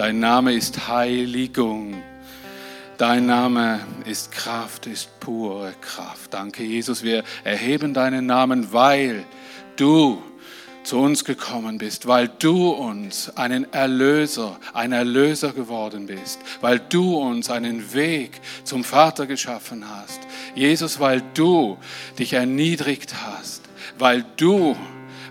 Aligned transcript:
Dein 0.00 0.18
Name 0.18 0.54
ist 0.54 0.88
Heiligung. 0.88 2.02
Dein 2.96 3.26
Name 3.26 3.80
ist 4.06 4.32
Kraft, 4.32 4.86
ist 4.86 5.20
pure 5.20 5.74
Kraft. 5.82 6.32
Danke, 6.32 6.62
Jesus. 6.62 7.02
Wir 7.02 7.22
erheben 7.44 7.92
deinen 7.92 8.24
Namen, 8.24 8.72
weil 8.72 9.24
du 9.76 10.22
zu 10.84 10.98
uns 10.98 11.26
gekommen 11.26 11.76
bist, 11.76 12.06
weil 12.06 12.28
du 12.28 12.70
uns 12.70 13.36
einen 13.36 13.70
Erlöser, 13.74 14.58
ein 14.72 14.92
Erlöser 14.92 15.52
geworden 15.52 16.06
bist, 16.06 16.40
weil 16.62 16.78
du 16.78 17.18
uns 17.18 17.50
einen 17.50 17.92
Weg 17.92 18.40
zum 18.64 18.84
Vater 18.84 19.26
geschaffen 19.26 19.84
hast. 19.86 20.20
Jesus, 20.54 20.98
weil 20.98 21.22
du 21.34 21.76
dich 22.18 22.32
erniedrigt 22.32 23.16
hast, 23.22 23.60
weil 23.98 24.24
du 24.38 24.74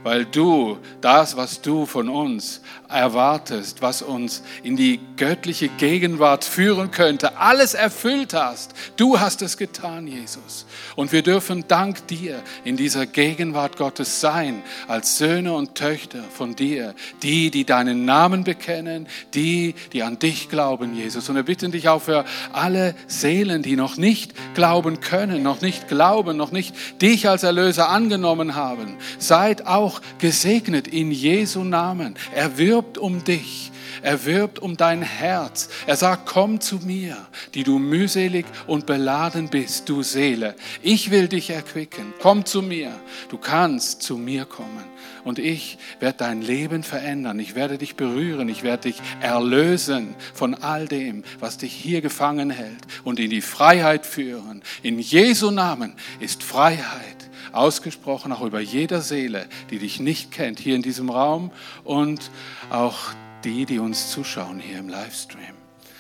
weil 0.04 0.26
du 0.26 0.78
das, 1.02 1.38
was 1.38 1.62
du 1.62 1.86
von 1.86 2.10
uns 2.10 2.62
erwartest, 2.90 3.82
was 3.82 4.02
uns 4.02 4.42
in 4.64 4.76
die 4.76 5.00
göttliche 5.16 5.70
Gegenwart 5.70 6.44
führen 6.44 6.90
könnte, 6.90 7.38
alles 7.38 7.76
erfüllt 7.76 8.34
hast. 8.34 8.74
Du 8.98 9.20
hast 9.20 9.42
es 9.42 9.58
getan, 9.58 10.08
Jesus. 10.08 10.66
Und 10.96 11.12
wir 11.12 11.22
dürfen 11.22 11.66
dank 11.68 12.08
dir 12.08 12.42
in 12.64 12.78
dieser 12.78 13.06
Gegenwart 13.06 13.78
Gottes 13.78 14.20
sein, 14.22 14.64
als 14.88 15.18
Söhne 15.18 15.54
und 15.54 15.76
Töchter 15.76 16.24
von 16.34 16.56
dir, 16.56 16.96
die, 17.22 17.52
die 17.52 17.64
deinen 17.64 18.06
Namen 18.06 18.44
bekennen, 18.44 19.08
die, 19.36 19.76
die 19.94 20.02
an 20.02 20.18
dich 20.18 20.50
glauben, 20.50 20.96
Jesus. 20.96 21.30
Und 21.30 21.36
wir 21.36 21.44
bitten 21.44 21.72
dich 21.72 21.90
auch 21.90 22.02
für 22.02 22.26
alle 22.54 22.96
Seelen, 23.08 23.62
die 23.62 23.76
noch 23.76 23.98
nicht 23.98 24.34
glauben 24.56 25.00
können, 25.00 25.44
noch 25.44 25.62
nicht 25.62 25.88
glauben, 25.88 26.38
noch 26.38 26.52
nicht 26.52 26.74
dich 27.02 27.30
als 27.30 27.44
Erlöser 27.44 27.90
angenommen 27.90 28.56
haben. 28.56 28.96
Seid 29.20 29.68
auch 29.68 29.89
gesegnet 30.20 30.88
in 30.88 31.12
Jesu 31.12 31.64
Namen. 31.64 32.16
Er 32.34 32.58
wirbt 32.58 32.98
um 32.98 33.24
dich. 33.24 33.72
Er 34.02 34.26
wirbt 34.26 34.60
um 34.60 34.78
dein 34.78 35.02
Herz. 35.02 35.70
Er 35.86 35.96
sagt, 35.96 36.26
komm 36.26 36.62
zu 36.62 36.78
mir, 36.78 37.18
die 37.54 37.64
du 37.64 37.80
mühselig 37.80 38.46
und 38.68 38.86
beladen 38.86 39.50
bist, 39.50 39.90
du 39.90 40.04
Seele. 40.04 40.56
Ich 40.82 41.12
will 41.12 41.28
dich 41.28 41.50
erquicken. 41.50 42.14
Komm 42.22 42.46
zu 42.46 42.62
mir. 42.62 42.94
Du 43.30 43.38
kannst 43.38 44.02
zu 44.04 44.18
mir 44.18 44.46
kommen. 44.46 44.86
Und 45.24 45.38
ich 45.38 45.78
werde 46.00 46.20
dein 46.20 46.42
Leben 46.42 46.84
verändern. 46.84 47.40
Ich 47.40 47.56
werde 47.56 47.78
dich 47.78 47.96
berühren. 47.96 48.48
Ich 48.48 48.64
werde 48.64 48.84
dich 48.84 49.02
erlösen 49.22 50.16
von 50.34 50.54
all 50.54 50.88
dem, 50.88 51.24
was 51.40 51.58
dich 51.58 51.74
hier 51.74 52.02
gefangen 52.02 52.50
hält 52.50 52.80
und 53.04 53.20
in 53.20 53.30
die 53.30 53.42
Freiheit 53.42 54.06
führen. 54.06 54.62
In 54.82 55.00
Jesu 55.00 55.52
Namen 55.52 55.94
ist 56.20 56.44
Freiheit 56.44 57.19
ausgesprochen, 57.54 58.32
auch 58.32 58.42
über 58.42 58.60
jeder 58.60 59.02
Seele, 59.02 59.48
die 59.70 59.80
dich 59.80 60.00
nicht 60.00 60.32
kennt, 60.32 60.60
hier 60.60 60.76
in 60.76 60.82
diesem 60.82 61.10
Raum 61.10 61.52
und 61.84 62.32
auch 62.70 62.98
die, 63.44 63.66
die 63.66 63.80
uns 63.80 64.12
zuschauen 64.12 64.60
hier 64.60 64.80
im 64.80 64.90
Livestream. 64.90 65.56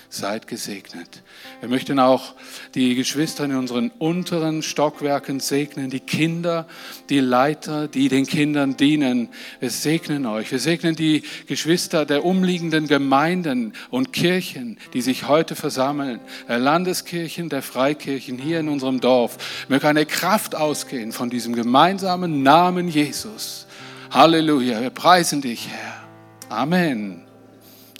Seid 0.09 0.47
gesegnet. 0.47 1.23
Wir 1.59 1.67
möchten 1.67 1.99
auch 1.99 2.35
die 2.73 2.95
Geschwister 2.95 3.43
in 3.43 3.53
unseren 3.53 3.91
unteren 3.99 4.63
Stockwerken 4.63 5.41
segnen, 5.41 5.89
die 5.89 5.99
Kinder, 5.99 6.65
die 7.09 7.19
Leiter, 7.19 7.89
die 7.89 8.07
den 8.07 8.25
Kindern 8.25 8.77
dienen. 8.77 9.27
Wir 9.59 9.69
segnen 9.69 10.25
euch. 10.25 10.51
Wir 10.51 10.59
segnen 10.59 10.95
die 10.95 11.23
Geschwister 11.47 12.05
der 12.05 12.23
umliegenden 12.23 12.87
Gemeinden 12.87 13.73
und 13.89 14.13
Kirchen, 14.13 14.77
die 14.93 15.01
sich 15.01 15.27
heute 15.27 15.55
versammeln. 15.55 16.21
Der 16.47 16.59
Landeskirchen, 16.59 17.49
der 17.49 17.61
Freikirchen 17.61 18.37
hier 18.37 18.61
in 18.61 18.69
unserem 18.69 19.01
Dorf. 19.01 19.65
Möge 19.67 19.87
eine 19.87 20.05
Kraft 20.05 20.55
ausgehen 20.55 21.11
von 21.11 21.29
diesem 21.29 21.53
gemeinsamen 21.53 22.41
Namen 22.41 22.87
Jesus. 22.87 23.67
Halleluja. 24.11 24.81
Wir 24.81 24.91
preisen 24.91 25.41
dich, 25.41 25.67
Herr. 25.67 26.57
Amen. 26.57 27.21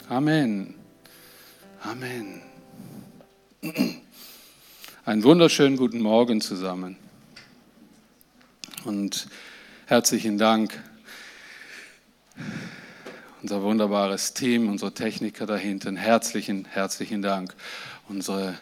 Amen. 0.08 0.76
Amen. 1.82 2.42
Einen 5.04 5.24
wunderschönen 5.24 5.76
guten 5.76 6.00
Morgen 6.00 6.40
zusammen. 6.40 6.96
Und 8.86 9.28
herzlichen 9.86 10.38
Dank. 10.38 10.82
Unser 13.42 13.61
wunderbares 13.61 14.33
Team, 14.33 14.70
unsere 14.70 14.94
Techniker 14.94 15.45
dahinten, 15.45 15.98
herzlichen, 15.98 16.64
herzlichen 16.70 17.22
Dank. 17.22 17.54
Unsere 18.08 18.58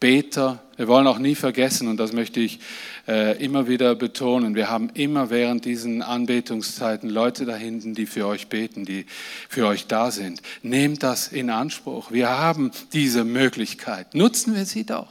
Beter. 0.00 0.62
Wir 0.76 0.88
wollen 0.88 1.06
auch 1.06 1.18
nie 1.18 1.34
vergessen, 1.34 1.88
und 1.88 1.96
das 1.96 2.12
möchte 2.12 2.40
ich 2.40 2.60
äh, 3.08 3.42
immer 3.42 3.66
wieder 3.66 3.94
betonen, 3.94 4.54
wir 4.54 4.68
haben 4.68 4.90
immer 4.94 5.30
während 5.30 5.64
diesen 5.64 6.02
Anbetungszeiten 6.02 7.08
Leute 7.08 7.46
da 7.46 7.56
hinten, 7.56 7.94
die 7.94 8.06
für 8.06 8.26
euch 8.26 8.48
beten, 8.48 8.84
die 8.84 9.06
für 9.48 9.66
euch 9.66 9.86
da 9.86 10.10
sind. 10.10 10.42
Nehmt 10.62 11.02
das 11.02 11.28
in 11.28 11.48
Anspruch. 11.48 12.10
Wir 12.10 12.28
haben 12.28 12.72
diese 12.92 13.24
Möglichkeit. 13.24 14.14
Nutzen 14.14 14.54
wir 14.54 14.66
sie 14.66 14.84
doch. 14.84 15.08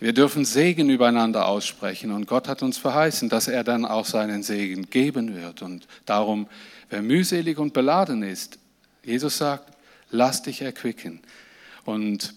Wir 0.00 0.12
dürfen 0.12 0.44
Segen 0.44 0.90
übereinander 0.90 1.48
aussprechen 1.48 2.12
und 2.12 2.26
Gott 2.26 2.46
hat 2.46 2.62
uns 2.62 2.78
verheißen, 2.78 3.28
dass 3.28 3.48
er 3.48 3.64
dann 3.64 3.84
auch 3.84 4.04
seinen 4.04 4.44
Segen 4.44 4.90
geben 4.90 5.34
wird. 5.34 5.60
Und 5.60 5.88
darum, 6.06 6.46
wer 6.88 7.02
mühselig 7.02 7.58
und 7.58 7.72
beladen 7.72 8.22
ist, 8.22 8.60
Jesus 9.02 9.38
sagt, 9.38 9.72
lass 10.10 10.42
dich 10.42 10.62
erquicken. 10.62 11.18
Und 11.84 12.34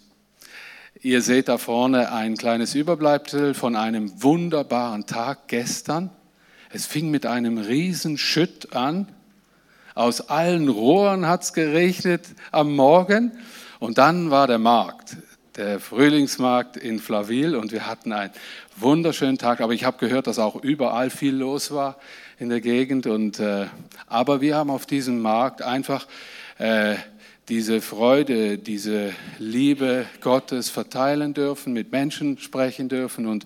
Ihr 1.03 1.23
seht 1.23 1.47
da 1.47 1.57
vorne 1.57 2.11
ein 2.11 2.37
kleines 2.37 2.75
Überbleibsel 2.75 3.55
von 3.55 3.75
einem 3.75 4.21
wunderbaren 4.21 5.07
Tag 5.07 5.47
gestern. 5.47 6.11
Es 6.69 6.85
fing 6.85 7.09
mit 7.09 7.25
einem 7.25 7.57
riesen 7.57 8.19
Schütt 8.19 8.75
an. 8.75 9.07
Aus 9.95 10.29
allen 10.29 10.69
Rohren 10.69 11.25
hat 11.25 11.41
es 11.41 11.53
geregnet 11.53 12.27
am 12.51 12.75
Morgen. 12.75 13.31
Und 13.79 13.97
dann 13.97 14.29
war 14.29 14.45
der 14.45 14.59
Markt, 14.59 15.17
der 15.55 15.79
Frühlingsmarkt 15.79 16.77
in 16.77 16.99
Flaville. 16.99 17.57
Und 17.57 17.71
wir 17.71 17.87
hatten 17.87 18.13
einen 18.13 18.31
wunderschönen 18.75 19.39
Tag. 19.39 19.59
Aber 19.61 19.73
ich 19.73 19.85
habe 19.85 19.97
gehört, 19.97 20.27
dass 20.27 20.37
auch 20.37 20.55
überall 20.63 21.09
viel 21.09 21.33
los 21.33 21.71
war 21.71 21.97
in 22.37 22.49
der 22.49 22.61
Gegend. 22.61 23.07
Und, 23.07 23.39
äh, 23.39 23.65
aber 24.05 24.39
wir 24.39 24.55
haben 24.55 24.69
auf 24.69 24.85
diesem 24.85 25.19
Markt 25.19 25.63
einfach 25.63 26.05
äh, 26.59 26.93
diese 27.49 27.81
Freude, 27.81 28.57
diese 28.57 29.13
Liebe 29.39 30.05
Gottes 30.21 30.69
verteilen 30.69 31.33
dürfen, 31.33 31.73
mit 31.73 31.91
Menschen 31.91 32.37
sprechen 32.37 32.87
dürfen 32.87 33.25
und 33.25 33.45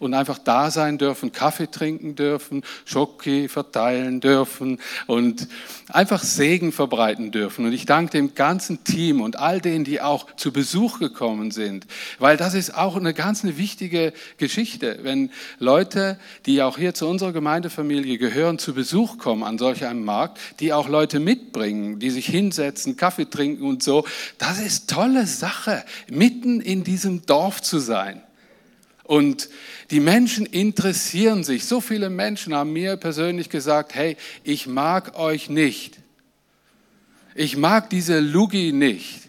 und 0.00 0.14
einfach 0.14 0.38
da 0.38 0.70
sein 0.70 0.98
dürfen, 0.98 1.30
Kaffee 1.30 1.70
trinken 1.70 2.16
dürfen, 2.16 2.62
Schoki 2.84 3.48
verteilen 3.48 4.20
dürfen 4.20 4.80
und 5.06 5.46
einfach 5.88 6.22
Segen 6.22 6.72
verbreiten 6.72 7.30
dürfen. 7.30 7.66
Und 7.66 7.72
ich 7.72 7.86
danke 7.86 8.12
dem 8.12 8.34
ganzen 8.34 8.82
Team 8.82 9.20
und 9.20 9.36
all 9.36 9.60
denen, 9.60 9.84
die 9.84 10.00
auch 10.00 10.26
zu 10.36 10.52
Besuch 10.52 10.98
gekommen 10.98 11.50
sind, 11.50 11.86
weil 12.18 12.36
das 12.36 12.54
ist 12.54 12.74
auch 12.74 12.96
eine 12.96 13.14
ganz 13.14 13.44
eine 13.44 13.58
wichtige 13.58 14.12
Geschichte, 14.38 15.00
wenn 15.02 15.30
Leute, 15.58 16.18
die 16.46 16.62
auch 16.62 16.78
hier 16.78 16.94
zu 16.94 17.06
unserer 17.06 17.32
Gemeindefamilie 17.32 18.18
gehören, 18.18 18.58
zu 18.58 18.74
Besuch 18.74 19.18
kommen 19.18 19.44
an 19.44 19.58
solch 19.58 19.84
einem 19.84 20.04
Markt, 20.04 20.38
die 20.60 20.72
auch 20.72 20.88
Leute 20.88 21.20
mitbringen, 21.20 21.98
die 21.98 22.10
sich 22.10 22.26
hinsetzen, 22.26 22.96
Kaffee 22.96 23.28
trinken 23.28 23.64
und 23.64 23.82
so. 23.82 24.06
Das 24.38 24.58
ist 24.60 24.88
tolle 24.88 25.26
Sache, 25.26 25.84
mitten 26.10 26.60
in 26.60 26.84
diesem 26.84 27.26
Dorf 27.26 27.60
zu 27.60 27.78
sein. 27.78 28.22
Und 29.10 29.48
die 29.90 29.98
Menschen 29.98 30.46
interessieren 30.46 31.42
sich. 31.42 31.64
So 31.64 31.80
viele 31.80 32.10
Menschen 32.10 32.54
haben 32.54 32.72
mir 32.72 32.96
persönlich 32.96 33.50
gesagt, 33.50 33.96
hey, 33.96 34.16
ich 34.44 34.68
mag 34.68 35.18
euch 35.18 35.50
nicht. 35.50 35.98
Ich 37.34 37.56
mag 37.56 37.90
diese 37.90 38.20
Lugi 38.20 38.70
nicht. 38.70 39.22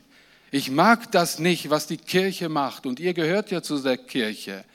Ich 0.52 0.69
mag 0.69 1.12
das 1.12 1.40
nicht, 1.40 1.72
was 1.72 1.88
die 1.88 1.97
Kirche 1.97 2.47
macht. 2.47 2.86
Und 2.86 3.00
ihr 3.00 3.16
gehört 3.16 3.50
ja 3.50 3.64
zu 3.64 3.80
der 3.80 3.97
Kirche. 3.97 4.66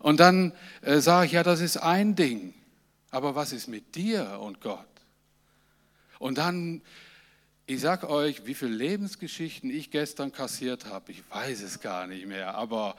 Und 0.00 0.18
dann 0.18 0.52
äh, 0.82 0.98
sage 0.98 1.26
ich, 1.26 1.32
ja, 1.34 1.44
das 1.44 1.60
ist 1.60 1.76
ein 1.76 2.16
Ding. 2.16 2.52
Aber 3.12 3.36
was 3.36 3.52
ist 3.52 3.68
mit 3.68 3.94
dir 3.94 4.40
und 4.40 4.60
Gott? 4.60 4.88
Und 6.18 6.38
dann, 6.38 6.82
ich 7.66 7.80
sage 7.80 8.10
euch, 8.10 8.44
wie 8.44 8.54
viele 8.54 8.74
Lebensgeschichten 8.74 9.70
ich 9.70 9.92
gestern 9.92 10.32
kassiert 10.32 10.86
habe. 10.86 11.12
Ich 11.12 11.22
weiß 11.30 11.62
es 11.62 11.78
gar 11.78 12.08
nicht 12.08 12.26
mehr. 12.26 12.56
Aber 12.56 12.96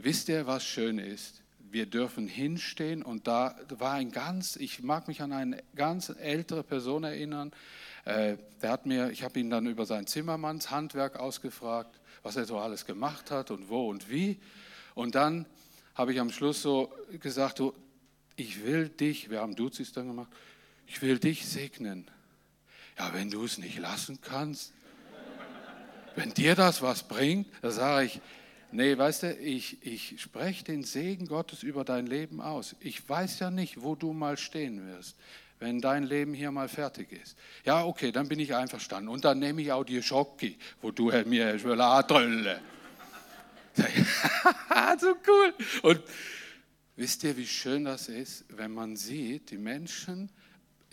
Wisst 0.00 0.28
ihr, 0.28 0.46
was 0.46 0.64
schön 0.64 1.00
ist? 1.00 1.42
Wir 1.58 1.84
dürfen 1.84 2.28
hinstehen 2.28 3.02
und 3.02 3.26
da 3.26 3.58
war 3.68 3.94
ein 3.94 4.12
ganz, 4.12 4.54
ich 4.54 4.80
mag 4.80 5.08
mich 5.08 5.22
an 5.22 5.32
eine 5.32 5.60
ganz 5.74 6.08
ältere 6.08 6.62
Person 6.62 7.02
erinnern. 7.02 7.50
Äh, 8.04 8.36
der 8.62 8.70
hat 8.70 8.86
mir, 8.86 9.10
ich 9.10 9.24
habe 9.24 9.40
ihn 9.40 9.50
dann 9.50 9.66
über 9.66 9.86
sein 9.86 10.06
Zimmermannshandwerk 10.06 11.18
ausgefragt, 11.18 12.00
was 12.22 12.36
er 12.36 12.44
so 12.44 12.58
alles 12.58 12.86
gemacht 12.86 13.32
hat 13.32 13.50
und 13.50 13.68
wo 13.70 13.90
und 13.90 14.08
wie. 14.08 14.38
Und 14.94 15.16
dann 15.16 15.46
habe 15.96 16.12
ich 16.12 16.20
am 16.20 16.30
Schluss 16.30 16.62
so 16.62 16.94
gesagt, 17.20 17.58
du, 17.58 17.74
ich 18.36 18.64
will 18.64 18.88
dich, 18.88 19.30
wir 19.30 19.40
haben 19.40 19.56
Duzis 19.56 19.90
dann 19.90 20.06
gemacht, 20.06 20.30
ich 20.86 21.02
will 21.02 21.18
dich 21.18 21.44
segnen. 21.44 22.08
Ja, 22.96 23.12
wenn 23.14 23.30
du 23.30 23.44
es 23.44 23.58
nicht 23.58 23.80
lassen 23.80 24.20
kannst, 24.20 24.72
wenn 26.14 26.32
dir 26.34 26.54
das 26.54 26.82
was 26.82 27.08
bringt, 27.08 27.48
dann 27.62 27.72
sage 27.72 28.06
ich, 28.06 28.20
Nee, 28.70 28.98
weißt 28.98 29.22
du, 29.22 29.34
ich, 29.34 29.84
ich 29.84 30.20
spreche 30.20 30.64
den 30.64 30.84
Segen 30.84 31.26
Gottes 31.26 31.62
über 31.62 31.84
dein 31.84 32.06
Leben 32.06 32.40
aus. 32.40 32.76
Ich 32.80 33.08
weiß 33.08 33.38
ja 33.38 33.50
nicht, 33.50 33.80
wo 33.80 33.94
du 33.94 34.12
mal 34.12 34.36
stehen 34.36 34.86
wirst. 34.86 35.16
wenn 35.60 35.80
dein 35.80 36.04
Leben 36.04 36.34
hier 36.34 36.52
mal 36.52 36.68
fertig 36.68 37.10
ist. 37.10 37.36
Ja, 37.64 37.84
okay, 37.84 38.12
dann 38.12 38.28
bin 38.28 38.38
ich 38.38 38.54
einverstanden. 38.54 39.08
Und 39.08 39.24
dann 39.24 39.40
nehme 39.40 39.60
ich 39.60 39.72
auch 39.72 39.82
die 39.82 40.02
Schocke, 40.02 40.54
wo 40.80 40.92
du 40.92 41.10
mir 41.26 41.58
antrölle. 41.80 42.60
so 45.00 45.16
cool. 45.26 45.54
Und 45.82 46.00
wisst 46.96 47.24
ihr, 47.24 47.36
wie 47.36 47.46
schön 47.46 47.84
das 47.84 48.08
ist, 48.08 48.44
wenn 48.50 48.72
man 48.72 48.96
sieht, 48.96 49.50
die 49.50 49.58
Menschen, 49.58 50.30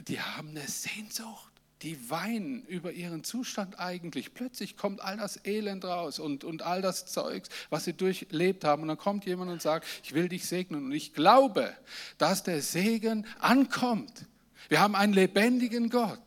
die 0.07 0.19
haben 0.19 0.49
eine 0.49 0.67
Sehnsucht. 0.67 1.51
Die 1.85 2.09
weinen 2.09 2.63
über 2.63 2.91
ihren 2.93 3.23
Zustand 3.23 3.79
eigentlich. 3.79 4.33
Plötzlich 4.33 4.75
kommt 4.75 5.01
all 5.01 5.17
das 5.17 5.45
Elend 5.45 5.85
raus 5.85 6.17
und, 6.17 6.43
und 6.43 6.63
all 6.63 6.81
das 6.81 7.05
Zeugs, 7.05 7.49
was 7.69 7.85
sie 7.85 7.93
durchlebt 7.93 8.63
haben. 8.63 8.81
Und 8.81 8.87
dann 8.87 8.97
kommt 8.97 9.25
jemand 9.25 9.51
und 9.51 9.61
sagt, 9.61 9.85
ich 10.03 10.13
will 10.13 10.27
dich 10.27 10.47
segnen. 10.47 10.85
Und 10.85 10.91
ich 10.93 11.13
glaube, 11.13 11.71
dass 12.17 12.41
der 12.41 12.63
Segen 12.63 13.27
ankommt. 13.37 14.25
Wir 14.67 14.79
haben 14.79 14.95
einen 14.95 15.13
lebendigen 15.13 15.91
Gott. 15.91 16.19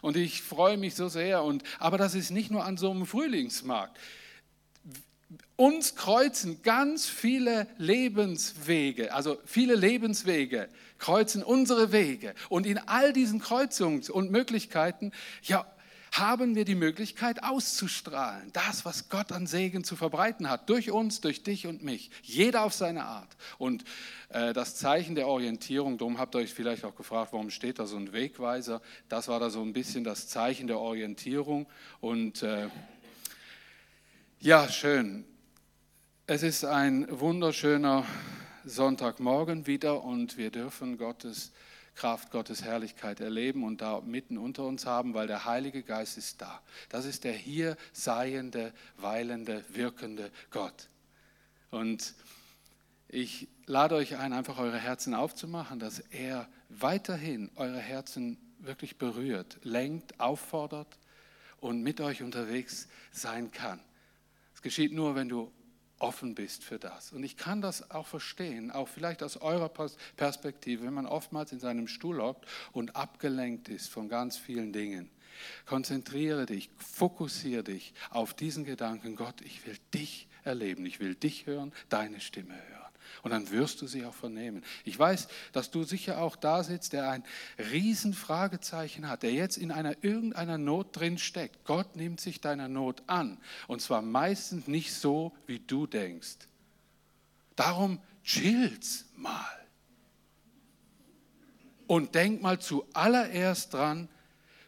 Und 0.00 0.16
ich 0.16 0.42
freue 0.42 0.76
mich 0.76 0.94
so 0.94 1.08
sehr. 1.08 1.42
Und, 1.42 1.64
aber 1.80 1.98
das 1.98 2.14
ist 2.14 2.30
nicht 2.30 2.52
nur 2.52 2.64
an 2.64 2.76
so 2.76 2.92
einem 2.92 3.04
Frühlingsmarkt. 3.04 3.98
Uns 5.60 5.96
kreuzen 5.96 6.62
ganz 6.62 7.06
viele 7.06 7.66
Lebenswege, 7.78 9.12
also 9.12 9.38
viele 9.44 9.74
Lebenswege 9.74 10.68
kreuzen 10.98 11.42
unsere 11.42 11.90
Wege. 11.90 12.36
Und 12.48 12.64
in 12.64 12.78
all 12.78 13.12
diesen 13.12 13.40
Kreuzungen 13.40 14.08
und 14.08 14.30
Möglichkeiten, 14.30 15.10
ja, 15.42 15.66
haben 16.12 16.54
wir 16.54 16.64
die 16.64 16.76
Möglichkeit 16.76 17.42
auszustrahlen. 17.42 18.50
Das, 18.52 18.84
was 18.84 19.08
Gott 19.08 19.32
an 19.32 19.48
Segen 19.48 19.82
zu 19.82 19.96
verbreiten 19.96 20.48
hat, 20.48 20.70
durch 20.70 20.92
uns, 20.92 21.20
durch 21.20 21.42
dich 21.42 21.66
und 21.66 21.82
mich. 21.82 22.12
Jeder 22.22 22.62
auf 22.62 22.72
seine 22.72 23.06
Art. 23.06 23.36
Und 23.58 23.82
äh, 24.28 24.52
das 24.52 24.76
Zeichen 24.76 25.16
der 25.16 25.26
Orientierung, 25.26 25.98
darum 25.98 26.18
habt 26.18 26.36
ihr 26.36 26.38
euch 26.38 26.54
vielleicht 26.54 26.84
auch 26.84 26.94
gefragt, 26.94 27.32
warum 27.32 27.50
steht 27.50 27.80
da 27.80 27.86
so 27.86 27.96
ein 27.96 28.12
Wegweiser. 28.12 28.80
Das 29.08 29.26
war 29.26 29.40
da 29.40 29.50
so 29.50 29.60
ein 29.60 29.72
bisschen 29.72 30.04
das 30.04 30.28
Zeichen 30.28 30.68
der 30.68 30.78
Orientierung. 30.78 31.66
Und 32.00 32.44
äh, 32.44 32.68
ja, 34.38 34.68
schön. 34.68 35.24
Es 36.30 36.42
ist 36.42 36.66
ein 36.66 37.06
wunderschöner 37.08 38.04
Sonntagmorgen 38.66 39.66
wieder 39.66 40.04
und 40.04 40.36
wir 40.36 40.50
dürfen 40.50 40.98
Gottes 40.98 41.52
Kraft, 41.94 42.30
Gottes 42.30 42.62
Herrlichkeit 42.62 43.20
erleben 43.20 43.64
und 43.64 43.80
da 43.80 44.02
mitten 44.02 44.36
unter 44.36 44.66
uns 44.66 44.84
haben, 44.84 45.14
weil 45.14 45.26
der 45.26 45.46
Heilige 45.46 45.82
Geist 45.82 46.18
ist 46.18 46.42
da. 46.42 46.60
Das 46.90 47.06
ist 47.06 47.24
der 47.24 47.32
hier 47.32 47.78
seiende, 47.94 48.74
weilende, 48.98 49.64
wirkende 49.70 50.30
Gott. 50.50 50.90
Und 51.70 52.12
ich 53.08 53.48
lade 53.64 53.94
euch 53.94 54.18
ein, 54.18 54.34
einfach 54.34 54.58
eure 54.58 54.78
Herzen 54.78 55.14
aufzumachen, 55.14 55.78
dass 55.78 55.98
er 55.98 56.46
weiterhin 56.68 57.50
eure 57.56 57.80
Herzen 57.80 58.36
wirklich 58.58 58.98
berührt, 58.98 59.56
lenkt, 59.62 60.20
auffordert 60.20 60.98
und 61.58 61.82
mit 61.82 62.02
euch 62.02 62.22
unterwegs 62.22 62.86
sein 63.12 63.50
kann. 63.50 63.80
Es 64.54 64.60
geschieht 64.60 64.92
nur, 64.92 65.14
wenn 65.14 65.30
du 65.30 65.50
offen 65.98 66.34
bist 66.34 66.64
für 66.64 66.78
das. 66.78 67.12
Und 67.12 67.24
ich 67.24 67.36
kann 67.36 67.60
das 67.60 67.90
auch 67.90 68.06
verstehen, 68.06 68.70
auch 68.70 68.88
vielleicht 68.88 69.22
aus 69.22 69.36
eurer 69.36 69.70
Perspektive, 70.16 70.84
wenn 70.84 70.94
man 70.94 71.06
oftmals 71.06 71.52
in 71.52 71.60
seinem 71.60 71.88
Stuhl 71.88 72.22
hockt 72.22 72.46
und 72.72 72.96
abgelenkt 72.96 73.68
ist 73.68 73.88
von 73.88 74.08
ganz 74.08 74.36
vielen 74.36 74.72
Dingen. 74.72 75.10
Konzentriere 75.66 76.46
dich, 76.46 76.70
fokussiere 76.78 77.62
dich 77.62 77.94
auf 78.10 78.34
diesen 78.34 78.64
Gedanken, 78.64 79.16
Gott, 79.16 79.40
ich 79.42 79.66
will 79.66 79.76
dich 79.94 80.28
erleben, 80.44 80.84
ich 80.86 81.00
will 81.00 81.14
dich 81.14 81.46
hören, 81.46 81.72
deine 81.88 82.20
Stimme 82.20 82.54
hören. 82.54 82.77
Und 83.22 83.30
dann 83.30 83.50
wirst 83.50 83.82
du 83.82 83.86
sie 83.86 84.04
auch 84.04 84.14
vernehmen. 84.14 84.64
Ich 84.84 84.98
weiß, 84.98 85.28
dass 85.52 85.70
du 85.70 85.84
sicher 85.84 86.20
auch 86.20 86.36
da 86.36 86.62
sitzt, 86.62 86.92
der 86.92 87.10
ein 87.10 87.24
Riesenfragezeichen 87.58 89.08
hat, 89.08 89.22
der 89.22 89.32
jetzt 89.32 89.56
in 89.56 89.72
einer 89.72 90.02
irgendeiner 90.02 90.58
Not 90.58 90.96
drin 90.96 91.18
steckt. 91.18 91.64
Gott 91.64 91.96
nimmt 91.96 92.20
sich 92.20 92.40
deiner 92.40 92.68
Not 92.68 93.02
an. 93.06 93.38
Und 93.66 93.82
zwar 93.82 94.02
meistens 94.02 94.66
nicht 94.66 94.94
so, 94.94 95.32
wie 95.46 95.58
du 95.58 95.86
denkst. 95.86 96.48
Darum 97.56 98.00
chill's 98.22 99.06
mal. 99.16 99.44
Und 101.86 102.14
denk 102.14 102.42
mal 102.42 102.60
zuallererst 102.60 103.72
dran, 103.72 104.08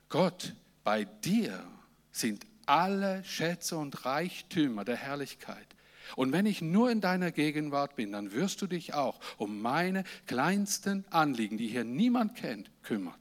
Gott, 0.09 0.55
bei 0.83 1.05
dir 1.05 1.65
sind 2.11 2.47
alle 2.67 3.23
Schätze 3.25 3.77
und 3.77 4.05
Reichtümer 4.05 4.85
der 4.85 4.97
Herrlichkeit. 4.97 5.70
Und 6.17 6.33
wenn 6.33 6.47
ich 6.47 6.63
nur 6.63 6.91
in 6.91 7.01
deiner 7.01 7.33
Gegenwart 7.33 7.97
bin, 7.97 8.13
dann 8.13 8.33
wirst 8.33 8.63
du 8.63 8.67
dich 8.67 8.95
auch 8.95 9.21
um 9.37 9.61
meine 9.61 10.05
kleinsten 10.27 11.05
Anliegen, 11.11 11.59
die 11.59 11.69
hier 11.69 11.85
niemand 11.85 12.37
kennt, 12.37 12.71
kümmern. 12.83 13.15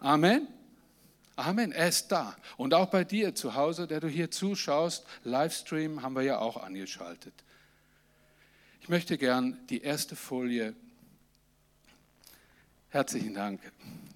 Amen. 0.00 0.46
Amen. 1.36 1.72
Er 1.72 1.88
ist 1.88 2.08
da. 2.12 2.36
Und 2.56 2.72
auch 2.72 2.90
bei 2.90 3.04
dir 3.04 3.34
zu 3.34 3.54
Hause, 3.54 3.86
der 3.86 4.00
du 4.00 4.08
hier 4.08 4.30
zuschaust, 4.30 5.06
Livestream 5.24 6.02
haben 6.02 6.14
wir 6.14 6.22
ja 6.22 6.38
auch 6.38 6.56
angeschaltet. 6.56 7.34
Ich 8.80 8.88
möchte 8.88 9.18
gern 9.18 9.58
die 9.68 9.82
erste 9.82 10.16
Folie. 10.16 10.74
Herzlichen 12.88 13.34
Dank. 13.34 13.60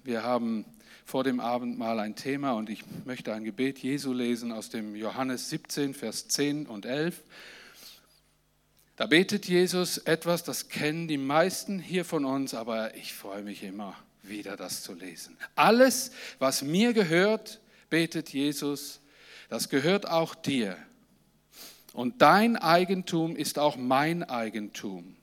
Wir 0.03 0.23
haben 0.23 0.65
vor 1.11 1.25
dem 1.25 1.41
Abendmahl 1.41 1.99
ein 1.99 2.15
Thema 2.15 2.53
und 2.53 2.69
ich 2.69 2.85
möchte 3.03 3.33
ein 3.33 3.43
Gebet 3.43 3.79
Jesu 3.79 4.13
lesen 4.13 4.53
aus 4.53 4.69
dem 4.69 4.95
Johannes 4.95 5.49
17, 5.49 5.93
Vers 5.93 6.29
10 6.29 6.67
und 6.67 6.85
11. 6.85 7.19
Da 8.95 9.07
betet 9.07 9.45
Jesus 9.45 9.97
etwas, 9.97 10.45
das 10.45 10.69
kennen 10.69 11.09
die 11.09 11.17
meisten 11.17 11.79
hier 11.79 12.05
von 12.05 12.23
uns, 12.23 12.53
aber 12.53 12.95
ich 12.95 13.11
freue 13.13 13.43
mich 13.43 13.61
immer 13.61 13.93
wieder, 14.23 14.55
das 14.55 14.83
zu 14.83 14.93
lesen. 14.93 15.35
Alles, 15.53 16.11
was 16.39 16.61
mir 16.61 16.93
gehört, 16.93 17.59
betet 17.89 18.29
Jesus, 18.29 19.01
das 19.49 19.67
gehört 19.67 20.07
auch 20.07 20.33
dir. 20.33 20.77
Und 21.91 22.21
dein 22.21 22.55
Eigentum 22.55 23.35
ist 23.35 23.59
auch 23.59 23.75
mein 23.75 24.23
Eigentum. 24.23 25.17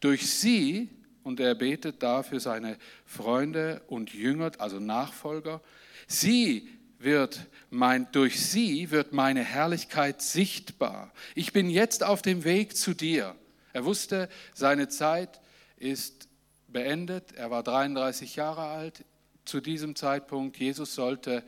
Durch 0.00 0.30
sie 0.30 0.90
und 1.26 1.40
er 1.40 1.56
betet 1.56 2.04
da 2.04 2.22
für 2.22 2.38
seine 2.38 2.78
Freunde 3.04 3.82
und 3.88 4.14
Jünger, 4.14 4.52
also 4.58 4.78
Nachfolger. 4.78 5.60
Sie 6.06 6.68
wird 7.00 7.46
mein, 7.68 8.06
durch 8.12 8.40
sie 8.40 8.92
wird 8.92 9.12
meine 9.12 9.42
Herrlichkeit 9.42 10.22
sichtbar. 10.22 11.12
Ich 11.34 11.52
bin 11.52 11.68
jetzt 11.68 12.04
auf 12.04 12.22
dem 12.22 12.44
Weg 12.44 12.76
zu 12.76 12.94
dir. 12.94 13.34
Er 13.72 13.84
wusste, 13.84 14.28
seine 14.54 14.86
Zeit 14.86 15.40
ist 15.78 16.28
beendet. 16.68 17.32
Er 17.32 17.50
war 17.50 17.64
33 17.64 18.36
Jahre 18.36 18.62
alt 18.62 19.04
zu 19.44 19.60
diesem 19.60 19.96
Zeitpunkt. 19.96 20.58
Jesus 20.58 20.94
sollte 20.94 21.42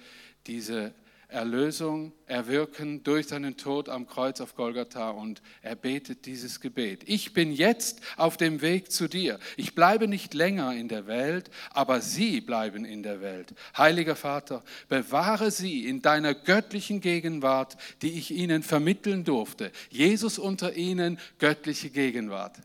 diese 0.49 0.93
Erlösung 1.31 2.13
erwirken 2.27 3.02
durch 3.02 3.29
seinen 3.29 3.59
Tod 3.59 3.91
am 3.91 4.07
Kreuz 4.07 4.41
auf 4.41 4.55
Golgatha 4.55 5.11
und 5.11 5.43
er 5.61 5.76
betet 5.76 6.25
dieses 6.25 6.59
Gebet. 6.59 7.02
Ich 7.05 7.35
bin 7.35 7.52
jetzt 7.52 8.00
auf 8.17 8.38
dem 8.38 8.62
Weg 8.62 8.91
zu 8.91 9.09
dir. 9.09 9.38
Ich 9.59 9.75
bleibe 9.75 10.09
nicht 10.09 10.33
länger 10.33 10.75
in 10.75 10.88
der 10.88 11.07
Welt, 11.07 11.50
aber 11.71 12.00
sie 12.00 12.41
bleiben 12.41 12.87
in 12.87 13.02
der 13.02 13.21
Welt. 13.21 13.55
Heiliger 13.76 14.17
Vater, 14.17 14.64
bewahre 14.88 15.50
sie 15.50 15.87
in 15.87 16.00
deiner 16.00 16.33
göttlichen 16.33 17.02
Gegenwart, 17.02 17.76
die 18.00 18.12
ich 18.12 18.31
ihnen 18.31 18.62
vermitteln 18.62 19.25
durfte. 19.25 19.71
Jesus 19.91 20.38
unter 20.38 20.76
ihnen, 20.76 21.19
göttliche 21.38 21.91
Gegenwart. 21.91 22.57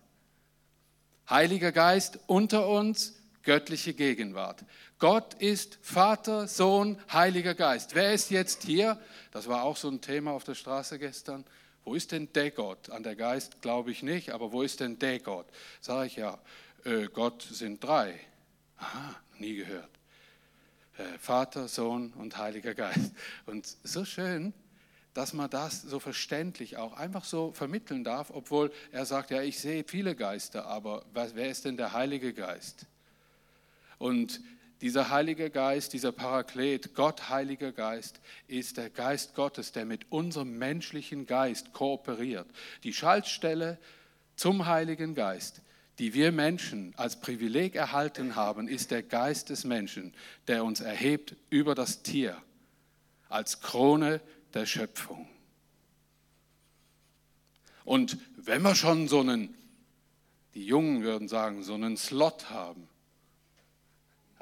Heiliger 1.29 1.73
Geist 1.73 2.17
unter 2.27 2.69
uns, 2.69 3.15
göttliche 3.43 3.93
Gegenwart. 3.93 4.63
Gott 4.99 5.33
ist 5.35 5.77
Vater, 5.81 6.47
Sohn, 6.47 6.97
Heiliger 7.11 7.53
Geist. 7.53 7.93
Wer 7.93 8.13
ist 8.13 8.31
jetzt 8.31 8.63
hier? 8.63 8.99
Das 9.31 9.47
war 9.47 9.63
auch 9.63 9.77
so 9.77 9.89
ein 9.89 10.01
Thema 10.01 10.31
auf 10.31 10.43
der 10.43 10.55
Straße 10.55 10.97
gestern. 10.97 11.45
Wo 11.83 11.95
ist 11.95 12.11
denn 12.13 12.31
der 12.33 12.51
Gott? 12.51 12.89
An 12.89 13.03
der 13.03 13.15
Geist 13.15 13.61
glaube 13.61 13.91
ich 13.91 14.03
nicht, 14.03 14.31
aber 14.31 14.51
wo 14.51 14.61
ist 14.61 14.79
denn 14.79 14.97
der 14.99 15.19
Gott? 15.19 15.45
Sage 15.81 16.07
ich 16.07 16.15
ja, 16.15 16.39
äh, 16.85 17.07
Gott 17.07 17.41
sind 17.41 17.83
drei. 17.83 18.19
Aha, 18.77 19.15
nie 19.37 19.55
gehört. 19.55 19.89
Äh, 20.97 21.03
Vater, 21.19 21.67
Sohn 21.67 22.13
und 22.13 22.37
Heiliger 22.37 22.73
Geist. 22.73 23.11
Und 23.45 23.67
so 23.83 24.05
schön, 24.05 24.53
dass 25.13 25.33
man 25.33 25.49
das 25.49 25.81
so 25.81 25.99
verständlich 25.99 26.77
auch 26.77 26.93
einfach 26.93 27.25
so 27.25 27.51
vermitteln 27.51 28.03
darf, 28.03 28.31
obwohl 28.31 28.71
er 28.91 29.05
sagt, 29.05 29.31
ja, 29.31 29.41
ich 29.41 29.59
sehe 29.59 29.83
viele 29.83 30.15
Geister, 30.15 30.65
aber 30.65 31.05
wer 31.13 31.49
ist 31.49 31.65
denn 31.65 31.77
der 31.77 31.93
Heilige 31.93 32.33
Geist? 32.33 32.87
Und 33.97 34.41
dieser 34.81 35.09
Heilige 35.09 35.49
Geist, 35.49 35.93
dieser 35.93 36.11
Paraklet, 36.11 36.93
Gott 36.93 37.29
Heiliger 37.29 37.71
Geist, 37.71 38.19
ist 38.47 38.75
der 38.75 38.89
Geist 38.89 39.33
Gottes, 39.33 39.71
der 39.71 39.85
mit 39.85 40.11
unserem 40.11 40.57
menschlichen 40.57 41.25
Geist 41.25 41.71
kooperiert. 41.71 42.47
Die 42.83 42.93
Schaltstelle 42.93 43.79
zum 44.35 44.65
Heiligen 44.65 45.15
Geist, 45.15 45.61
die 45.99 46.13
wir 46.13 46.31
Menschen 46.31 46.93
als 46.97 47.21
Privileg 47.21 47.75
erhalten 47.75 48.35
haben, 48.35 48.67
ist 48.67 48.91
der 48.91 49.03
Geist 49.03 49.49
des 49.49 49.63
Menschen, 49.63 50.13
der 50.47 50.65
uns 50.65 50.81
erhebt 50.81 51.35
über 51.49 51.75
das 51.75 52.03
Tier 52.03 52.35
als 53.29 53.61
Krone 53.61 54.19
der 54.53 54.65
Schöpfung. 54.65 55.27
Und 57.85 58.17
wenn 58.37 58.61
wir 58.61 58.75
schon 58.75 59.07
so 59.07 59.19
einen, 59.19 59.55
die 60.55 60.65
Jungen 60.65 61.03
würden 61.03 61.27
sagen, 61.27 61.63
so 61.63 61.73
einen 61.73 61.97
Slot 61.97 62.49
haben, 62.49 62.87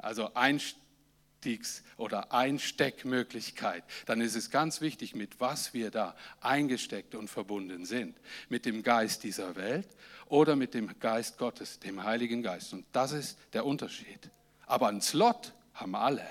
also 0.02 0.34
Einstiegs- 0.34 1.82
oder 1.96 2.32
Einsteckmöglichkeit, 2.32 3.84
dann 4.06 4.20
ist 4.20 4.34
es 4.34 4.50
ganz 4.50 4.80
wichtig, 4.80 5.14
mit 5.14 5.40
was 5.40 5.72
wir 5.72 5.90
da 5.90 6.14
eingesteckt 6.40 7.14
und 7.14 7.28
verbunden 7.28 7.86
sind. 7.86 8.16
Mit 8.48 8.66
dem 8.66 8.82
Geist 8.82 9.22
dieser 9.22 9.56
Welt 9.56 9.88
oder 10.26 10.56
mit 10.56 10.74
dem 10.74 10.98
Geist 10.98 11.38
Gottes, 11.38 11.78
dem 11.78 12.04
Heiligen 12.04 12.42
Geist. 12.42 12.72
Und 12.72 12.84
das 12.92 13.12
ist 13.12 13.38
der 13.52 13.64
Unterschied. 13.64 14.30
Aber 14.66 14.88
ein 14.88 15.00
Slot 15.00 15.52
haben 15.74 15.94
alle. 15.94 16.26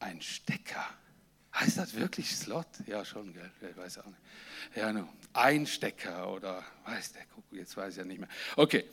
Ein 0.00 0.20
Stecker. 0.22 0.84
Heißt 1.54 1.78
das 1.78 1.94
wirklich 1.94 2.36
Slot? 2.36 2.68
Ja, 2.86 3.04
schon, 3.04 3.32
gell? 3.32 3.50
Ich 3.68 3.76
weiß 3.76 3.98
auch 3.98 4.06
nicht. 4.06 4.18
Ja, 4.76 4.92
nur 4.92 5.08
ein 5.32 5.66
Stecker 5.66 6.32
oder 6.32 6.64
weiß 6.84 7.14
der 7.14 7.24
Kuckuck, 7.26 7.52
jetzt 7.52 7.76
weiß 7.76 7.94
ich 7.94 7.98
ja 7.98 8.04
nicht 8.04 8.20
mehr. 8.20 8.28
Okay. 8.54 8.84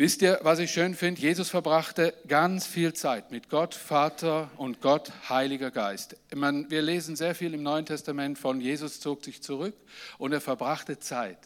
Wisst 0.00 0.22
ihr, 0.22 0.38
was 0.42 0.60
ich 0.60 0.70
schön 0.70 0.94
finde? 0.94 1.20
Jesus 1.20 1.48
verbrachte 1.48 2.14
ganz 2.28 2.68
viel 2.68 2.92
Zeit 2.92 3.32
mit 3.32 3.48
Gott, 3.48 3.74
Vater 3.74 4.48
und 4.56 4.80
Gott, 4.80 5.10
Heiliger 5.28 5.72
Geist. 5.72 6.16
Meine, 6.32 6.70
wir 6.70 6.82
lesen 6.82 7.16
sehr 7.16 7.34
viel 7.34 7.52
im 7.52 7.64
Neuen 7.64 7.84
Testament 7.84 8.38
von 8.38 8.60
Jesus 8.60 9.00
zog 9.00 9.24
sich 9.24 9.42
zurück 9.42 9.74
und 10.16 10.32
er 10.32 10.40
verbrachte 10.40 11.00
Zeit 11.00 11.40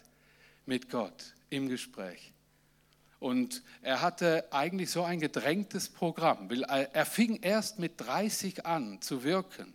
mit 0.67 0.91
Gott 0.91 1.33
im 1.49 1.71
Gespräch. 1.71 2.35
Und 3.21 3.63
er 3.81 4.03
hatte 4.03 4.45
eigentlich 4.53 4.91
so 4.91 5.03
ein 5.03 5.19
gedrängtes 5.19 5.89
Programm. 5.89 6.51
Er 6.69 7.07
fing 7.07 7.39
erst 7.41 7.79
mit 7.79 7.95
30 8.03 8.67
an 8.67 9.01
zu 9.01 9.25
wirken. 9.25 9.73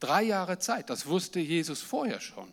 Drei 0.00 0.22
Jahre 0.22 0.58
Zeit, 0.58 0.90
das 0.90 1.06
wusste 1.06 1.40
Jesus 1.40 1.80
vorher 1.80 2.20
schon. 2.20 2.52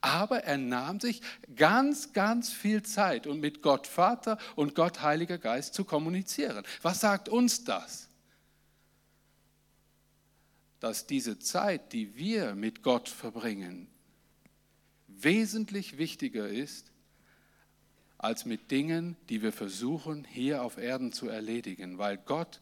Aber 0.00 0.44
er 0.44 0.56
nahm 0.56 0.98
sich 0.98 1.20
ganz, 1.56 2.12
ganz 2.12 2.50
viel 2.50 2.82
Zeit, 2.82 3.26
um 3.26 3.40
mit 3.40 3.62
Gott 3.62 3.86
Vater 3.86 4.38
und 4.56 4.74
Gott 4.74 5.02
Heiliger 5.02 5.38
Geist 5.38 5.74
zu 5.74 5.84
kommunizieren. 5.84 6.64
Was 6.82 7.00
sagt 7.00 7.28
uns 7.28 7.64
das? 7.64 8.08
Dass 10.78 11.06
diese 11.06 11.38
Zeit, 11.38 11.92
die 11.92 12.16
wir 12.16 12.54
mit 12.54 12.82
Gott 12.82 13.10
verbringen, 13.10 13.88
wesentlich 15.06 15.98
wichtiger 15.98 16.48
ist 16.48 16.90
als 18.16 18.44
mit 18.44 18.70
Dingen, 18.70 19.16
die 19.28 19.42
wir 19.42 19.52
versuchen 19.52 20.24
hier 20.24 20.62
auf 20.62 20.78
Erden 20.78 21.12
zu 21.12 21.28
erledigen, 21.28 21.98
weil 21.98 22.18
Gott 22.18 22.60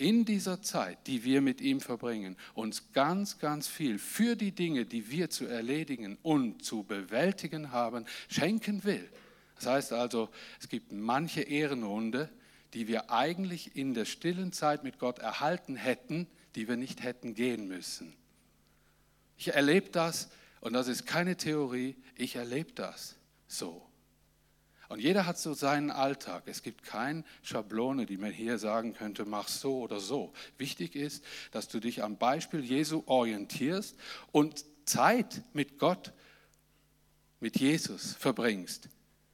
in 0.00 0.24
dieser 0.24 0.62
Zeit, 0.62 1.06
die 1.06 1.24
wir 1.24 1.42
mit 1.42 1.60
ihm 1.60 1.80
verbringen, 1.80 2.36
uns 2.54 2.92
ganz, 2.92 3.38
ganz 3.38 3.68
viel 3.68 3.98
für 3.98 4.34
die 4.34 4.52
Dinge, 4.52 4.86
die 4.86 5.10
wir 5.10 5.28
zu 5.28 5.44
erledigen 5.44 6.16
und 6.22 6.64
zu 6.64 6.84
bewältigen 6.84 7.70
haben, 7.70 8.06
schenken 8.28 8.82
will. 8.84 9.06
Das 9.56 9.66
heißt 9.66 9.92
also, 9.92 10.30
es 10.58 10.70
gibt 10.70 10.90
manche 10.90 11.42
Ehrenrunde, 11.42 12.30
die 12.72 12.88
wir 12.88 13.10
eigentlich 13.10 13.76
in 13.76 13.92
der 13.92 14.06
stillen 14.06 14.52
Zeit 14.52 14.84
mit 14.84 14.98
Gott 14.98 15.18
erhalten 15.18 15.76
hätten, 15.76 16.26
die 16.54 16.66
wir 16.66 16.76
nicht 16.76 17.02
hätten 17.02 17.34
gehen 17.34 17.68
müssen. 17.68 18.14
Ich 19.36 19.48
erlebe 19.54 19.90
das, 19.90 20.30
und 20.62 20.72
das 20.72 20.88
ist 20.88 21.04
keine 21.04 21.36
Theorie, 21.36 21.94
ich 22.16 22.36
erlebe 22.36 22.72
das 22.72 23.16
so. 23.48 23.89
Und 24.90 24.98
jeder 24.98 25.24
hat 25.24 25.38
so 25.38 25.54
seinen 25.54 25.92
Alltag. 25.92 26.42
Es 26.46 26.64
gibt 26.64 26.82
keine 26.82 27.22
Schablone, 27.42 28.06
die 28.06 28.16
man 28.16 28.32
hier 28.32 28.58
sagen 28.58 28.92
könnte, 28.92 29.24
mach 29.24 29.46
so 29.46 29.78
oder 29.82 30.00
so. 30.00 30.32
Wichtig 30.58 30.96
ist, 30.96 31.24
dass 31.52 31.68
du 31.68 31.78
dich 31.78 32.02
am 32.02 32.18
Beispiel 32.18 32.64
Jesu 32.64 33.04
orientierst 33.06 33.96
und 34.32 34.64
Zeit 34.86 35.44
mit 35.52 35.78
Gott, 35.78 36.12
mit 37.38 37.60
Jesus 37.60 38.16
verbringst. 38.16 38.88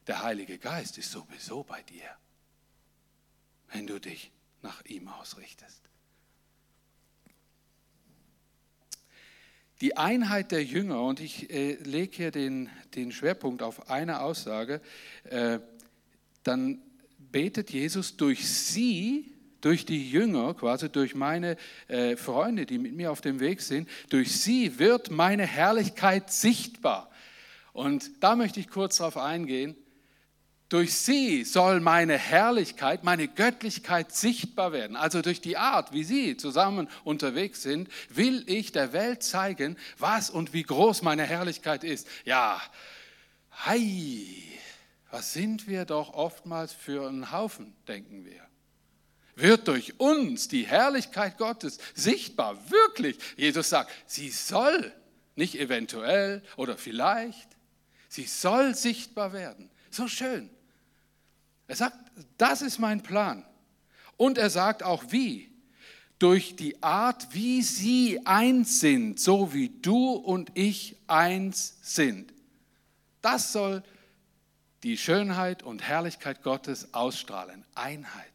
Der 0.06 0.22
Heilige 0.22 0.58
Geist 0.58 0.98
ist 0.98 1.10
sowieso 1.10 1.64
bei 1.64 1.82
dir, 1.84 2.10
wenn 3.68 3.86
du 3.86 3.98
dich 3.98 4.32
nach 4.60 4.84
ihm 4.84 5.08
ausrichtest. 5.08 5.80
Die 9.82 9.96
Einheit 9.96 10.52
der 10.52 10.64
Jünger, 10.64 11.02
und 11.02 11.20
ich 11.20 11.50
äh, 11.50 11.74
lege 11.74 12.16
hier 12.16 12.30
den, 12.30 12.70
den 12.94 13.12
Schwerpunkt 13.12 13.62
auf 13.62 13.90
eine 13.90 14.20
Aussage, 14.20 14.80
äh, 15.24 15.58
dann 16.42 16.80
betet 17.18 17.70
Jesus 17.70 18.16
durch 18.16 18.48
sie, 18.48 19.32
durch 19.60 19.84
die 19.84 20.10
Jünger, 20.10 20.54
quasi 20.54 20.88
durch 20.88 21.14
meine 21.14 21.58
äh, 21.88 22.16
Freunde, 22.16 22.64
die 22.64 22.78
mit 22.78 22.94
mir 22.94 23.10
auf 23.10 23.20
dem 23.20 23.38
Weg 23.40 23.60
sind, 23.60 23.88
durch 24.08 24.40
sie 24.40 24.78
wird 24.78 25.10
meine 25.10 25.46
Herrlichkeit 25.46 26.30
sichtbar. 26.30 27.10
Und 27.74 28.22
da 28.22 28.34
möchte 28.36 28.60
ich 28.60 28.68
kurz 28.68 28.96
darauf 28.96 29.18
eingehen. 29.18 29.76
Durch 30.68 30.94
sie 30.94 31.44
soll 31.44 31.78
meine 31.78 32.18
Herrlichkeit, 32.18 33.04
meine 33.04 33.28
Göttlichkeit 33.28 34.12
sichtbar 34.12 34.72
werden. 34.72 34.96
Also 34.96 35.22
durch 35.22 35.40
die 35.40 35.56
Art, 35.56 35.92
wie 35.92 36.02
sie 36.02 36.36
zusammen 36.36 36.88
unterwegs 37.04 37.62
sind, 37.62 37.88
will 38.08 38.42
ich 38.48 38.72
der 38.72 38.92
Welt 38.92 39.22
zeigen, 39.22 39.76
was 39.96 40.28
und 40.28 40.52
wie 40.52 40.64
groß 40.64 41.02
meine 41.02 41.22
Herrlichkeit 41.22 41.84
ist. 41.84 42.08
Ja, 42.24 42.60
hei, 43.64 44.26
was 45.12 45.32
sind 45.32 45.68
wir 45.68 45.84
doch 45.84 46.14
oftmals 46.14 46.72
für 46.72 47.06
einen 47.06 47.30
Haufen, 47.30 47.76
denken 47.86 48.24
wir. 48.24 48.42
Wird 49.36 49.68
durch 49.68 50.00
uns 50.00 50.48
die 50.48 50.66
Herrlichkeit 50.66 51.38
Gottes 51.38 51.78
sichtbar, 51.94 52.58
wirklich. 52.70 53.18
Jesus 53.36 53.68
sagt, 53.68 53.92
sie 54.06 54.30
soll, 54.30 54.92
nicht 55.36 55.60
eventuell 55.60 56.42
oder 56.56 56.76
vielleicht, 56.76 57.50
sie 58.08 58.24
soll 58.24 58.74
sichtbar 58.74 59.32
werden. 59.32 59.70
So 59.90 60.08
schön. 60.08 60.50
Er 61.68 61.76
sagt, 61.76 61.96
das 62.38 62.62
ist 62.62 62.78
mein 62.78 63.02
Plan. 63.02 63.44
Und 64.16 64.38
er 64.38 64.50
sagt 64.50 64.82
auch 64.82 65.04
wie. 65.10 65.50
Durch 66.18 66.56
die 66.56 66.82
Art, 66.82 67.34
wie 67.34 67.60
sie 67.60 68.24
eins 68.24 68.80
sind, 68.80 69.20
so 69.20 69.52
wie 69.52 69.68
du 69.68 70.12
und 70.12 70.50
ich 70.54 70.96
eins 71.06 71.76
sind. 71.82 72.32
Das 73.20 73.52
soll 73.52 73.82
die 74.82 74.96
Schönheit 74.96 75.62
und 75.62 75.82
Herrlichkeit 75.82 76.42
Gottes 76.42 76.94
ausstrahlen. 76.94 77.64
Einheit. 77.74 78.32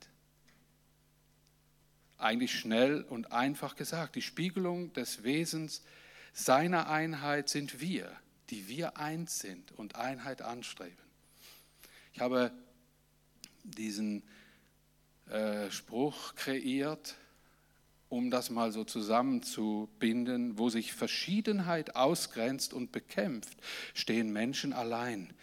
Eigentlich 2.18 2.60
schnell 2.60 3.02
und 3.02 3.32
einfach 3.32 3.76
gesagt. 3.76 4.16
Die 4.16 4.22
Spiegelung 4.22 4.94
des 4.94 5.24
Wesens 5.24 5.82
seiner 6.34 6.88
Einheit 6.88 7.50
sind 7.50 7.82
wir, 7.82 8.12
die 8.52 8.68
wir 8.68 8.98
eins 8.98 9.40
sind 9.40 9.72
und 9.72 9.96
Einheit 9.96 10.44
anstreben. 10.44 10.98
Ich 12.14 12.20
habe 12.20 12.52
diesen 13.64 14.24
äh, 15.30 15.70
Spruch 15.72 16.36
kreiert, 16.36 17.16
um 18.10 18.30
das 18.30 18.50
mal 18.50 18.72
so 18.72 18.84
zusammenzubinden, 18.84 20.58
wo 20.58 20.70
sich 20.70 20.94
Verschiedenheit 20.94 21.96
ausgrenzt 21.96 22.74
und 22.74 22.92
bekämpft, 22.92 23.58
stehen 23.94 24.34
Menschen 24.34 24.74
allein, 24.74 25.34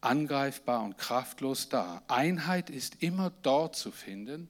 angreifbar 0.00 0.84
und 0.84 0.96
kraftlos 0.96 1.68
da. 1.68 2.02
Einheit 2.06 2.70
ist 2.70 3.02
immer 3.02 3.30
dort 3.42 3.74
zu 3.74 3.90
finden, 3.90 4.48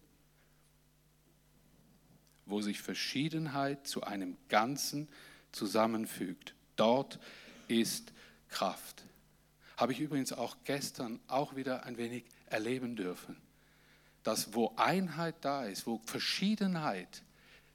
wo 2.44 2.60
sich 2.60 2.82
Verschiedenheit 2.82 3.86
zu 3.86 4.02
einem 4.02 4.36
Ganzen 4.48 5.08
zusammenfügt. 5.52 6.54
Dort 6.76 7.18
ist 7.68 8.12
Kraft. 8.48 9.04
Habe 9.76 9.92
ich 9.92 10.00
übrigens 10.00 10.32
auch 10.32 10.56
gestern 10.64 11.20
auch 11.26 11.56
wieder 11.56 11.84
ein 11.84 11.96
wenig 11.96 12.24
erleben 12.54 12.94
dürfen. 12.94 13.36
Dass 14.22 14.54
wo 14.54 14.72
Einheit 14.76 15.34
da 15.42 15.64
ist, 15.64 15.86
wo 15.86 16.00
Verschiedenheit 16.06 17.22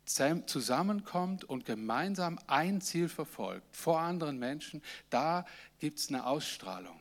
zusammenkommt 0.06 1.44
und 1.44 1.66
gemeinsam 1.66 2.40
ein 2.48 2.82
Ziel 2.82 3.10
verfolgt 3.10 3.76
vor 3.76 4.00
anderen 4.00 4.40
Menschen, 4.40 4.82
da 5.12 5.46
gibt 5.78 6.00
es 6.00 6.10
eine 6.10 6.26
Ausstrahlung. 6.26 7.00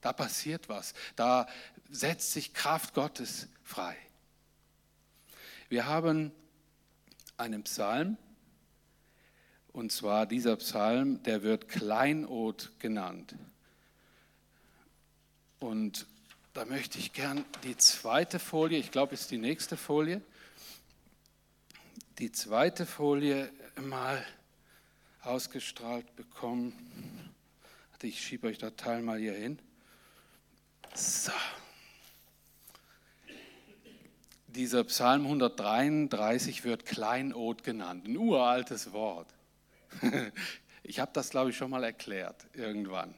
Da 0.00 0.14
passiert 0.14 0.70
was. 0.70 0.94
Da 1.16 1.46
setzt 1.90 2.32
sich 2.32 2.54
Kraft 2.54 2.94
Gottes 2.94 3.48
frei. 3.62 3.96
Wir 5.68 5.86
haben 5.86 6.32
einen 7.36 7.64
Psalm, 7.64 8.16
und 9.72 9.92
zwar 9.92 10.24
dieser 10.24 10.56
Psalm, 10.56 11.22
der 11.24 11.42
wird 11.42 11.68
Kleinod 11.68 12.72
genannt. 12.78 13.34
Und 15.58 16.06
da 16.52 16.64
möchte 16.64 16.98
ich 16.98 17.12
gern 17.12 17.44
die 17.62 17.76
zweite 17.76 18.38
Folie, 18.38 18.78
ich 18.78 18.90
glaube, 18.90 19.14
ist 19.14 19.30
die 19.30 19.38
nächste 19.38 19.76
Folie, 19.76 20.20
die 22.18 22.32
zweite 22.32 22.86
Folie 22.86 23.50
mal 23.80 24.24
ausgestrahlt 25.22 26.16
bekommen. 26.16 26.72
Ich 28.02 28.22
schiebe 28.22 28.48
euch 28.48 28.58
das 28.58 28.76
Teil 28.76 29.02
mal 29.02 29.18
hier 29.18 29.34
hin. 29.34 29.58
So. 30.94 31.32
Dieser 34.48 34.84
Psalm 34.84 35.24
133 35.26 36.64
wird 36.64 36.84
Kleinod 36.84 37.62
genannt, 37.62 38.08
ein 38.08 38.16
uraltes 38.16 38.92
Wort. 38.92 39.28
Ich 40.82 40.98
habe 40.98 41.10
das, 41.12 41.30
glaube 41.30 41.50
ich, 41.50 41.56
schon 41.56 41.70
mal 41.70 41.84
erklärt 41.84 42.46
irgendwann. 42.54 43.14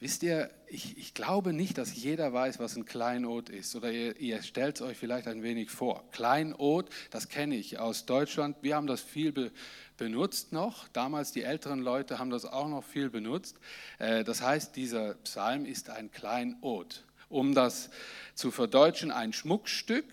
Wisst 0.00 0.22
ihr, 0.22 0.48
ich, 0.68 0.96
ich, 0.96 1.12
glaube 1.12 1.52
nicht, 1.52 1.76
dass 1.76 1.92
jeder 1.92 2.32
weiß, 2.32 2.60
was 2.60 2.76
ein 2.76 2.84
Kleinod 2.84 3.48
ist. 3.48 3.74
Oder 3.74 3.90
ihr, 3.90 4.16
ihr 4.20 4.42
stellt 4.42 4.76
es 4.76 4.82
euch 4.82 4.96
vielleicht 4.96 5.26
ein 5.26 5.42
wenig 5.42 5.70
vor. 5.70 6.08
Kleinod, 6.12 6.88
das 7.10 7.28
kenne 7.28 7.56
ich 7.56 7.80
aus 7.80 8.06
Deutschland. 8.06 8.56
Wir 8.62 8.76
haben 8.76 8.86
das 8.86 9.00
viel 9.00 9.32
be, 9.32 9.50
benutzt 9.96 10.52
noch. 10.52 10.86
Damals 10.88 11.32
die 11.32 11.42
älteren 11.42 11.80
Leute 11.80 12.20
haben 12.20 12.30
das 12.30 12.44
auch 12.44 12.68
noch 12.68 12.84
viel 12.84 13.10
benutzt. 13.10 13.58
Äh, 13.98 14.22
das 14.22 14.40
heißt, 14.40 14.76
dieser 14.76 15.14
Psalm 15.14 15.64
ist 15.64 15.90
ein 15.90 16.12
Kleinod. 16.12 17.04
Um 17.28 17.52
das 17.54 17.90
zu 18.34 18.52
verdeutschen, 18.52 19.10
ein 19.10 19.32
Schmuckstück 19.32 20.06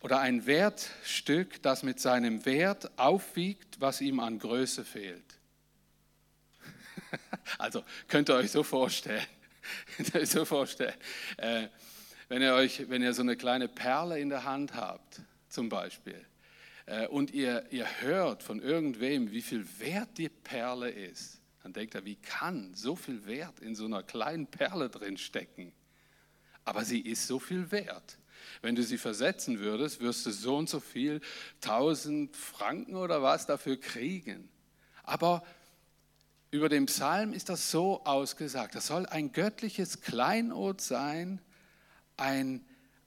oder 0.00 0.20
ein 0.20 0.46
Wertstück, 0.46 1.62
das 1.62 1.82
mit 1.82 2.00
seinem 2.00 2.46
Wert 2.46 2.98
aufwiegt, 2.98 3.80
was 3.80 4.00
ihm 4.00 4.20
an 4.20 4.38
Größe 4.38 4.86
fehlt. 4.86 5.33
Also 7.58 7.84
könnt 8.08 8.28
ihr 8.30 8.36
euch 8.36 8.50
so 8.50 8.62
vorstellen, 8.62 9.26
ihr 10.14 10.26
so 10.26 10.44
vorstellen, 10.44 10.94
äh, 11.36 11.68
wenn 12.28 12.42
ihr 12.42 12.54
euch, 12.54 12.88
wenn 12.88 13.02
ihr 13.02 13.12
so 13.12 13.22
eine 13.22 13.36
kleine 13.36 13.68
Perle 13.68 14.18
in 14.18 14.30
der 14.30 14.44
Hand 14.44 14.74
habt, 14.74 15.20
zum 15.48 15.68
Beispiel, 15.68 16.24
äh, 16.86 17.06
und 17.06 17.32
ihr, 17.32 17.64
ihr 17.70 17.86
hört 18.00 18.42
von 18.42 18.60
irgendwem, 18.60 19.30
wie 19.30 19.42
viel 19.42 19.66
wert 19.78 20.18
die 20.18 20.28
Perle 20.28 20.90
ist, 20.90 21.40
dann 21.62 21.72
denkt 21.72 21.94
er, 21.94 22.04
wie 22.04 22.16
kann 22.16 22.74
so 22.74 22.94
viel 22.94 23.24
Wert 23.26 23.60
in 23.60 23.74
so 23.74 23.86
einer 23.86 24.02
kleinen 24.02 24.46
Perle 24.46 24.90
drin 24.90 25.16
stecken? 25.16 25.72
Aber 26.64 26.84
sie 26.84 27.00
ist 27.00 27.26
so 27.26 27.38
viel 27.38 27.70
wert. 27.70 28.18
Wenn 28.60 28.74
du 28.74 28.82
sie 28.82 28.98
versetzen 28.98 29.60
würdest, 29.60 30.00
wirst 30.00 30.26
du 30.26 30.30
so 30.30 30.56
und 30.56 30.68
so 30.68 30.80
viel, 30.80 31.20
1000 31.62 32.36
Franken 32.36 32.96
oder 32.96 33.22
was 33.22 33.46
dafür 33.46 33.78
kriegen. 33.80 34.48
Aber 35.02 35.42
über 36.54 36.68
den 36.68 36.86
Psalm 36.86 37.32
ist 37.32 37.48
das 37.48 37.72
so 37.72 38.04
ausgesagt. 38.04 38.76
Das 38.76 38.86
soll 38.86 39.06
ein 39.06 39.32
göttliches 39.32 40.02
Kleinod 40.02 40.80
sein, 40.80 41.40
ein, 42.16 42.64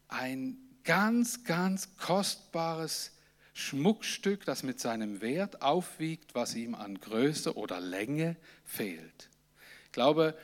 ein 0.09 0.57
ganz, 0.83 1.45
ganz 1.45 1.95
kostbares 1.95 3.13
Schmuckstück, 3.53 4.43
das 4.43 4.63
mit 4.63 4.81
seinem 4.81 5.21
Wert 5.21 5.61
aufwiegt, 5.61 6.35
was 6.35 6.55
ihm 6.55 6.75
an 6.75 6.99
Größe 6.99 7.55
oder 7.55 7.79
Länge 7.79 8.35
fehlt. 8.65 9.29
Ich 9.85 9.91
glaube, 9.93 10.37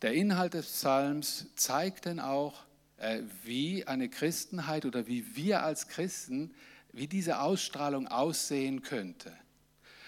der 0.00 0.12
Inhalt 0.12 0.54
des 0.54 0.66
Psalms 0.66 1.48
zeigt 1.56 2.04
denn 2.04 2.20
auch, 2.20 2.62
äh, 2.98 3.22
wie 3.42 3.88
eine 3.88 4.08
Christenheit 4.08 4.84
oder 4.84 5.08
wie 5.08 5.34
wir 5.34 5.64
als 5.64 5.88
Christen, 5.88 6.54
wie 6.92 7.08
diese 7.08 7.40
Ausstrahlung 7.40 8.06
aussehen 8.06 8.82
könnte. 8.82 9.36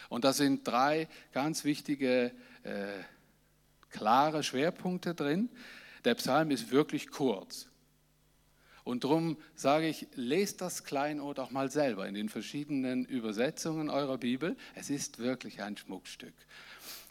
Und 0.09 0.25
da 0.25 0.33
sind 0.33 0.67
drei 0.67 1.09
ganz 1.33 1.65
wichtige, 1.65 2.33
äh, 2.63 2.87
klare 3.91 4.43
Schwerpunkte 4.43 5.15
drin. 5.15 5.49
Der 6.05 6.15
Psalm 6.15 6.51
ist 6.51 6.71
wirklich 6.71 7.11
kurz. 7.11 7.69
Und 8.85 9.03
darum 9.03 9.37
sage 9.57 9.89
ich, 9.89 10.07
lest 10.15 10.61
das 10.61 10.85
Kleinod 10.85 11.41
auch 11.41 11.51
mal 11.51 11.73
selber 11.73 12.07
in 12.07 12.15
den 12.15 12.29
verschiedenen 12.29 13.05
Übersetzungen 13.05 13.91
eurer 13.91 14.17
Bibel. 14.17 14.57
Es 14.77 14.91
ist 14.91 15.19
wirklich 15.19 15.61
ein 15.61 15.77
Schmuckstück. 15.77 16.35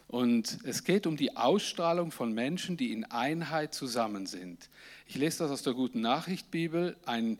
Und 0.08 0.58
es 0.64 0.84
geht 0.84 1.06
um 1.06 1.18
die 1.18 1.36
Ausstrahlung 1.36 2.12
von 2.12 2.32
Menschen, 2.32 2.78
die 2.78 2.92
in 2.92 3.04
Einheit 3.04 3.74
zusammen 3.74 4.24
sind. 4.24 4.70
Ich 5.06 5.16
lese 5.16 5.40
das 5.40 5.50
aus 5.50 5.62
der 5.62 5.74
Guten 5.74 6.00
Nachricht 6.00 6.50
Bibel, 6.50 6.96
ein 7.04 7.38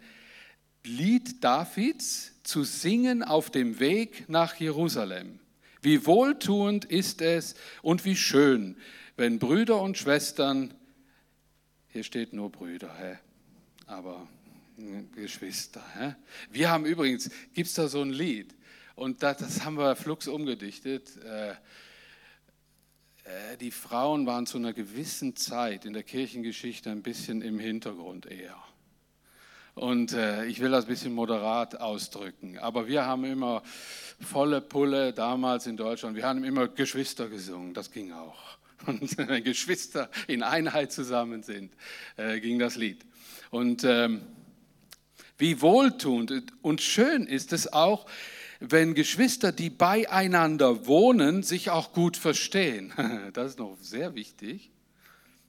Lied 0.84 1.42
Davids 1.42 2.32
zu 2.42 2.64
singen 2.64 3.22
auf 3.22 3.50
dem 3.50 3.80
Weg 3.80 4.28
nach 4.28 4.54
Jerusalem. 4.56 5.40
Wie 5.86 6.04
wohltuend 6.04 6.84
ist 6.84 7.22
es 7.22 7.54
und 7.80 8.04
wie 8.04 8.16
schön, 8.16 8.76
wenn 9.16 9.38
Brüder 9.38 9.80
und 9.80 9.96
Schwestern, 9.96 10.74
hier 11.86 12.02
steht 12.02 12.32
nur 12.32 12.50
Brüder, 12.50 12.92
hä? 12.98 13.18
aber 13.86 14.26
Geschwister. 15.14 15.84
Hä? 15.96 16.16
Wir 16.50 16.70
haben 16.70 16.86
übrigens, 16.86 17.30
gibt 17.54 17.68
es 17.68 17.74
da 17.74 17.86
so 17.86 18.02
ein 18.02 18.10
Lied 18.10 18.52
und 18.96 19.22
das, 19.22 19.36
das 19.36 19.64
haben 19.64 19.78
wir 19.78 19.94
flugs 19.94 20.26
umgedichtet. 20.26 21.18
Äh, 21.18 21.50
äh, 21.50 21.56
die 23.60 23.70
Frauen 23.70 24.26
waren 24.26 24.46
zu 24.46 24.58
einer 24.58 24.72
gewissen 24.72 25.36
Zeit 25.36 25.84
in 25.84 25.92
der 25.92 26.02
Kirchengeschichte 26.02 26.90
ein 26.90 27.04
bisschen 27.04 27.42
im 27.42 27.60
Hintergrund 27.60 28.26
eher. 28.26 28.60
Und 29.76 30.14
äh, 30.14 30.46
ich 30.46 30.60
will 30.60 30.70
das 30.70 30.86
ein 30.86 30.88
bisschen 30.88 31.12
moderat 31.12 31.78
ausdrücken. 31.78 32.58
Aber 32.58 32.88
wir 32.88 33.04
haben 33.04 33.24
immer 33.24 33.62
volle 34.20 34.62
Pulle 34.62 35.12
damals 35.12 35.66
in 35.66 35.76
Deutschland. 35.76 36.16
Wir 36.16 36.26
haben 36.26 36.44
immer 36.44 36.66
Geschwister 36.66 37.28
gesungen. 37.28 37.74
Das 37.74 37.90
ging 37.90 38.10
auch. 38.10 38.38
Und 38.86 39.18
wenn 39.18 39.44
Geschwister 39.44 40.10
in 40.28 40.42
Einheit 40.42 40.92
zusammen 40.92 41.42
sind, 41.42 41.74
äh, 42.16 42.40
ging 42.40 42.58
das 42.58 42.76
Lied. 42.76 43.04
Und 43.50 43.84
ähm, 43.84 44.22
wie 45.36 45.60
wohltuend 45.60 46.32
und 46.62 46.80
schön 46.80 47.26
ist 47.26 47.52
es 47.52 47.70
auch, 47.70 48.06
wenn 48.60 48.94
Geschwister, 48.94 49.52
die 49.52 49.68
beieinander 49.68 50.86
wohnen, 50.86 51.42
sich 51.42 51.68
auch 51.68 51.92
gut 51.92 52.16
verstehen. 52.16 52.94
Das 53.34 53.50
ist 53.50 53.58
noch 53.58 53.76
sehr 53.82 54.14
wichtig. 54.14 54.70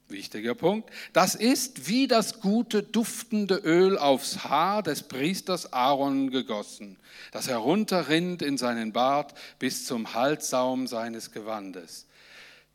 Wichtiger 0.09 0.55
Punkt. 0.55 0.89
Das 1.13 1.35
ist 1.35 1.87
wie 1.87 2.07
das 2.07 2.39
gute 2.39 2.83
duftende 2.83 3.55
Öl 3.55 3.97
aufs 3.97 4.43
Haar 4.43 4.83
des 4.83 5.03
Priesters 5.03 5.73
Aaron 5.73 6.31
gegossen, 6.31 6.97
das 7.31 7.47
herunterrinnt 7.47 8.41
in 8.41 8.57
seinen 8.57 8.93
Bart 8.93 9.33
bis 9.59 9.85
zum 9.85 10.13
Halssaum 10.13 10.87
seines 10.87 11.31
Gewandes. 11.31 12.07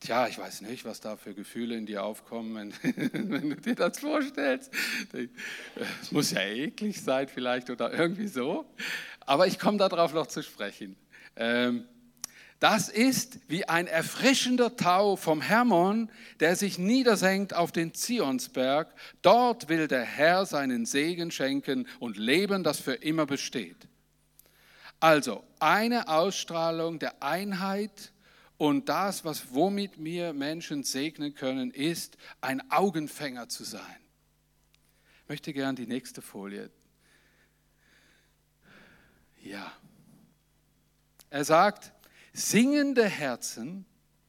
Tja, 0.01 0.27
ich 0.27 0.37
weiß 0.37 0.63
nicht, 0.63 0.85
was 0.85 1.01
da 1.01 1.17
für 1.17 1.33
Gefühle 1.33 1.77
in 1.77 1.87
dir 1.87 2.03
aufkommen, 2.03 2.75
wenn, 2.83 3.31
wenn 3.31 3.51
du 3.51 3.57
dir 3.57 3.77
das 3.77 4.01
vorstellst. 4.01 4.73
Es 6.01 6.11
muss 6.11 6.33
ja 6.33 6.41
eklig 6.41 7.01
sein 7.01 7.29
vielleicht 7.29 7.71
oder 7.71 7.93
irgendwie 7.93 8.27
so. 8.27 8.65
Aber 9.21 9.47
ich 9.47 9.61
komme 9.61 9.79
darauf 9.79 10.13
noch 10.13 10.27
zu 10.27 10.43
sprechen. 10.43 10.97
Ähm, 11.37 11.85
das 12.63 12.89
ist 12.89 13.41
wie 13.49 13.69
ein 13.69 13.89
erfrischender 13.89 14.77
Tau 14.77 15.17
vom 15.17 15.41
Hermon, 15.41 16.09
der 16.39 16.55
sich 16.55 16.79
niedersenkt 16.79 17.55
auf 17.55 17.73
den 17.73 17.93
Zionsberg. 17.93 18.95
Dort 19.21 19.69
will 19.69 19.89
der 19.89 20.05
Herr 20.05 20.47
seinen 20.47 20.87
Segen 20.87 21.33
schenken 21.33 21.89
und 21.99 22.17
Leben, 22.19 22.63
das 22.63 22.79
für 22.79 22.95
immer 22.95 23.27
besteht. 23.27 23.89
Also 25.01 25.43
eine 25.59 26.07
Ausstrahlung 26.07 27.01
der 27.01 27.21
Einheit 27.21 28.13
und 28.59 28.89
das, 28.89 29.25
was 29.25 29.53
womit 29.53 30.05
wir 30.05 30.33
Menschen 30.33 30.85
segnen 30.85 31.35
können, 31.35 31.73
ist 31.73 32.17
ein 32.41 32.71
Augenfänger 32.71 33.49
zu 33.49 33.65
sein. 33.65 33.97
Ich 35.25 35.29
möchte 35.29 35.53
gern 35.53 35.75
die 35.75 35.89
nächste 35.89 36.23
Folie. 36.23 36.71
Ja. 39.43 39.73
Er 41.29 41.45
sagt, 41.45 41.93
Singende 42.33 43.05
Herzen, 43.05 43.85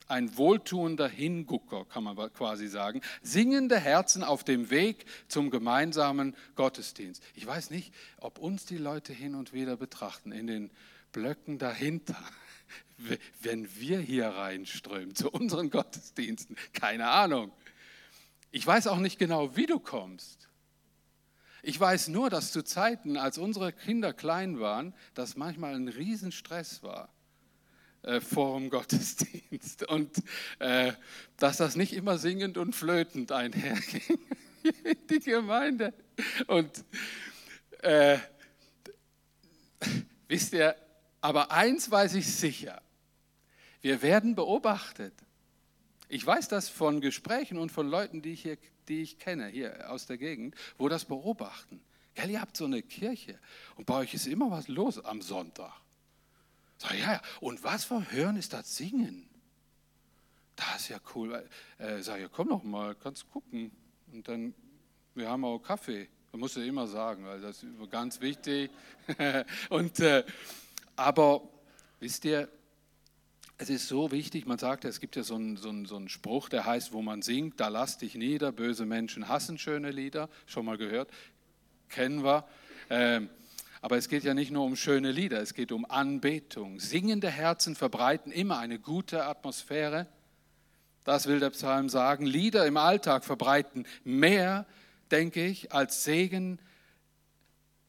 ein 0.08 0.38
wohltuender 0.38 1.08
Hingucker, 1.08 1.86
kann 1.86 2.04
man 2.04 2.16
quasi 2.34 2.68
sagen. 2.68 3.02
Singende 3.22 3.80
Herzen 3.80 4.24
auf 4.24 4.44
dem 4.44 4.70
Weg 4.70 5.06
zum 5.30 5.50
gemeinsamen 5.50 6.36
Gottesdienst. 6.56 7.24
Ich 7.34 7.46
weiß 7.48 7.70
nicht, 7.70 7.94
ob 8.18 8.40
uns 8.40 8.66
die 8.66 8.78
Leute 8.78 9.14
hin 9.14 9.36
und 9.36 9.54
wieder 9.54 9.78
betrachten, 9.78 10.34
in 10.34 10.48
den 10.48 10.72
Blöcken 11.14 11.60
dahinter, 11.60 12.18
wenn 13.42 13.74
wir 13.76 14.00
hier 14.00 14.28
reinströmen 14.28 15.16
zu 15.16 15.32
unseren 15.32 15.70
Gottesdiensten. 15.70 16.58
Keine 16.74 17.08
Ahnung. 17.08 17.54
Ich 18.52 18.68
weiß 18.68 18.88
auch 18.88 19.00
nicht 19.00 19.18
genau, 19.18 19.56
wie 19.56 19.66
du 19.66 19.80
kommst. 19.80 20.50
Ich 21.62 21.80
weiß 21.80 22.10
nur, 22.10 22.30
dass 22.30 22.52
zu 22.52 22.64
Zeiten, 22.64 23.16
als 23.16 23.38
unsere 23.38 23.72
Kinder 23.72 24.12
klein 24.12 24.60
waren, 24.60 24.94
das 25.14 25.38
manchmal 25.38 25.76
ein 25.76 25.88
Riesenstress 25.88 26.84
war 26.84 27.10
äh, 28.04 28.22
vor 28.22 28.60
dem 28.60 28.70
Gottesdienst 28.70 29.84
und 29.90 30.12
äh, 30.60 30.94
dass 31.38 31.58
das 31.58 31.76
nicht 31.76 31.94
immer 31.94 32.18
singend 32.18 32.58
und 32.58 32.76
flötend 32.76 33.32
einherging, 33.32 34.20
die 35.10 35.20
Gemeinde. 35.20 35.94
Und 36.48 36.84
äh, 37.80 38.18
wisst 40.28 40.54
ihr, 40.54 40.76
aber 41.22 41.52
eins 41.52 41.90
weiß 41.90 42.16
ich 42.16 42.28
sicher, 42.28 42.82
wir 43.82 44.02
werden 44.02 44.36
beobachtet. 44.36 45.14
Ich 46.10 46.26
weiß 46.26 46.48
das 46.48 46.70
von 46.70 47.02
Gesprächen 47.02 47.58
und 47.58 47.72
von 47.72 47.88
Leuten, 47.88 48.22
die 48.22 48.34
ich, 48.34 48.44
hier, 48.44 48.58
die 48.88 49.02
ich 49.02 49.18
kenne, 49.18 49.48
hier 49.48 49.90
aus 49.90 50.06
der 50.06 50.18
Gegend, 50.18 50.56
wo 50.78 50.90
das 50.90 51.06
beobachten. 51.06 51.82
Gell, 52.16 52.30
ihr 52.30 52.42
habt 52.42 52.56
so 52.56 52.66
eine 52.66 52.84
Kirche 52.84 53.40
und 53.76 53.86
bei 53.86 53.96
euch 53.96 54.14
ist 54.14 54.28
immer 54.28 54.52
was 54.52 54.68
los 54.68 55.04
am 55.04 55.22
Sonntag. 55.22 55.74
Sag 56.84 57.00
ja, 57.00 57.22
und 57.40 57.64
was 57.64 57.86
für 57.86 58.12
Hören 58.12 58.36
ist 58.36 58.52
das 58.52 58.76
Singen? 58.76 59.30
Das 60.58 60.82
ist 60.82 60.90
ja 60.90 61.00
cool. 61.16 61.48
Äh, 61.78 62.02
sag 62.02 62.20
ja, 62.20 62.28
komm 62.28 62.50
doch 62.50 62.64
mal, 62.64 62.94
kannst 62.94 63.30
gucken. 63.32 63.72
Und 64.12 64.28
dann, 64.28 64.54
wir 65.16 65.30
haben 65.30 65.46
auch 65.46 65.60
Kaffee. 65.60 66.10
Da 66.34 66.38
musst 66.38 66.58
du 66.58 66.66
immer 66.66 66.88
sagen, 66.88 67.26
weil 67.26 67.40
das 67.40 67.64
ist 67.64 67.74
ganz 67.90 68.20
wichtig. 68.20 68.70
und, 69.70 70.02
äh, 70.02 70.26
aber 70.98 71.48
wisst 72.02 72.26
ihr, 72.26 72.50
es 73.58 73.70
ist 73.70 73.88
so 73.88 74.12
wichtig, 74.12 74.46
man 74.46 74.58
sagt, 74.58 74.84
es 74.84 75.00
gibt 75.00 75.16
ja 75.16 75.24
so 75.24 75.36
einen, 75.36 75.56
so, 75.56 75.70
einen, 75.70 75.86
so 75.86 75.96
einen 75.96 76.10
Spruch, 76.10 76.50
der 76.50 76.66
heißt, 76.66 76.92
wo 76.92 77.02
man 77.02 77.22
singt, 77.22 77.62
da 77.62 77.70
lass 77.70 77.98
dich 77.98 78.16
nieder, 78.16 78.52
böse 78.52 78.86
Menschen 78.86 79.30
hassen 79.30 79.58
schöne 79.58 79.92
Lieder, 79.92 80.28
schon 80.48 80.66
mal 80.66 80.78
gehört, 80.78 81.10
kennen 81.88 82.26
wir. 82.26 82.46
Ähm, 82.90 83.30
aber 83.84 83.98
es 83.98 84.08
geht 84.08 84.24
ja 84.24 84.34
nicht 84.34 84.50
nur 84.50 84.64
um 84.64 84.78
schöne 84.78 85.12
Lieder, 85.12 85.42
es 85.42 85.54
geht 85.54 85.74
um 85.74 85.84
Anbetung. 85.84 86.80
Singende 86.80 87.30
Herzen 87.30 87.76
verbreiten 87.76 88.32
immer 88.32 88.58
eine 88.58 88.80
gute 88.80 89.26
Atmosphäre. 89.26 90.08
Das 91.04 91.28
will 91.28 91.42
der 91.42 91.50
Psalm 91.50 91.90
sagen. 91.90 92.26
Lieder 92.26 92.66
im 92.66 92.78
Alltag 92.78 93.26
verbreiten 93.26 93.86
mehr, 94.06 94.66
denke 95.12 95.46
ich, 95.46 95.74
als 95.74 96.06
Segen, 96.06 96.60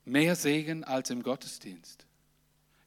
mehr 0.04 0.34
Segen 0.34 0.82
als 0.82 1.10
im 1.10 1.22
Gottesdienst. 1.22 2.08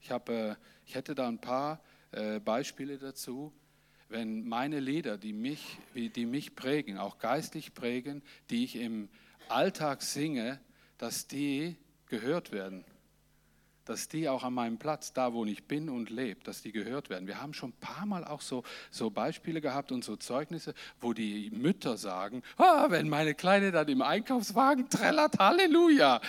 Ich, 0.01 0.11
habe, 0.11 0.33
äh, 0.33 0.55
ich 0.85 0.95
hätte 0.95 1.15
da 1.15 1.29
ein 1.29 1.39
paar 1.39 1.79
äh, 2.11 2.41
Beispiele 2.41 2.97
dazu. 2.97 3.53
Wenn 4.09 4.45
meine 4.45 4.81
Lieder, 4.81 5.17
die 5.17 5.31
mich, 5.31 5.77
die 5.95 6.25
mich 6.25 6.57
prägen, 6.57 6.97
auch 6.97 7.19
geistlich 7.19 7.73
prägen, 7.73 8.21
die 8.49 8.65
ich 8.65 8.75
im 8.75 9.07
Alltag 9.47 10.01
singe, 10.01 10.59
dass 10.97 11.27
die 11.27 11.77
gehört 12.07 12.51
werden 12.51 12.83
dass 13.87 14.07
die 14.07 14.27
auch 14.27 14.43
an 14.43 14.53
meinem 14.53 14.77
Platz, 14.77 15.13
da 15.13 15.33
wo 15.33 15.45
ich 15.45 15.63
bin 15.63 15.89
und 15.89 16.09
lebe, 16.09 16.43
dass 16.43 16.61
die 16.61 16.71
gehört 16.71 17.09
werden. 17.09 17.27
Wir 17.27 17.41
haben 17.41 17.53
schon 17.53 17.69
ein 17.69 17.79
paar 17.79 18.05
Mal 18.05 18.25
auch 18.25 18.41
so, 18.41 18.63
so 18.91 19.09
Beispiele 19.09 19.61
gehabt 19.61 19.91
und 19.91 20.03
so 20.03 20.15
Zeugnisse, 20.15 20.73
wo 20.99 21.13
die 21.13 21.49
Mütter 21.51 21.97
sagen, 21.97 22.43
ah, 22.57 22.87
wenn 22.89 23.09
meine 23.09 23.33
Kleine 23.33 23.71
dann 23.71 23.87
im 23.87 24.01
Einkaufswagen 24.01 24.89
trällert, 24.89 25.39
Halleluja, 25.39 26.21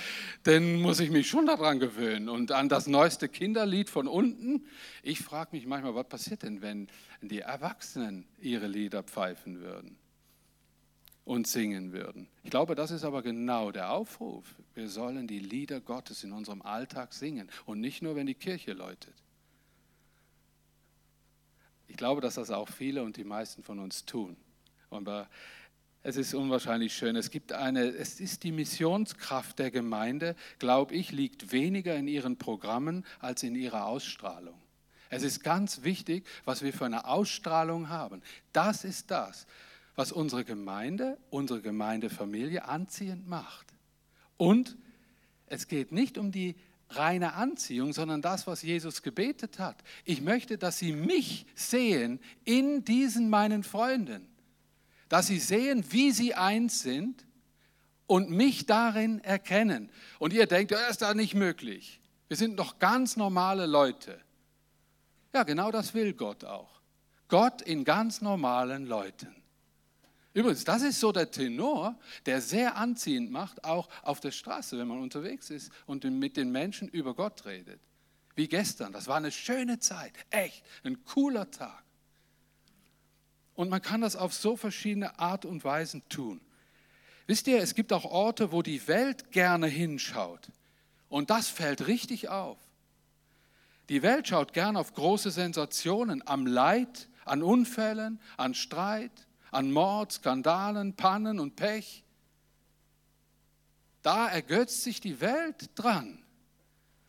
dann 0.44 0.80
muss 0.80 1.00
ich 1.00 1.10
mich 1.10 1.28
schon 1.28 1.46
daran 1.46 1.80
gewöhnen. 1.80 2.28
Und 2.28 2.52
an 2.52 2.68
das 2.68 2.86
neueste 2.86 3.28
Kinderlied 3.28 3.90
von 3.90 4.06
unten. 4.06 4.64
Ich 5.02 5.20
frage 5.20 5.50
mich 5.52 5.66
manchmal, 5.66 5.94
was 5.94 6.08
passiert 6.08 6.42
denn, 6.42 6.62
wenn 6.62 6.88
die 7.20 7.40
Erwachsenen 7.40 8.26
ihre 8.40 8.66
Lieder 8.66 9.02
pfeifen 9.02 9.60
würden? 9.60 9.96
Und 11.28 11.46
singen 11.46 11.92
würden. 11.92 12.26
Ich 12.42 12.48
glaube, 12.48 12.74
das 12.74 12.90
ist 12.90 13.04
aber 13.04 13.22
genau 13.22 13.70
der 13.70 13.92
Aufruf. 13.92 14.46
Wir 14.74 14.88
sollen 14.88 15.26
die 15.28 15.40
Lieder 15.40 15.78
Gottes 15.78 16.24
in 16.24 16.32
unserem 16.32 16.62
Alltag 16.62 17.12
singen 17.12 17.50
und 17.66 17.80
nicht 17.80 18.00
nur, 18.00 18.16
wenn 18.16 18.26
die 18.26 18.34
Kirche 18.34 18.72
läutet. 18.72 19.12
Ich 21.86 21.98
glaube, 21.98 22.22
dass 22.22 22.36
das 22.36 22.50
auch 22.50 22.70
viele 22.70 23.02
und 23.02 23.18
die 23.18 23.24
meisten 23.24 23.62
von 23.62 23.78
uns 23.78 24.06
tun. 24.06 24.38
Aber 24.88 25.28
es 26.02 26.16
ist 26.16 26.32
unwahrscheinlich 26.32 26.94
schön. 26.94 27.14
Es 27.14 27.30
gibt 27.30 27.52
eine, 27.52 27.82
es 27.88 28.20
ist 28.20 28.42
die 28.42 28.52
Missionskraft 28.52 29.58
der 29.58 29.70
Gemeinde, 29.70 30.34
glaube 30.58 30.94
ich, 30.94 31.12
liegt 31.12 31.52
weniger 31.52 31.94
in 31.94 32.08
ihren 32.08 32.38
Programmen 32.38 33.04
als 33.18 33.42
in 33.42 33.54
ihrer 33.54 33.84
Ausstrahlung. 33.84 34.58
Es 35.10 35.22
ist 35.22 35.44
ganz 35.44 35.82
wichtig, 35.82 36.26
was 36.46 36.62
wir 36.62 36.72
für 36.72 36.86
eine 36.86 37.04
Ausstrahlung 37.04 37.90
haben. 37.90 38.22
Das 38.54 38.84
ist 38.84 39.10
das, 39.10 39.46
was 39.98 40.12
unsere 40.12 40.44
Gemeinde, 40.44 41.18
unsere 41.28 41.60
Gemeindefamilie 41.60 42.64
anziehend 42.66 43.26
macht. 43.26 43.66
Und 44.36 44.76
es 45.46 45.66
geht 45.66 45.90
nicht 45.90 46.18
um 46.18 46.30
die 46.30 46.54
reine 46.90 47.32
Anziehung, 47.34 47.92
sondern 47.92 48.22
das, 48.22 48.46
was 48.46 48.62
Jesus 48.62 49.02
gebetet 49.02 49.58
hat. 49.58 49.82
Ich 50.04 50.20
möchte, 50.20 50.56
dass 50.56 50.78
sie 50.78 50.92
mich 50.92 51.46
sehen 51.56 52.20
in 52.44 52.84
diesen 52.84 53.28
meinen 53.28 53.64
Freunden, 53.64 54.28
dass 55.08 55.26
sie 55.26 55.40
sehen, 55.40 55.84
wie 55.90 56.12
sie 56.12 56.32
eins 56.32 56.80
sind 56.80 57.26
und 58.06 58.30
mich 58.30 58.66
darin 58.66 59.18
erkennen. 59.24 59.90
Und 60.20 60.32
ihr 60.32 60.46
denkt, 60.46 60.70
ja, 60.70 60.86
ist 60.86 61.02
da 61.02 61.12
nicht 61.12 61.34
möglich. 61.34 62.00
Wir 62.28 62.36
sind 62.36 62.56
doch 62.56 62.78
ganz 62.78 63.16
normale 63.16 63.66
Leute. 63.66 64.16
Ja, 65.34 65.42
genau 65.42 65.72
das 65.72 65.92
will 65.92 66.12
Gott 66.12 66.44
auch. 66.44 66.80
Gott 67.26 67.62
in 67.62 67.82
ganz 67.82 68.20
normalen 68.20 68.86
Leuten. 68.86 69.37
Übrigens, 70.38 70.62
das 70.62 70.82
ist 70.82 71.00
so 71.00 71.10
der 71.10 71.32
Tenor, 71.32 71.98
der 72.24 72.40
sehr 72.40 72.76
anziehend 72.76 73.32
macht, 73.32 73.64
auch 73.64 73.88
auf 74.04 74.20
der 74.20 74.30
Straße, 74.30 74.78
wenn 74.78 74.86
man 74.86 75.02
unterwegs 75.02 75.50
ist 75.50 75.72
und 75.84 76.04
mit 76.04 76.36
den 76.36 76.52
Menschen 76.52 76.86
über 76.86 77.12
Gott 77.12 77.44
redet. 77.44 77.80
Wie 78.36 78.46
gestern, 78.46 78.92
das 78.92 79.08
war 79.08 79.16
eine 79.16 79.32
schöne 79.32 79.80
Zeit, 79.80 80.12
echt, 80.30 80.62
ein 80.84 81.02
cooler 81.04 81.50
Tag. 81.50 81.82
Und 83.56 83.68
man 83.68 83.82
kann 83.82 84.00
das 84.00 84.14
auf 84.14 84.32
so 84.32 84.56
verschiedene 84.56 85.18
Art 85.18 85.44
und 85.44 85.64
Weisen 85.64 86.08
tun. 86.08 86.40
Wisst 87.26 87.48
ihr, 87.48 87.60
es 87.60 87.74
gibt 87.74 87.92
auch 87.92 88.04
Orte, 88.04 88.52
wo 88.52 88.62
die 88.62 88.86
Welt 88.86 89.32
gerne 89.32 89.66
hinschaut. 89.66 90.52
Und 91.08 91.30
das 91.30 91.48
fällt 91.48 91.88
richtig 91.88 92.28
auf. 92.28 92.58
Die 93.88 94.02
Welt 94.02 94.28
schaut 94.28 94.52
gerne 94.52 94.78
auf 94.78 94.94
große 94.94 95.32
Sensationen, 95.32 96.24
am 96.28 96.46
Leid, 96.46 97.08
an 97.24 97.42
Unfällen, 97.42 98.20
an 98.36 98.54
Streit, 98.54 99.26
an 99.50 99.72
Mord, 99.72 100.12
Skandalen, 100.12 100.94
Pannen 100.94 101.40
und 101.40 101.56
Pech. 101.56 102.04
Da 104.02 104.28
ergötzt 104.28 104.82
sich 104.82 105.00
die 105.00 105.20
Welt 105.20 105.70
dran. 105.74 106.22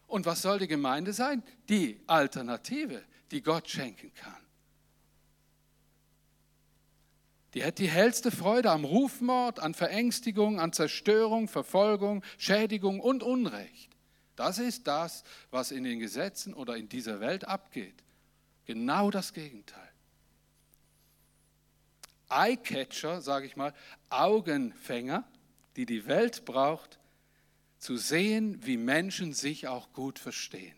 Und 0.08 0.25
was 0.25 0.41
soll 0.41 0.60
die 0.60 0.67
Gemeinde 0.67 1.13
sein? 1.13 1.43
Die 1.69 1.99
Alternative, 2.08 3.04
die 3.32 3.41
Gott 3.41 3.69
schenken 3.69 4.13
kann. 4.15 4.36
Die 7.54 7.63
hat 7.63 7.80
die 7.80 7.89
hellste 7.89 8.32
Freude 8.32 8.71
am 8.71 8.86
Rufmord, 8.86 9.60
an 9.60 9.73
Verängstigung, 9.73 10.60
an 10.60 10.71
Zerstörung, 10.71 11.47
Verfolgung, 11.47 12.23
Schädigung 12.38 12.99
und 12.99 13.23
Unrecht. 13.23 13.89
Das 14.36 14.60
ist 14.60 14.88
das, 14.88 15.23
was 15.52 15.71
in 15.71 15.84
den 15.84 15.99
Gesetzen 15.99 16.54
oder 16.54 16.78
in 16.78 16.89
dieser 16.89 17.19
Welt 17.19 17.45
abgeht. 17.45 18.04
Genau 18.65 19.10
das 19.10 19.34
Gegenteil. 19.34 19.88
Eyecatcher, 22.30 23.22
sage 23.22 23.46
ich 23.46 23.56
mal, 23.56 23.74
Augenfänger, 24.10 25.24
die 25.76 25.86
die 25.86 26.06
Welt 26.06 26.46
braucht, 26.46 27.00
zu 27.78 27.98
sehen, 27.98 28.65
wie 28.65 28.78
Menschen 28.78 29.34
sich 29.34 29.68
auch 29.68 29.94
gut 29.94 30.20
verstehen. 30.20 30.76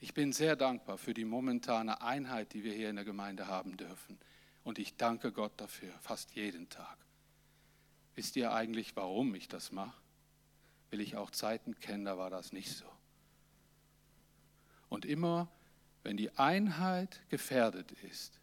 Ich 0.00 0.14
bin 0.14 0.32
sehr 0.32 0.56
dankbar 0.56 0.98
für 0.98 1.14
die 1.14 1.24
momentane 1.24 2.00
Einheit, 2.00 2.54
die 2.54 2.64
wir 2.64 2.74
hier 2.74 2.90
in 2.90 2.96
der 2.96 3.04
Gemeinde 3.04 3.46
haben 3.46 3.76
dürfen. 3.76 4.18
Und 4.64 4.78
ich 4.78 4.96
danke 4.96 5.30
Gott 5.32 5.52
dafür, 5.58 5.92
fast 6.00 6.34
jeden 6.34 6.68
Tag. 6.68 6.96
Wisst 8.14 8.36
ihr 8.36 8.52
eigentlich, 8.52 8.96
warum 8.96 9.34
ich 9.34 9.48
das 9.48 9.70
mache? 9.70 9.96
Will 10.90 11.00
ich 11.00 11.16
auch 11.16 11.30
Zeiten 11.30 11.78
kennen, 11.78 12.04
da 12.04 12.18
war 12.18 12.30
das 12.30 12.52
nicht 12.52 12.76
so. 12.76 12.84
Und 14.88 15.04
immer, 15.04 15.48
wenn 16.02 16.16
die 16.16 16.36
Einheit 16.36 17.20
gefährdet 17.28 17.92
ist, 18.10 18.41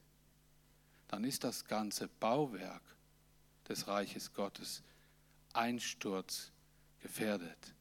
dann 1.10 1.24
ist 1.24 1.43
das 1.43 1.65
ganze 1.65 2.08
Bauwerk 2.08 2.82
des 3.67 3.88
Reiches 3.88 4.34
Gottes 4.34 4.82
Einsturz 5.54 6.52
gefährdet. 7.02 7.74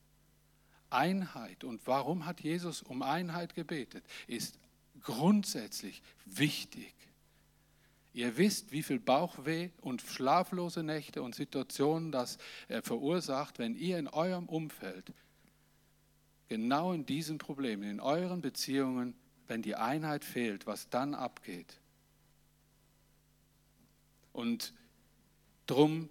Einheit, 0.91 1.65
und 1.65 1.87
warum 1.87 2.27
hat 2.27 2.41
Jesus 2.41 2.83
um 2.83 3.03
Einheit 3.03 3.55
gebetet, 3.55 4.05
ist 4.27 4.59
grundsätzlich 5.03 6.03
wichtig. 6.25 6.95
Ihr 8.15 8.37
wisst, 8.39 8.73
wie 8.73 8.83
viel 8.83 8.99
Bauchweh 8.99 9.71
und 9.83 10.01
schlaflose 10.03 10.83
Nächte 10.83 11.23
und 11.23 11.35
Situationen 11.35 12.11
das 12.11 12.39
verursacht, 12.83 13.59
wenn 13.59 13.75
ihr 13.77 13.99
in 13.99 14.09
eurem 14.09 14.49
Umfeld 14.49 15.13
genau 16.49 16.95
in 16.95 17.05
diesen 17.05 17.37
Problemen, 17.37 17.83
in 17.83 18.01
euren 18.01 18.41
Beziehungen, 18.41 19.15
wenn 19.47 19.61
die 19.61 19.77
Einheit 19.77 20.25
fehlt, 20.25 20.67
was 20.67 20.89
dann 20.89 21.15
abgeht. 21.15 21.79
Und 24.39 24.73
drum, 25.67 26.09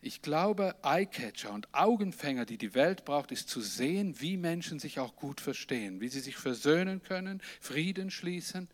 ich 0.00 0.22
glaube, 0.22 0.76
Eyecatcher 0.84 1.52
und 1.52 1.66
Augenfänger, 1.74 2.46
die 2.46 2.58
die 2.58 2.74
Welt 2.74 3.04
braucht, 3.04 3.32
ist 3.32 3.48
zu 3.48 3.60
sehen, 3.60 4.20
wie 4.20 4.36
Menschen 4.36 4.78
sich 4.78 5.00
auch 5.00 5.16
gut 5.16 5.40
verstehen, 5.40 6.00
wie 6.00 6.06
sie 6.06 6.20
sich 6.20 6.36
versöhnen 6.36 7.02
können, 7.02 7.42
Frieden 7.60 8.12
schließen, 8.12 8.68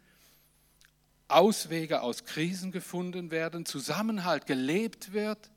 Auswege 1.27 2.03
aus 2.03 2.27
Krisen 2.27 2.71
gefunden 2.71 3.31
werden, 3.31 3.65
Zusammenhalt 3.65 4.45
gelebt 4.45 5.15
wird, 5.15 5.51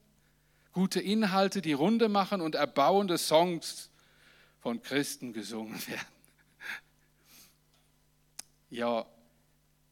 gute 0.72 1.02
Inhalte 1.02 1.62
die 1.62 1.74
Runde 1.74 2.08
machen 2.08 2.40
und 2.40 2.56
erbauende 2.56 3.18
Songs 3.18 3.90
von 4.62 4.82
Christen 4.82 5.34
gesungen 5.34 5.74
werden. 5.88 6.08
Ja, 8.70 9.06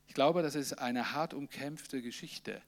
ich 0.08 0.14
glaube, 0.14 0.44
das 0.44 0.56
ist 0.56 0.80
eine 0.80 1.12
hart 1.12 1.34
umkämpfte 1.34 2.02
Geschichte 2.02 2.62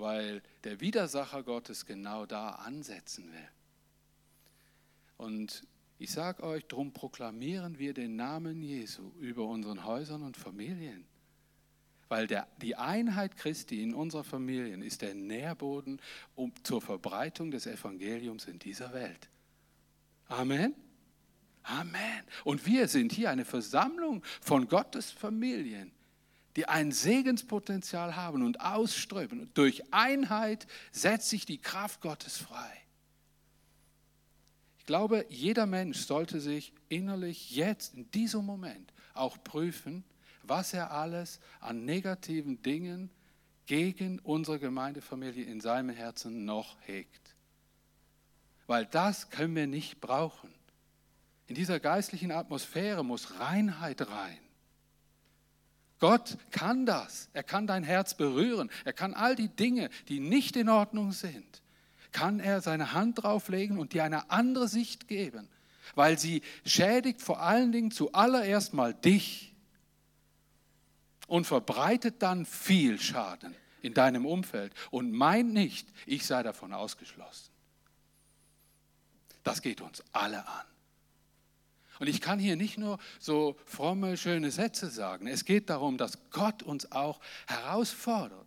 weil 0.00 0.42
der 0.64 0.80
Widersacher 0.80 1.42
Gottes 1.42 1.86
genau 1.86 2.26
da 2.26 2.50
ansetzen 2.50 3.30
will. 3.32 3.48
Und 5.16 5.64
ich 5.98 6.10
sage 6.10 6.42
euch, 6.42 6.64
darum 6.66 6.92
proklamieren 6.92 7.78
wir 7.78 7.92
den 7.92 8.16
Namen 8.16 8.62
Jesu 8.62 9.12
über 9.20 9.44
unseren 9.44 9.84
Häusern 9.84 10.22
und 10.22 10.36
Familien. 10.36 11.04
Weil 12.08 12.26
der, 12.26 12.48
die 12.60 12.74
Einheit 12.74 13.36
Christi 13.36 13.82
in 13.82 13.94
unserer 13.94 14.24
Familien 14.24 14.82
ist 14.82 15.02
der 15.02 15.14
Nährboden 15.14 16.00
um, 16.34 16.52
zur 16.62 16.80
Verbreitung 16.80 17.50
des 17.50 17.66
Evangeliums 17.66 18.46
in 18.46 18.58
dieser 18.58 18.92
Welt. 18.94 19.28
Amen. 20.26 20.74
Amen. 21.62 22.24
Und 22.44 22.64
wir 22.66 22.88
sind 22.88 23.12
hier 23.12 23.30
eine 23.30 23.44
Versammlung 23.44 24.24
von 24.40 24.68
Gottes 24.68 25.10
Familien, 25.10 25.92
die 26.56 26.66
ein 26.66 26.92
Segenspotenzial 26.92 28.16
haben 28.16 28.42
und 28.42 28.60
ausströmen. 28.60 29.40
Und 29.40 29.58
durch 29.58 29.92
Einheit 29.92 30.66
setzt 30.92 31.28
sich 31.28 31.46
die 31.46 31.58
Kraft 31.58 32.00
Gottes 32.00 32.36
frei. 32.36 32.72
Ich 34.78 34.86
glaube, 34.86 35.24
jeder 35.28 35.66
Mensch 35.66 35.98
sollte 35.98 36.40
sich 36.40 36.72
innerlich 36.88 37.52
jetzt, 37.52 37.94
in 37.94 38.10
diesem 38.10 38.44
Moment, 38.44 38.92
auch 39.14 39.42
prüfen, 39.44 40.04
was 40.42 40.72
er 40.72 40.90
alles 40.90 41.38
an 41.60 41.84
negativen 41.84 42.60
Dingen 42.62 43.10
gegen 43.66 44.18
unsere 44.18 44.58
Gemeindefamilie 44.58 45.44
in 45.44 45.60
seinem 45.60 45.90
Herzen 45.90 46.44
noch 46.44 46.76
hegt. 46.80 47.36
Weil 48.66 48.86
das 48.86 49.30
können 49.30 49.54
wir 49.54 49.68
nicht 49.68 50.00
brauchen. 50.00 50.52
In 51.46 51.54
dieser 51.54 51.78
geistlichen 51.78 52.32
Atmosphäre 52.32 53.04
muss 53.04 53.38
Reinheit 53.38 54.08
rein. 54.08 54.38
Gott 56.00 56.38
kann 56.50 56.86
das. 56.86 57.28
Er 57.34 57.42
kann 57.42 57.66
dein 57.66 57.84
Herz 57.84 58.14
berühren. 58.14 58.70
Er 58.84 58.94
kann 58.94 59.14
all 59.14 59.36
die 59.36 59.48
Dinge, 59.48 59.90
die 60.08 60.18
nicht 60.18 60.56
in 60.56 60.68
Ordnung 60.68 61.12
sind, 61.12 61.62
kann 62.10 62.40
er 62.40 62.60
seine 62.62 62.92
Hand 62.92 63.22
drauflegen 63.22 63.78
und 63.78 63.92
dir 63.92 64.02
eine 64.02 64.30
andere 64.30 64.66
Sicht 64.66 65.06
geben, 65.06 65.48
weil 65.94 66.18
sie 66.18 66.42
schädigt 66.64 67.22
vor 67.22 67.40
allen 67.40 67.70
Dingen 67.70 67.90
zuallererst 67.90 68.72
mal 68.74 68.94
dich 68.94 69.54
und 71.28 71.46
verbreitet 71.46 72.22
dann 72.22 72.46
viel 72.46 72.98
Schaden 72.98 73.54
in 73.82 73.94
deinem 73.94 74.26
Umfeld 74.26 74.72
und 74.90 75.12
meint 75.12 75.52
nicht, 75.52 75.86
ich 76.06 76.26
sei 76.26 76.42
davon 76.42 76.72
ausgeschlossen. 76.72 77.50
Das 79.44 79.62
geht 79.62 79.80
uns 79.80 80.02
alle 80.12 80.46
an. 80.46 80.66
Und 82.00 82.08
ich 82.08 82.22
kann 82.22 82.38
hier 82.38 82.56
nicht 82.56 82.78
nur 82.78 82.98
so 83.18 83.56
fromme, 83.66 84.16
schöne 84.16 84.50
Sätze 84.50 84.88
sagen. 84.88 85.26
Es 85.26 85.44
geht 85.44 85.68
darum, 85.68 85.98
dass 85.98 86.18
Gott 86.30 86.62
uns 86.62 86.90
auch 86.90 87.20
herausfordert 87.46 88.46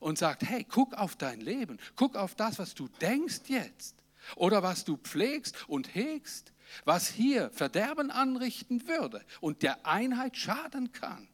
und 0.00 0.18
sagt, 0.18 0.42
hey, 0.42 0.64
guck 0.64 0.94
auf 0.94 1.14
dein 1.14 1.40
Leben, 1.42 1.78
guck 1.96 2.16
auf 2.16 2.34
das, 2.34 2.58
was 2.58 2.74
du 2.74 2.88
denkst 3.02 3.42
jetzt 3.48 3.94
oder 4.36 4.62
was 4.62 4.86
du 4.86 4.96
pflegst 4.96 5.68
und 5.68 5.94
hegst, 5.94 6.52
was 6.86 7.06
hier 7.08 7.50
Verderben 7.50 8.10
anrichten 8.10 8.88
würde 8.88 9.22
und 9.42 9.62
der 9.62 9.84
Einheit 9.84 10.38
schaden 10.38 10.92
kann. 10.92 11.28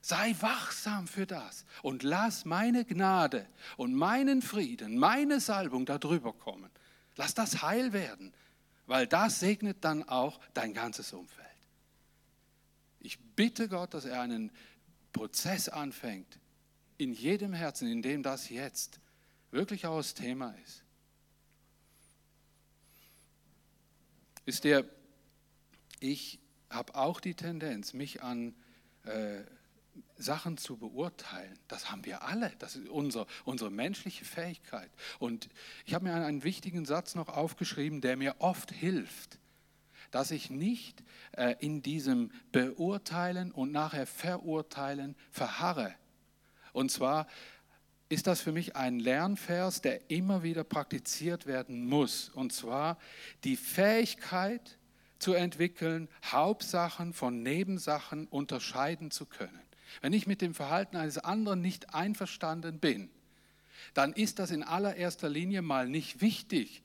Sei 0.00 0.34
wachsam 0.40 1.06
für 1.06 1.26
das 1.26 1.66
und 1.82 2.02
lass 2.02 2.46
meine 2.46 2.86
Gnade 2.86 3.46
und 3.76 3.94
meinen 3.94 4.40
Frieden, 4.40 4.98
meine 4.98 5.40
Salbung 5.40 5.84
darüber 5.84 6.32
kommen. 6.32 6.70
Lass 7.16 7.34
das 7.34 7.60
heil 7.60 7.92
werden 7.92 8.32
weil 8.86 9.06
das 9.06 9.40
segnet 9.40 9.84
dann 9.84 10.08
auch 10.08 10.40
dein 10.54 10.74
ganzes 10.74 11.12
Umfeld. 11.12 11.46
Ich 13.00 13.18
bitte 13.18 13.68
Gott, 13.68 13.94
dass 13.94 14.04
er 14.04 14.20
einen 14.20 14.50
Prozess 15.12 15.68
anfängt 15.68 16.38
in 16.98 17.12
jedem 17.12 17.52
Herzen, 17.52 17.88
in 17.88 18.02
dem 18.02 18.22
das 18.22 18.48
jetzt 18.48 19.00
wirklich 19.50 19.86
auch 19.86 19.98
das 19.98 20.14
Thema 20.14 20.54
ist. 20.64 20.82
Ist 24.44 24.64
der, 24.64 24.84
ich 26.00 26.40
habe 26.70 26.94
auch 26.94 27.20
die 27.20 27.34
Tendenz, 27.34 27.92
mich 27.92 28.22
an 28.22 28.54
äh, 29.04 29.42
Sachen 30.16 30.56
zu 30.56 30.76
beurteilen. 30.76 31.58
Das 31.68 31.90
haben 31.90 32.04
wir 32.04 32.22
alle. 32.22 32.52
Das 32.58 32.76
ist 32.76 32.88
unser, 32.88 33.26
unsere 33.44 33.70
menschliche 33.70 34.24
Fähigkeit. 34.24 34.90
Und 35.18 35.48
ich 35.84 35.94
habe 35.94 36.04
mir 36.04 36.14
einen 36.14 36.44
wichtigen 36.44 36.84
Satz 36.84 37.14
noch 37.14 37.28
aufgeschrieben, 37.28 38.00
der 38.00 38.16
mir 38.16 38.36
oft 38.38 38.70
hilft, 38.70 39.38
dass 40.10 40.30
ich 40.30 40.50
nicht 40.50 41.02
äh, 41.32 41.54
in 41.58 41.82
diesem 41.82 42.30
Beurteilen 42.52 43.50
und 43.50 43.72
nachher 43.72 44.06
Verurteilen 44.06 45.16
verharre. 45.30 45.94
Und 46.72 46.90
zwar 46.90 47.26
ist 48.08 48.26
das 48.26 48.42
für 48.42 48.52
mich 48.52 48.76
ein 48.76 48.98
Lernvers, 48.98 49.80
der 49.80 50.10
immer 50.10 50.42
wieder 50.42 50.64
praktiziert 50.64 51.46
werden 51.46 51.86
muss. 51.86 52.28
Und 52.28 52.52
zwar 52.52 52.98
die 53.44 53.56
Fähigkeit 53.56 54.78
zu 55.18 55.32
entwickeln, 55.32 56.08
Hauptsachen 56.24 57.14
von 57.14 57.42
Nebensachen 57.42 58.26
unterscheiden 58.26 59.10
zu 59.10 59.24
können. 59.24 59.62
Wenn 60.00 60.12
ich 60.12 60.26
mit 60.26 60.40
dem 60.40 60.54
Verhalten 60.54 60.96
eines 60.96 61.18
anderen 61.18 61.60
nicht 61.60 61.94
einverstanden 61.94 62.78
bin, 62.78 63.10
dann 63.94 64.12
ist 64.12 64.38
das 64.38 64.50
in 64.50 64.62
allererster 64.62 65.28
Linie 65.28 65.62
mal 65.62 65.88
nicht 65.88 66.20
wichtig, 66.20 66.82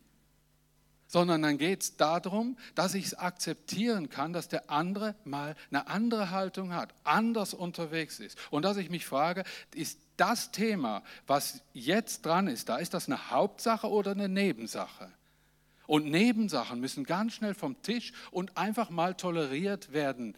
sondern 1.08 1.42
dann 1.42 1.58
geht 1.58 1.82
es 1.82 1.98
darum, 1.98 2.58
dass 2.76 2.94
ich 2.94 3.06
es 3.06 3.14
akzeptieren 3.14 4.10
kann, 4.10 4.34
dass 4.34 4.50
der 4.50 4.70
andere 4.70 5.16
mal 5.24 5.56
eine 5.72 5.88
andere 5.88 6.32
Haltung 6.32 6.74
hat, 6.74 6.94
anders 7.04 7.54
unterwegs 7.54 8.20
ist. 8.20 8.38
Und 8.52 8.64
dass 8.64 8.78
ich 8.78 8.90
mich 8.90 9.06
frage, 9.06 9.44
ist 9.74 10.00
das 10.18 10.52
Thema, 10.52 11.04
was 11.26 11.62
jetzt 11.74 12.26
dran 12.26 12.48
ist, 12.48 12.70
da 12.70 12.78
ist 12.78 12.94
das 12.94 13.08
eine 13.08 13.32
Hauptsache 13.32 13.90
oder 13.90 14.12
eine 14.12 14.28
Nebensache? 14.28 15.10
Und 15.86 16.06
Nebensachen 16.08 16.82
müssen 16.82 17.06
ganz 17.06 17.34
schnell 17.34 17.54
vom 17.54 17.82
Tisch 17.82 18.12
und 18.32 18.58
einfach 18.58 18.90
mal 18.90 19.16
toleriert 19.16 19.94
werden 19.94 20.36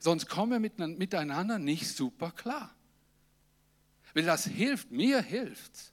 Sonst 0.00 0.28
kommen 0.28 0.62
wir 0.62 0.86
miteinander 0.88 1.58
nicht 1.58 1.88
super 1.88 2.30
klar. 2.30 2.74
Weil 4.14 4.24
das 4.24 4.46
hilft, 4.46 4.90
mir 4.90 5.22
hilft's. 5.22 5.92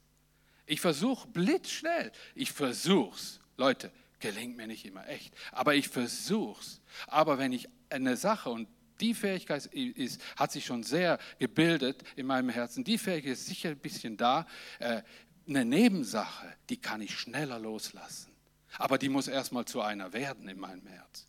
Ich 0.65 0.81
versuche 0.81 1.27
blitzschnell, 1.27 2.11
ich 2.33 2.51
versuch's. 2.51 3.39
Leute, 3.57 3.91
gelingt 4.19 4.57
mir 4.57 4.67
nicht 4.67 4.85
immer 4.85 5.07
echt, 5.07 5.33
aber 5.51 5.75
ich 5.75 5.89
versuch's. 5.89 6.81
Aber 7.07 7.37
wenn 7.37 7.51
ich 7.51 7.69
eine 7.89 8.17
Sache 8.17 8.49
und 8.49 8.67
die 8.99 9.13
Fähigkeit 9.13 9.65
ist, 9.65 10.21
hat 10.37 10.51
sich 10.51 10.65
schon 10.65 10.83
sehr 10.83 11.19
gebildet 11.37 12.03
in 12.15 12.25
meinem 12.25 12.49
Herzen. 12.49 12.83
Die 12.83 12.97
Fähigkeit 12.97 13.33
ist 13.33 13.45
sicher 13.45 13.69
ein 13.69 13.77
bisschen 13.77 14.17
da. 14.17 14.47
Äh, 14.79 15.01
eine 15.47 15.65
Nebensache, 15.65 16.47
die 16.69 16.77
kann 16.77 17.01
ich 17.01 17.17
schneller 17.17 17.59
loslassen. 17.59 18.31
Aber 18.77 18.97
die 18.97 19.09
muss 19.09 19.27
erstmal 19.27 19.65
zu 19.65 19.81
einer 19.81 20.13
werden 20.13 20.47
in 20.47 20.59
meinem 20.59 20.87
Herz. 20.87 21.27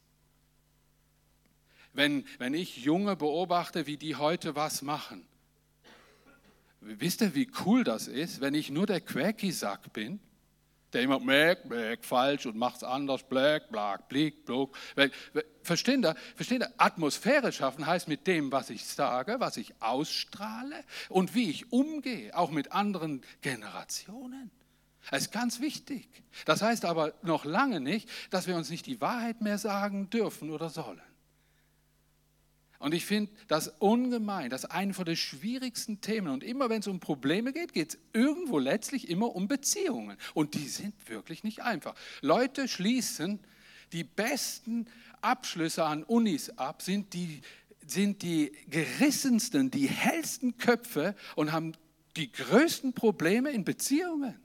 Wenn, 1.97 2.25
wenn 2.39 2.55
ich 2.55 2.77
Junge 2.77 3.17
beobachte, 3.17 3.87
wie 3.87 3.97
die 3.97 4.17
heute 4.17 4.55
was 4.55 4.83
machen, 4.83 5.27
wisst 6.81 7.23
ihr, 7.23 7.35
wie 7.35 7.51
cool 7.65 7.85
das 7.85 8.07
ist, 8.07 8.41
wenn 8.41 8.55
ich 8.55 8.71
nur 8.71 8.87
der 8.87 9.01
Quäki-Sack 9.01 9.93
bin, 9.93 10.21
der 10.93 11.03
immer 11.03 11.19
mäk, 11.19 11.65
mäk, 11.65 12.05
falsch 12.05 12.47
und 12.47 12.57
macht's 12.57 12.85
anders, 12.85 13.23
black, 13.23 13.71
black, 13.71 14.09
blick, 14.09 14.45
blog. 14.45 14.77
Verstehen 15.63 16.05
ihr? 16.05 16.15
Verstehen 16.37 16.63
ihr? 16.63 16.73
Atmosphäre 16.77 17.51
schaffen 17.51 17.87
heißt 17.87 18.09
mit 18.09 18.27
dem, 18.27 18.53
was 18.53 18.71
ich 18.71 18.85
sage, 18.85 19.37
was 19.39 19.57
ich 19.57 19.75
ausstrahle 19.81 20.85
und 21.09 21.35
wie 21.35 21.51
ich 21.51 21.73
umgehe, 21.73 22.37
auch 22.37 22.51
mit 22.51 22.73
anderen 22.73 23.23
Generationen. 23.41 24.51
Das 25.11 25.23
ist 25.23 25.33
ganz 25.33 25.61
wichtig. 25.61 26.09
Das 26.45 26.63
heißt 26.63 26.85
aber 26.85 27.15
noch 27.23 27.45
lange 27.45 27.81
nicht, 27.81 28.09
dass 28.31 28.47
wir 28.47 28.57
uns 28.57 28.71
nicht 28.71 28.87
die 28.87 29.01
Wahrheit 29.01 29.41
mehr 29.41 29.59
sagen 29.59 30.11
dürfen 30.11 30.51
oder 30.51 30.69
sollen. 30.69 31.01
Und 32.79 32.95
ich 32.95 33.07
finde 33.07 33.33
das 33.49 33.69
ungemein, 33.79 34.51
das 34.51 34.65
ist 34.65 34.71
eine 34.71 34.93
von 34.93 35.05
den 35.05 35.17
schwierigsten 35.17 36.01
Themen. 36.01 36.29
Und 36.29 36.45
immer 36.45 36.69
wenn 36.69 36.81
es 36.81 36.87
um 36.87 37.01
Probleme 37.01 37.53
geht, 37.53 37.73
geht 37.73 37.91
es 37.91 37.99
irgendwo 38.13 38.59
letztlich 38.59 39.09
immer 39.09 39.35
um 39.35 39.49
Beziehungen. 39.49 40.17
Und 40.35 40.55
die 40.55 40.69
sind 40.69 40.95
wirklich 41.09 41.43
nicht 41.43 41.63
einfach. 41.63 41.95
Leute 42.21 42.69
schließen 42.69 43.41
die 43.93 44.05
besten 44.05 44.87
Abschlüsse 45.21 45.85
an 45.85 46.03
Unis 46.05 46.51
ab, 46.51 46.83
sind 46.83 47.15
die, 47.15 47.41
sind 47.87 48.23
die 48.23 48.53
gerissensten, 48.69 49.71
die 49.71 49.89
hellsten 49.89 50.59
Köpfe 50.59 51.15
und 51.35 51.53
haben 51.53 51.73
die 52.17 52.31
größten 52.31 52.93
Probleme 52.93 53.51
in 53.51 53.65
Beziehungen. 53.65 54.39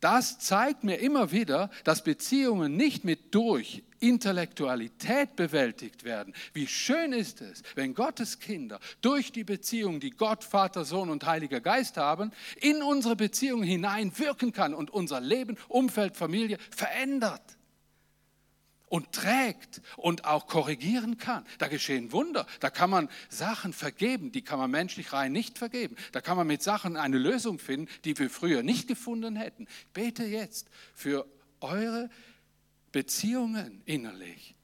Das 0.00 0.38
zeigt 0.38 0.84
mir 0.84 0.96
immer 0.96 1.32
wieder, 1.32 1.70
dass 1.84 2.04
Beziehungen 2.04 2.76
nicht 2.76 3.04
mit 3.04 3.34
durch 3.34 3.82
Intellektualität 4.00 5.36
bewältigt 5.36 6.04
werden. 6.04 6.34
Wie 6.52 6.66
schön 6.66 7.12
ist 7.12 7.40
es, 7.40 7.62
wenn 7.74 7.94
Gottes 7.94 8.38
Kinder 8.38 8.80
durch 9.00 9.32
die 9.32 9.44
Beziehung, 9.44 10.00
die 10.00 10.10
Gott, 10.10 10.44
Vater, 10.44 10.84
Sohn 10.84 11.10
und 11.10 11.24
Heiliger 11.24 11.60
Geist 11.60 11.96
haben, 11.96 12.32
in 12.60 12.82
unsere 12.82 13.16
Beziehung 13.16 13.62
hinein 13.62 14.16
wirken 14.18 14.52
kann 14.52 14.74
und 14.74 14.90
unser 14.90 15.20
Leben, 15.20 15.56
Umfeld, 15.68 16.16
Familie 16.16 16.58
verändert 16.70 17.56
und 18.88 19.12
trägt 19.12 19.82
und 19.96 20.24
auch 20.24 20.46
korrigieren 20.46 21.18
kann. 21.18 21.44
Da 21.58 21.68
geschehen 21.68 22.12
Wunder. 22.12 22.46
Da 22.60 22.70
kann 22.70 22.90
man 22.90 23.08
Sachen 23.28 23.72
vergeben, 23.72 24.32
die 24.32 24.42
kann 24.42 24.58
man 24.58 24.70
menschlich 24.70 25.12
rein 25.12 25.32
nicht 25.32 25.58
vergeben. 25.58 25.96
Da 26.12 26.20
kann 26.20 26.36
man 26.36 26.46
mit 26.46 26.62
Sachen 26.62 26.96
eine 26.96 27.18
Lösung 27.18 27.58
finden, 27.58 27.88
die 28.04 28.18
wir 28.18 28.30
früher 28.30 28.62
nicht 28.62 28.88
gefunden 28.88 29.36
hätten. 29.36 29.64
Ich 29.64 29.86
bete 29.92 30.24
jetzt 30.24 30.68
für 30.94 31.26
eure 31.60 32.10
Beziehungen 32.96 33.82
innerlich, 33.84 34.54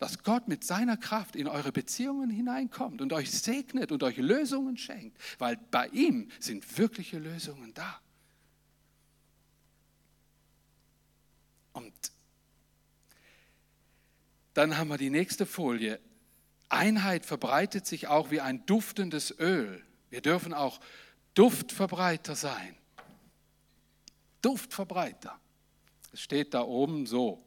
dass 0.00 0.24
Gott 0.24 0.48
mit 0.48 0.64
seiner 0.64 0.96
Kraft 0.96 1.36
in 1.36 1.46
eure 1.46 1.70
Beziehungen 1.70 2.28
hineinkommt 2.28 3.00
und 3.00 3.12
euch 3.12 3.30
segnet 3.30 3.92
und 3.92 4.02
euch 4.02 4.16
Lösungen 4.16 4.76
schenkt, 4.76 5.16
weil 5.38 5.56
bei 5.70 5.86
ihm 5.90 6.32
sind 6.40 6.78
wirkliche 6.78 7.20
Lösungen 7.20 7.72
da. 7.72 8.00
Und 11.72 11.94
dann 14.54 14.76
haben 14.76 14.88
wir 14.88 14.98
die 14.98 15.10
nächste 15.10 15.46
Folie. 15.46 16.00
Einheit 16.70 17.24
verbreitet 17.24 17.86
sich 17.86 18.08
auch 18.08 18.32
wie 18.32 18.40
ein 18.40 18.66
duftendes 18.66 19.38
Öl. 19.38 19.80
Wir 20.08 20.22
dürfen 20.22 20.54
auch 20.54 20.80
Duftverbreiter 21.34 22.34
sein. 22.34 22.74
Duftverbreiter. 24.42 25.38
Es 26.12 26.20
steht 26.20 26.52
da 26.52 26.62
oben 26.62 27.06
so. 27.06 27.46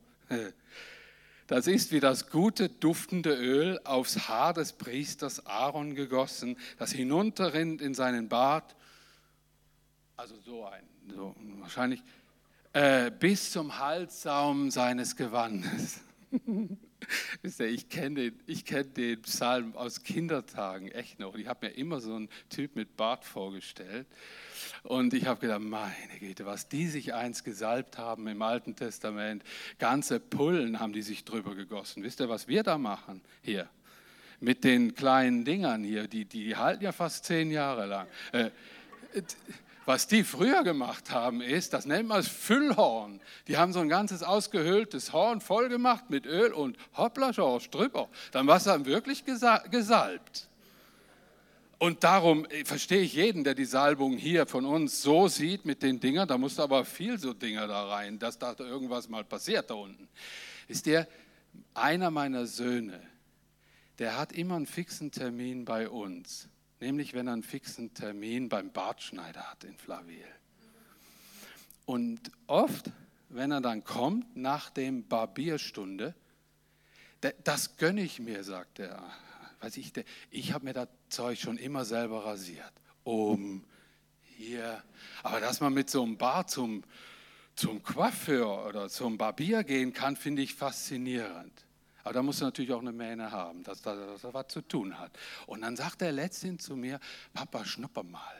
Das 1.47 1.67
ist 1.67 1.91
wie 1.91 1.99
das 1.99 2.29
gute, 2.29 2.69
duftende 2.69 3.35
Öl 3.35 3.79
aufs 3.83 4.27
Haar 4.27 4.53
des 4.53 4.73
Priesters 4.73 5.45
Aaron 5.45 5.93
gegossen, 5.93 6.57
das 6.77 6.91
hinunterrinnt 6.91 7.81
in 7.81 7.93
seinen 7.93 8.29
Bart. 8.29 8.75
Also 10.15 10.35
so 10.39 10.65
ein, 10.65 10.83
so 11.13 11.35
wahrscheinlich, 11.59 12.01
äh, 12.71 13.11
bis 13.11 13.51
zum 13.51 13.77
Halssaum 13.77 14.71
seines 14.71 15.15
Gewandes. 15.15 15.99
ich 17.59 17.89
kenne 17.89 18.31
den, 18.31 18.63
kenn 18.65 18.93
den 18.93 19.21
Psalm 19.21 19.75
aus 19.75 20.03
Kindertagen 20.03 20.89
echt 20.89 21.19
noch. 21.19 21.35
Ich 21.35 21.47
habe 21.47 21.67
mir 21.67 21.73
immer 21.73 21.99
so 21.99 22.15
einen 22.15 22.29
Typ 22.49 22.75
mit 22.75 22.95
Bart 22.97 23.25
vorgestellt. 23.25 24.07
Und 24.83 25.13
ich 25.13 25.25
habe 25.25 25.39
gedacht, 25.39 25.61
meine 25.61 26.19
Güte, 26.19 26.45
was 26.45 26.67
die 26.67 26.87
sich 26.87 27.13
eins 27.13 27.43
gesalbt 27.43 27.97
haben 27.97 28.27
im 28.27 28.41
Alten 28.41 28.75
Testament. 28.75 29.43
Ganze 29.79 30.19
Pullen 30.19 30.79
haben 30.79 30.93
die 30.93 31.01
sich 31.01 31.23
drüber 31.23 31.55
gegossen. 31.55 32.03
Wisst 32.03 32.19
ihr, 32.19 32.29
was 32.29 32.47
wir 32.47 32.63
da 32.63 32.77
machen 32.77 33.21
hier? 33.41 33.69
Mit 34.39 34.63
den 34.63 34.93
kleinen 34.93 35.45
Dingern 35.45 35.83
hier, 35.83 36.07
die, 36.07 36.25
die 36.25 36.55
halten 36.57 36.83
ja 36.83 36.91
fast 36.91 37.25
zehn 37.25 37.49
Jahre 37.49 37.85
lang. 37.85 38.07
Äh, 38.33 38.49
was 39.85 40.07
die 40.07 40.23
früher 40.23 40.63
gemacht 40.63 41.11
haben, 41.11 41.41
ist, 41.41 41.73
das 41.73 41.85
nennt 41.85 42.07
man 42.07 42.17
das 42.17 42.27
Füllhorn. 42.27 43.19
Die 43.47 43.57
haben 43.57 43.73
so 43.73 43.79
ein 43.79 43.89
ganzes 43.89 44.23
ausgehöhltes 44.23 45.13
Horn 45.13 45.41
voll 45.41 45.69
gemacht 45.69 46.09
mit 46.09 46.25
Öl 46.25 46.53
und 46.53 46.77
hoppla, 46.95 47.31
George, 47.31 47.67
drüber. 47.69 48.09
Dann 48.31 48.47
war 48.47 48.57
es 48.57 48.63
dann 48.63 48.85
wirklich 48.85 49.23
gesalbt. 49.25 50.47
Und 51.79 52.05
darum 52.05 52.45
äh, 52.45 52.63
verstehe 52.63 53.01
ich 53.01 53.15
jeden, 53.15 53.43
der 53.43 53.55
die 53.55 53.65
Salbung 53.65 54.15
hier 54.15 54.45
von 54.45 54.65
uns 54.65 55.01
so 55.01 55.27
sieht 55.27 55.65
mit 55.65 55.83
den 55.83 55.99
Dingern. 55.99 56.29
Da 56.29 56.37
muss 56.37 56.57
aber 56.57 56.85
viel 56.85 57.19
so 57.19 57.33
Dinger 57.33 57.67
da 57.67 57.89
rein, 57.89 58.19
dass 58.19 58.39
da 58.39 58.55
irgendwas 58.57 59.09
mal 59.09 59.25
passiert 59.25 59.69
da 59.69 59.73
unten. 59.73 60.07
Ist 60.69 60.85
der 60.85 61.07
einer 61.73 62.09
meiner 62.09 62.47
Söhne, 62.47 63.01
der 63.99 64.17
hat 64.17 64.31
immer 64.31 64.55
einen 64.55 64.65
fixen 64.65 65.11
Termin 65.11 65.65
bei 65.65 65.89
uns 65.89 66.47
nämlich 66.83 67.13
wenn 67.13 67.27
er 67.27 67.33
einen 67.33 67.43
fixen 67.43 67.93
Termin 67.93 68.49
beim 68.49 68.71
Bartschneider 68.71 69.49
hat 69.49 69.63
in 69.63 69.77
Flavil. 69.77 70.27
Und 71.85 72.19
oft, 72.47 72.91
wenn 73.29 73.51
er 73.51 73.61
dann 73.61 73.83
kommt 73.83 74.35
nach 74.35 74.69
dem 74.69 75.07
Barbierstunde, 75.07 76.13
das 77.45 77.77
gönne 77.77 78.03
ich 78.03 78.19
mir, 78.19 78.43
sagt 78.43 78.79
er. 78.79 79.01
Weiß 79.61 79.77
ich 79.77 79.93
ich 80.29 80.51
habe 80.51 80.65
mir 80.65 80.73
das 80.73 80.89
Zeug 81.07 81.39
schon 81.39 81.57
immer 81.57 81.85
selber 81.85 82.25
rasiert. 82.25 82.73
Um, 83.05 83.63
hier. 84.37 84.83
Aber 85.23 85.39
dass 85.39 85.61
man 85.61 85.73
mit 85.73 85.89
so 85.89 86.03
einem 86.03 86.17
Bart 86.17 86.49
zum, 86.49 86.83
zum 87.55 87.81
Coiffeur 87.81 88.65
oder 88.67 88.89
zum 88.89 89.17
Barbier 89.17 89.63
gehen 89.63 89.93
kann, 89.93 90.17
finde 90.17 90.41
ich 90.41 90.53
faszinierend. 90.53 91.62
Aber 92.03 92.13
da 92.13 92.21
musst 92.21 92.41
du 92.41 92.45
natürlich 92.45 92.71
auch 92.71 92.81
eine 92.81 92.91
Mähne 92.91 93.31
haben, 93.31 93.63
dass 93.63 93.81
das, 93.81 94.21
dass 94.21 94.33
was 94.33 94.47
zu 94.47 94.61
tun 94.61 94.99
hat. 94.99 95.11
Und 95.45 95.61
dann 95.61 95.75
sagt 95.75 96.01
er 96.01 96.11
letztens 96.11 96.63
zu 96.63 96.75
mir, 96.75 96.99
Papa, 97.33 97.63
schnupper 97.63 98.03
mal. 98.03 98.35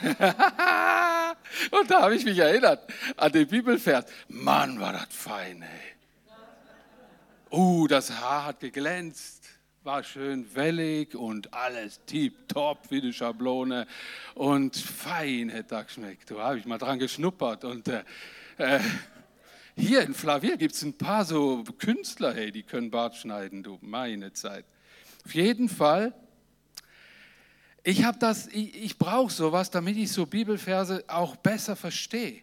und 1.70 1.90
da 1.90 2.02
habe 2.02 2.16
ich 2.16 2.24
mich 2.24 2.38
erinnert 2.38 2.92
an 3.16 3.30
den 3.30 3.46
Bibelvers. 3.46 4.06
Mann, 4.28 4.80
war 4.80 4.92
das 4.92 5.06
fein, 5.10 5.62
ey. 5.62 5.92
Uh, 7.50 7.86
das 7.86 8.10
Haar 8.10 8.46
hat 8.46 8.60
geglänzt, 8.60 9.46
war 9.84 10.02
schön 10.02 10.54
wellig 10.54 11.14
und 11.14 11.52
alles 11.52 12.00
tipptopp 12.06 12.90
wie 12.90 13.02
die 13.02 13.12
Schablone 13.12 13.86
und 14.34 14.74
fein 14.74 15.50
hätte 15.50 15.70
das 15.70 15.88
geschmeckt. 15.88 16.30
Da 16.30 16.36
habe 16.36 16.58
ich 16.58 16.64
mal 16.64 16.78
dran 16.78 16.98
geschnuppert 16.98 17.64
und 17.64 17.88
äh, 17.88 18.04
äh, 18.56 18.80
hier 19.76 20.02
in 20.02 20.14
Flavia 20.14 20.56
gibt 20.56 20.74
es 20.74 20.82
ein 20.82 20.96
paar 20.96 21.24
so 21.24 21.64
Künstler, 21.78 22.34
hey, 22.34 22.52
die 22.52 22.62
können 22.62 22.90
Bart 22.90 23.16
schneiden, 23.16 23.62
du, 23.62 23.78
meine 23.80 24.32
Zeit. 24.32 24.64
Auf 25.24 25.34
jeden 25.34 25.68
Fall, 25.68 26.14
ich 27.84 28.04
ich, 28.52 28.84
ich 28.84 28.98
brauche 28.98 29.32
sowas, 29.32 29.70
damit 29.70 29.96
ich 29.96 30.12
so 30.12 30.26
Bibelverse 30.26 31.04
auch 31.08 31.36
besser 31.36 31.74
verstehe. 31.74 32.42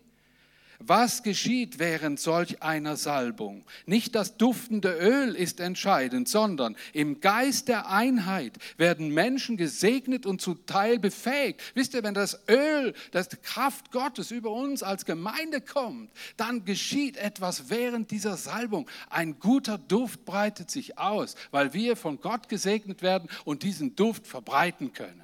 Was 0.81 1.23
geschieht 1.23 1.77
während 1.77 2.21
solch 2.21 2.63
einer 2.63 2.95
Salbung? 2.95 3.65
Nicht 3.85 4.15
das 4.15 4.37
duftende 4.37 4.97
Öl 4.97 5.35
ist 5.35 5.59
entscheidend, 5.59 6.29
sondern 6.29 6.77
im 6.93 7.19
Geist 7.19 7.67
der 7.67 7.89
Einheit 7.89 8.57
werden 8.77 9.13
Menschen 9.13 9.57
gesegnet 9.57 10.25
und 10.25 10.39
zu 10.39 10.53
Teil 10.55 10.97
befähigt. 10.97 11.61
Wisst 11.75 11.93
ihr, 11.93 12.03
wenn 12.03 12.13
das 12.13 12.39
Öl, 12.47 12.93
das 13.11 13.27
Kraft 13.43 13.91
Gottes 13.91 14.31
über 14.31 14.51
uns 14.51 14.81
als 14.81 15.03
Gemeinde 15.03 15.59
kommt, 15.59 16.11
dann 16.37 16.63
geschieht 16.63 17.17
etwas 17.17 17.69
während 17.69 18.09
dieser 18.11 18.37
Salbung. 18.37 18.89
Ein 19.09 19.37
guter 19.37 19.77
Duft 19.77 20.23
breitet 20.23 20.71
sich 20.71 20.97
aus, 20.97 21.35
weil 21.51 21.73
wir 21.73 21.97
von 21.97 22.21
Gott 22.21 22.47
gesegnet 22.47 23.01
werden 23.01 23.29
und 23.43 23.63
diesen 23.63 23.97
Duft 23.97 24.25
verbreiten 24.25 24.93
können. 24.93 25.23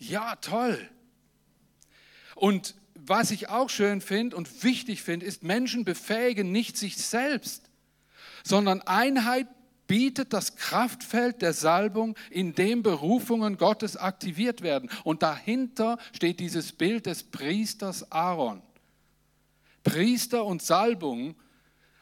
Ja, 0.00 0.34
toll. 0.36 0.90
Und 2.34 2.74
was 2.94 3.30
ich 3.30 3.48
auch 3.48 3.70
schön 3.70 4.00
finde 4.00 4.36
und 4.36 4.62
wichtig 4.62 5.02
finde, 5.02 5.26
ist, 5.26 5.42
Menschen 5.42 5.84
befähigen 5.84 6.52
nicht 6.52 6.76
sich 6.76 6.96
selbst, 6.96 7.70
sondern 8.44 8.82
Einheit 8.82 9.48
bietet 9.86 10.32
das 10.32 10.56
Kraftfeld 10.56 11.42
der 11.42 11.52
Salbung, 11.52 12.16
in 12.30 12.54
dem 12.54 12.82
Berufungen 12.82 13.58
Gottes 13.58 13.96
aktiviert 13.96 14.62
werden. 14.62 14.90
Und 15.02 15.22
dahinter 15.22 15.98
steht 16.12 16.40
dieses 16.40 16.72
Bild 16.72 17.06
des 17.06 17.22
Priesters 17.24 18.10
Aaron. 18.10 18.62
Priester 19.82 20.44
und 20.46 20.62
Salbung 20.62 21.36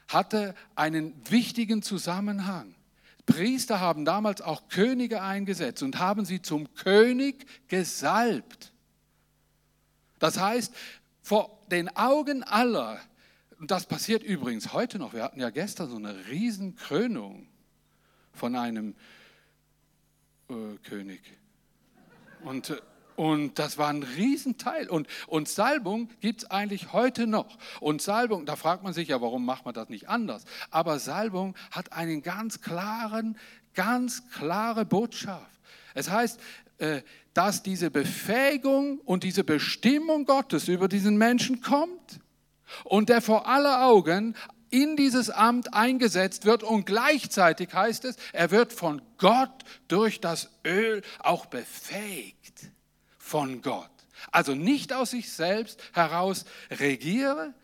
hatte 0.08 0.54
einen 0.76 1.14
wichtigen 1.28 1.82
Zusammenhang. 1.82 2.74
Priester 3.26 3.80
haben 3.80 4.04
damals 4.04 4.40
auch 4.40 4.68
Könige 4.68 5.22
eingesetzt 5.22 5.82
und 5.82 5.98
haben 5.98 6.24
sie 6.24 6.42
zum 6.42 6.72
König 6.74 7.46
gesalbt. 7.68 8.71
Das 10.22 10.38
heißt, 10.38 10.72
vor 11.20 11.58
den 11.72 11.88
Augen 11.96 12.44
aller, 12.44 13.00
und 13.58 13.72
das 13.72 13.86
passiert 13.86 14.22
übrigens 14.22 14.72
heute 14.72 15.00
noch, 15.00 15.14
wir 15.14 15.24
hatten 15.24 15.40
ja 15.40 15.50
gestern 15.50 15.90
so 15.90 15.96
eine 15.96 16.14
Riesenkrönung 16.28 17.48
von 18.32 18.54
einem 18.54 18.94
äh, 20.48 20.76
König. 20.84 21.20
Und, 22.44 22.70
äh, 22.70 22.76
und 23.16 23.58
das 23.58 23.78
war 23.78 23.88
ein 23.88 24.04
Riesenteil. 24.04 24.88
Und, 24.88 25.08
und 25.26 25.48
Salbung 25.48 26.08
gibt 26.20 26.44
es 26.44 26.50
eigentlich 26.52 26.92
heute 26.92 27.26
noch. 27.26 27.58
Und 27.80 28.00
Salbung, 28.00 28.46
da 28.46 28.54
fragt 28.54 28.84
man 28.84 28.92
sich 28.92 29.08
ja, 29.08 29.20
warum 29.20 29.44
macht 29.44 29.64
man 29.64 29.74
das 29.74 29.88
nicht 29.88 30.08
anders? 30.08 30.44
Aber 30.70 31.00
Salbung 31.00 31.56
hat 31.72 31.92
einen 31.92 32.22
ganz 32.22 32.60
klaren, 32.60 33.36
ganz 33.74 34.30
klare 34.30 34.84
Botschaft. 34.84 35.50
Es 35.94 36.10
heißt, 36.10 36.38
dass 37.34 37.62
diese 37.62 37.90
Befähigung 37.90 38.98
und 39.00 39.24
diese 39.24 39.44
Bestimmung 39.44 40.24
Gottes 40.26 40.68
über 40.68 40.88
diesen 40.88 41.16
Menschen 41.16 41.60
kommt 41.60 42.20
und 42.84 43.08
der 43.08 43.22
vor 43.22 43.46
aller 43.46 43.86
Augen 43.86 44.34
in 44.70 44.96
dieses 44.96 45.28
Amt 45.28 45.74
eingesetzt 45.74 46.46
wird 46.46 46.62
und 46.62 46.86
gleichzeitig 46.86 47.72
heißt 47.74 48.06
es, 48.06 48.16
er 48.32 48.50
wird 48.50 48.72
von 48.72 49.02
Gott 49.18 49.64
durch 49.86 50.20
das 50.20 50.50
Öl 50.66 51.02
auch 51.18 51.46
befähigt. 51.46 52.70
Von 53.18 53.60
Gott. 53.60 53.90
Also 54.30 54.54
nicht 54.54 54.92
aus 54.92 55.10
sich 55.10 55.30
selbst 55.30 55.80
heraus 55.92 56.46
regiere, 56.70 57.54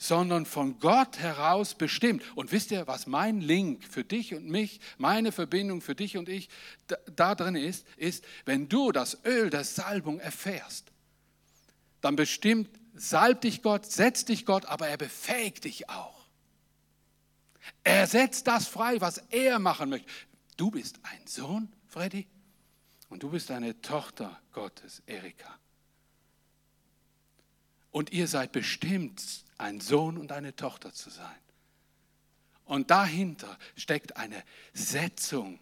sondern 0.00 0.46
von 0.46 0.78
Gott 0.80 1.18
heraus 1.18 1.74
bestimmt. 1.74 2.22
Und 2.34 2.52
wisst 2.52 2.70
ihr, 2.70 2.86
was 2.86 3.06
mein 3.06 3.42
Link 3.42 3.84
für 3.84 4.02
dich 4.02 4.34
und 4.34 4.48
mich, 4.48 4.80
meine 4.96 5.30
Verbindung 5.30 5.82
für 5.82 5.94
dich 5.94 6.16
und 6.16 6.30
ich 6.30 6.48
da, 7.14 7.34
drin 7.34 7.54
ist, 7.54 7.86
ist, 7.98 8.24
wenn 8.46 8.70
du 8.70 8.92
das 8.92 9.18
Öl 9.26 9.50
der 9.50 9.62
Salbung 9.62 10.18
erfährst, 10.18 10.90
dann 12.00 12.16
bestimmt, 12.16 12.70
salbt 12.94 13.44
dich 13.44 13.60
Gott, 13.60 13.84
setzt 13.84 14.30
dich 14.30 14.46
Gott, 14.46 14.64
aber 14.64 14.88
er 14.88 14.96
befähigt 14.96 15.64
dich 15.64 15.90
auch. 15.90 16.24
Er 17.84 18.06
setzt 18.06 18.46
das 18.46 18.66
frei, 18.66 19.02
was 19.02 19.18
er 19.28 19.58
machen 19.58 19.90
möchte. 19.90 20.10
Du 20.56 20.70
bist 20.70 20.98
ein 21.02 21.26
Sohn, 21.26 21.70
Freddy, 21.88 22.26
und 23.10 23.22
du 23.22 23.28
bist 23.28 23.50
eine 23.50 23.78
Tochter 23.82 24.40
Gottes, 24.52 25.02
Erika. 25.04 25.58
Und 27.90 28.12
ihr 28.12 28.28
seid 28.28 28.52
bestimmt 28.52 29.44
ein 29.60 29.80
Sohn 29.80 30.16
und 30.16 30.32
eine 30.32 30.56
Tochter 30.56 30.92
zu 30.92 31.10
sein. 31.10 31.26
Und 32.64 32.90
dahinter 32.90 33.58
steckt 33.76 34.16
eine 34.16 34.42
Setzung, 34.72 35.58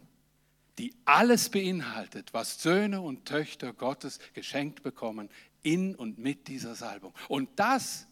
die 0.78 0.94
alles 1.04 1.48
beinhaltet, 1.48 2.32
was 2.32 2.62
Söhne 2.62 3.00
und 3.00 3.24
Töchter 3.24 3.72
Gottes 3.72 4.20
geschenkt 4.34 4.82
bekommen 4.82 5.28
in 5.62 5.94
und 5.94 6.18
mit 6.18 6.46
dieser 6.48 6.74
Salbung. 6.74 7.14
Und 7.28 7.48
das, 7.58 8.06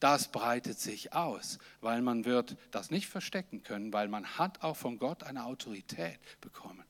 das 0.00 0.30
breitet 0.30 0.78
sich 0.78 1.14
aus, 1.14 1.58
weil 1.80 2.02
man 2.02 2.24
wird 2.24 2.56
das 2.70 2.90
nicht 2.90 3.08
verstecken 3.08 3.62
können, 3.62 3.92
weil 3.92 4.08
man 4.08 4.26
hat 4.36 4.62
auch 4.62 4.76
von 4.76 4.98
Gott 4.98 5.22
eine 5.22 5.44
Autorität 5.44 6.18
bekommen. 6.40 6.84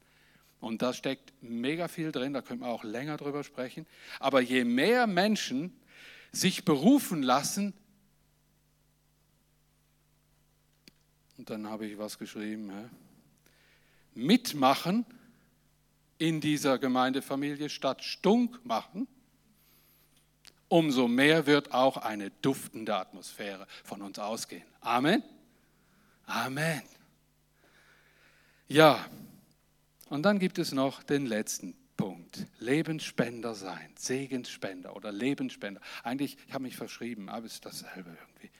Und 0.60 0.82
da 0.82 0.92
steckt 0.92 1.32
mega 1.40 1.86
viel 1.86 2.10
drin, 2.10 2.32
da 2.32 2.42
können 2.42 2.60
wir 2.60 2.68
auch 2.68 2.82
länger 2.82 3.16
drüber 3.16 3.44
sprechen. 3.44 3.86
Aber 4.18 4.40
je 4.40 4.64
mehr 4.64 5.06
Menschen 5.06 5.78
sich 6.32 6.64
berufen 6.64 7.22
lassen, 7.22 7.74
dann 11.50 11.68
habe 11.68 11.86
ich 11.86 11.98
was 11.98 12.18
geschrieben, 12.18 12.72
mitmachen 14.14 15.06
in 16.18 16.40
dieser 16.40 16.78
Gemeindefamilie 16.78 17.68
statt 17.68 18.02
stunk 18.02 18.64
machen, 18.64 19.06
umso 20.68 21.08
mehr 21.08 21.46
wird 21.46 21.72
auch 21.72 21.96
eine 21.96 22.30
duftende 22.42 22.96
Atmosphäre 22.96 23.66
von 23.84 24.02
uns 24.02 24.18
ausgehen. 24.18 24.64
Amen. 24.80 25.22
Amen. 26.26 26.82
Ja, 28.66 29.06
und 30.10 30.22
dann 30.24 30.38
gibt 30.38 30.58
es 30.58 30.72
noch 30.72 31.02
den 31.02 31.26
letzten 31.26 31.74
Punkt. 31.96 32.46
Lebensspender 32.58 33.54
sein, 33.54 33.94
Segensspender 33.96 34.94
oder 34.94 35.10
Lebensspender. 35.10 35.80
Eigentlich, 36.02 36.36
ich 36.46 36.54
habe 36.54 36.64
mich 36.64 36.76
verschrieben, 36.76 37.28
aber 37.28 37.46
es 37.46 37.54
ist 37.54 37.66
dasselbe 37.66 38.10
irgendwie. 38.10 38.50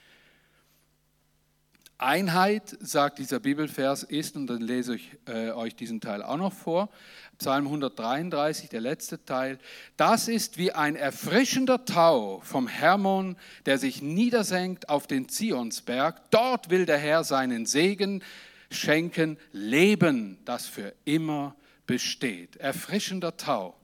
Einheit, 1.99 2.77
sagt 2.81 3.19
dieser 3.19 3.41
Bibelvers, 3.41 4.05
ist, 4.05 4.37
und 4.37 4.47
dann 4.47 4.61
lese 4.61 4.95
ich 4.95 5.17
äh, 5.27 5.51
euch 5.51 5.75
diesen 5.75 6.01
Teil 6.01 6.23
auch 6.23 6.37
noch 6.37 6.53
vor, 6.53 6.91
Psalm 7.39 7.67
133, 7.67 8.69
der 8.69 8.81
letzte 8.81 9.25
Teil, 9.25 9.59
das 9.97 10.29
ist 10.29 10.59
wie 10.59 10.71
ein 10.71 10.95
erfrischender 10.95 11.85
Tau 11.85 12.41
vom 12.45 12.69
Hermon, 12.69 13.37
der 13.67 13.79
sich 13.79 14.01
niedersenkt 14.01 14.89
auf 14.89 15.09
den 15.09 15.29
Zionsberg. 15.29 16.31
Dort 16.31 16.71
will 16.71 16.87
der 16.87 16.99
Herr 16.99 17.25
seinen 17.25 17.67
Segen 17.67 18.23
schenken, 18.71 19.37
Leben, 19.51 20.39
das 20.45 20.67
für 20.67 20.95
immer 21.05 21.57
besteht. 21.87 22.57
Erfrischender 22.57 23.37
Tau. 23.37 23.77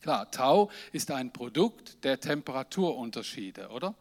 Klar, 0.00 0.30
Tau 0.30 0.70
ist 0.92 1.10
ein 1.10 1.32
Produkt 1.32 2.04
der 2.04 2.20
Temperaturunterschiede, 2.20 3.68
oder? 3.68 3.94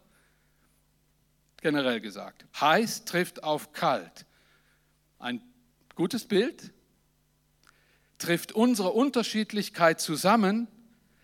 Generell 1.66 2.00
gesagt. 2.00 2.46
Heiß 2.62 3.06
trifft 3.06 3.42
auf 3.42 3.74
kalt. 3.74 4.28
Ein 5.18 5.42
gutes 5.96 6.26
Bild. 6.26 6.72
Trifft 8.20 8.52
unsere 8.52 8.92
Unterschiedlichkeit 8.92 10.00
zusammen, 10.00 10.68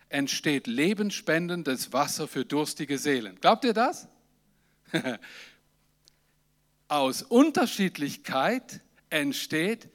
entsteht 0.08 0.66
lebensspendendes 0.66 1.92
Wasser 1.92 2.26
für 2.26 2.44
durstige 2.44 2.98
Seelen. 2.98 3.40
Glaubt 3.40 3.64
ihr 3.64 3.72
das? 3.72 4.08
Aus 6.88 7.22
Unterschiedlichkeit 7.22 8.80
entsteht 9.10 9.90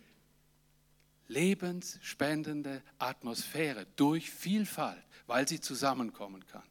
lebensspendende 1.28 2.84
Atmosphäre 3.00 3.86
durch 3.98 4.32
Vielfalt, 4.32 5.04
weil 5.26 5.45
sie 5.45 5.60
zusammenkommen 5.60 6.48
kann. 6.48 6.64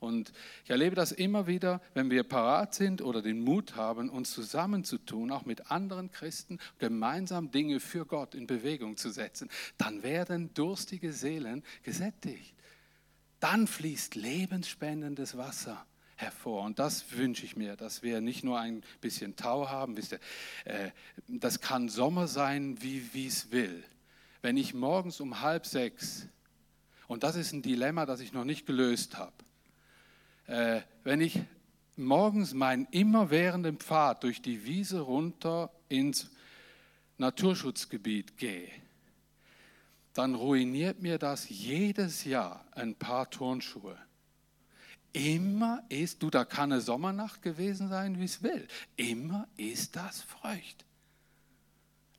Und 0.00 0.32
ich 0.64 0.70
erlebe 0.70 0.96
das 0.96 1.12
immer 1.12 1.46
wieder, 1.46 1.82
wenn 1.92 2.10
wir 2.10 2.24
parat 2.24 2.74
sind 2.74 3.02
oder 3.02 3.20
den 3.20 3.44
Mut 3.44 3.76
haben, 3.76 4.08
uns 4.08 4.32
zusammenzutun, 4.32 5.30
auch 5.30 5.44
mit 5.44 5.70
anderen 5.70 6.10
Christen, 6.10 6.58
gemeinsam 6.78 7.50
Dinge 7.50 7.80
für 7.80 8.06
Gott 8.06 8.34
in 8.34 8.46
Bewegung 8.46 8.96
zu 8.96 9.10
setzen, 9.10 9.50
dann 9.76 10.02
werden 10.02 10.52
durstige 10.54 11.12
Seelen 11.12 11.62
gesättigt. 11.82 12.54
Dann 13.40 13.66
fließt 13.66 14.14
lebensspendendes 14.14 15.36
Wasser 15.36 15.86
hervor. 16.16 16.64
Und 16.64 16.78
das 16.78 17.12
wünsche 17.12 17.44
ich 17.44 17.56
mir, 17.56 17.76
dass 17.76 18.02
wir 18.02 18.22
nicht 18.22 18.42
nur 18.42 18.58
ein 18.58 18.82
bisschen 19.00 19.36
Tau 19.36 19.68
haben. 19.68 19.96
Wisst 19.96 20.12
ihr, 20.12 20.20
äh, 20.64 20.90
das 21.28 21.60
kann 21.60 21.88
Sommer 21.88 22.26
sein, 22.26 22.78
wie 22.80 23.26
es 23.26 23.50
will. 23.50 23.84
Wenn 24.42 24.56
ich 24.56 24.72
morgens 24.72 25.20
um 25.20 25.40
halb 25.40 25.66
sechs, 25.66 26.26
und 27.06 27.22
das 27.22 27.36
ist 27.36 27.52
ein 27.52 27.62
Dilemma, 27.62 28.06
das 28.06 28.20
ich 28.20 28.32
noch 28.32 28.44
nicht 28.44 28.66
gelöst 28.66 29.18
habe, 29.18 29.32
äh, 30.50 30.82
wenn 31.04 31.20
ich 31.20 31.38
morgens 31.96 32.54
meinen 32.54 32.86
immerwährenden 32.90 33.78
Pfad 33.78 34.24
durch 34.24 34.42
die 34.42 34.64
Wiese 34.64 35.00
runter 35.00 35.70
ins 35.88 36.28
Naturschutzgebiet 37.18 38.36
gehe, 38.36 38.68
dann 40.12 40.34
ruiniert 40.34 41.00
mir 41.00 41.18
das 41.18 41.48
jedes 41.48 42.24
Jahr 42.24 42.64
ein 42.72 42.96
paar 42.96 43.30
Turnschuhe. 43.30 43.96
Immer 45.12 45.84
ist, 45.88 46.22
du, 46.22 46.30
da 46.30 46.44
kann 46.44 46.72
eine 46.72 46.80
Sommernacht 46.80 47.42
gewesen 47.42 47.88
sein, 47.88 48.18
wie 48.18 48.24
es 48.24 48.42
will. 48.42 48.66
Immer 48.96 49.46
ist 49.56 49.94
das 49.94 50.22
feucht. 50.22 50.84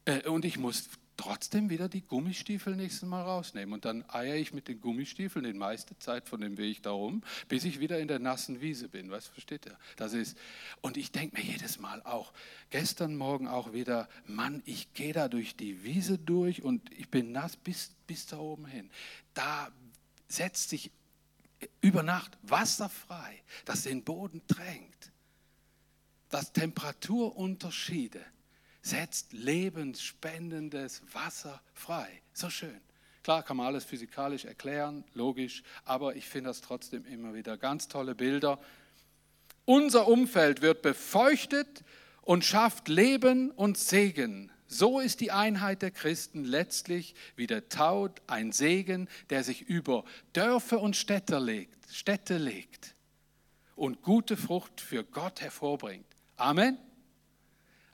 Äh, 0.06 0.28
und 0.30 0.46
ich 0.46 0.58
muss 0.58 0.90
trotzdem 1.22 1.70
wieder 1.70 1.88
die 1.88 2.02
Gummistiefel 2.02 2.76
nächstes 2.76 3.08
Mal 3.08 3.22
rausnehmen. 3.22 3.76
Und 3.76 3.86
dann 3.86 4.04
eier 4.10 4.38
ich 4.38 4.54
mit 4.54 4.68
den 4.68 4.82
Gummistiefeln 4.82 5.46
die 5.46 5.54
meiste 5.54 5.98
Zeit 6.00 6.28
von 6.28 6.42
dem 6.42 6.58
Weg 6.58 6.82
darum, 6.82 7.22
bis 7.48 7.64
ich 7.64 7.80
wieder 7.80 8.00
in 8.00 8.08
der 8.08 8.18
nassen 8.18 8.60
Wiese 8.60 8.90
bin. 8.90 9.12
Was 9.12 9.28
versteht 9.28 9.68
ihr? 9.68 9.78
Das 9.98 10.14
ist, 10.14 10.36
und 10.82 10.98
ich 10.98 11.12
denke 11.12 11.38
mir 11.38 11.46
jedes 11.46 11.80
Mal 11.80 12.02
auch, 12.02 12.34
gestern 12.72 13.16
Morgen 13.16 13.48
auch 13.48 13.72
wieder, 13.72 14.10
Mann, 14.26 14.64
ich 14.66 14.96
gehe 14.96 15.14
da 15.14 15.28
durch 15.28 15.56
die 15.56 15.84
Wiese 15.84 16.18
durch 16.18 16.64
und 16.64 16.92
ich 16.92 17.10
bin 17.10 17.32
nass 17.32 17.56
bis, 17.56 17.92
bis 18.08 18.26
da 18.26 18.40
oben 18.40 18.66
hin. 18.66 18.90
Da 19.36 19.72
setzt 20.28 20.72
sich 20.72 20.90
über 21.82 22.02
Nacht 22.02 22.36
Wasser 22.42 22.90
frei, 22.90 23.44
das 23.66 23.84
den 23.84 24.04
Boden 24.04 24.42
drängt. 24.48 25.12
Das 26.30 26.52
Temperaturunterschiede 26.52 28.26
setzt 28.82 29.34
lebensspendendes 29.34 31.02
Wasser 31.14 31.62
frei. 31.74 32.22
So 32.34 32.50
schön. 32.50 32.82
Klar 33.24 33.44
kann 33.44 33.58
man 33.58 33.68
alles 33.68 33.84
physikalisch 33.86 34.46
erklären, 34.46 35.04
logisch, 35.14 35.62
aber 35.86 36.16
ich 36.16 36.28
finde 36.28 36.50
das 36.50 36.62
trotzdem 36.62 37.06
immer 37.06 37.36
wieder 37.36 37.58
ganz 37.58 37.88
tolle 37.88 38.16
Bilder. 38.16 38.60
Unser 39.66 40.08
Umfeld 40.08 40.64
wird 40.64 40.82
befeuchtet 40.82 41.84
und 42.24 42.44
schafft 42.44 42.88
Leben 42.88 43.52
und 43.52 43.78
Segen. 43.78 44.52
So 44.68 45.00
ist 45.00 45.20
die 45.20 45.32
Einheit 45.32 45.82
der 45.82 45.92
Christen 45.92 46.46
letztlich 46.46 47.14
wie 47.36 47.46
der 47.46 47.70
Tau 47.70 48.10
ein 48.26 48.52
Segen, 48.52 49.08
der 49.30 49.44
sich 49.44 49.64
über 49.64 50.04
Dörfer 50.34 50.82
und 50.82 50.96
Städte 50.96 51.40
legt, 51.40 51.92
Städte 51.92 52.38
legt 52.38 52.96
und 53.76 54.02
gute 54.02 54.38
Frucht 54.38 54.82
für 54.82 55.04
Gott 55.04 55.42
hervorbringt. 55.42 56.06
Amen. 56.38 56.78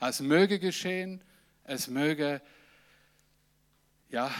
Es 0.00 0.20
möge 0.20 0.58
geschehen, 0.58 1.22
es 1.64 1.88
möge 1.88 2.40
ja 4.10 4.32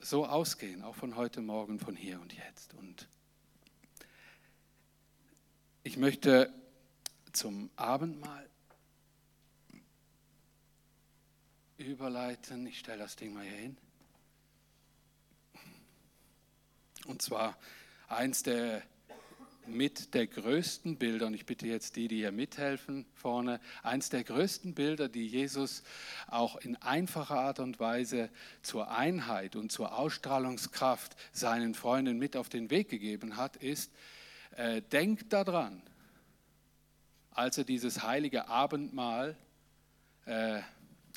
so 0.00 0.26
ausgehen, 0.26 0.82
auch 0.82 0.96
von 0.96 1.16
heute 1.16 1.42
Morgen, 1.42 1.78
von 1.78 1.94
hier 1.94 2.20
und 2.20 2.32
jetzt. 2.32 2.74
Und 2.74 3.08
ich 5.82 5.96
möchte 5.96 6.52
zum 7.32 7.70
Abendmahl 7.76 8.48
überleiten. 11.76 12.66
Ich 12.66 12.78
stelle 12.78 12.98
das 12.98 13.16
Ding 13.16 13.34
mal 13.34 13.44
hier 13.44 13.56
hin. 13.56 13.76
Und 17.06 17.20
zwar 17.20 17.58
eins 18.08 18.42
der 18.42 18.82
mit 19.66 20.14
der 20.14 20.26
größten 20.26 20.96
Bilder, 20.96 21.26
und 21.26 21.34
ich 21.34 21.46
bitte 21.46 21.66
jetzt 21.66 21.96
die, 21.96 22.08
die 22.08 22.16
hier 22.16 22.32
mithelfen 22.32 23.06
vorne, 23.14 23.60
eins 23.82 24.10
der 24.10 24.24
größten 24.24 24.74
Bilder, 24.74 25.08
die 25.08 25.26
Jesus 25.26 25.82
auch 26.28 26.56
in 26.56 26.76
einfacher 26.76 27.38
Art 27.38 27.60
und 27.60 27.80
Weise 27.80 28.30
zur 28.62 28.90
Einheit 28.90 29.56
und 29.56 29.70
zur 29.70 29.96
Ausstrahlungskraft 29.96 31.16
seinen 31.32 31.74
Freunden 31.74 32.18
mit 32.18 32.36
auf 32.36 32.48
den 32.48 32.70
Weg 32.70 32.88
gegeben 32.88 33.36
hat, 33.36 33.56
ist, 33.56 33.92
äh, 34.56 34.82
denkt 34.82 35.32
daran, 35.32 35.82
als 37.30 37.58
er 37.58 37.64
dieses 37.64 38.02
heilige 38.02 38.48
Abendmahl 38.48 39.36
äh, 40.26 40.60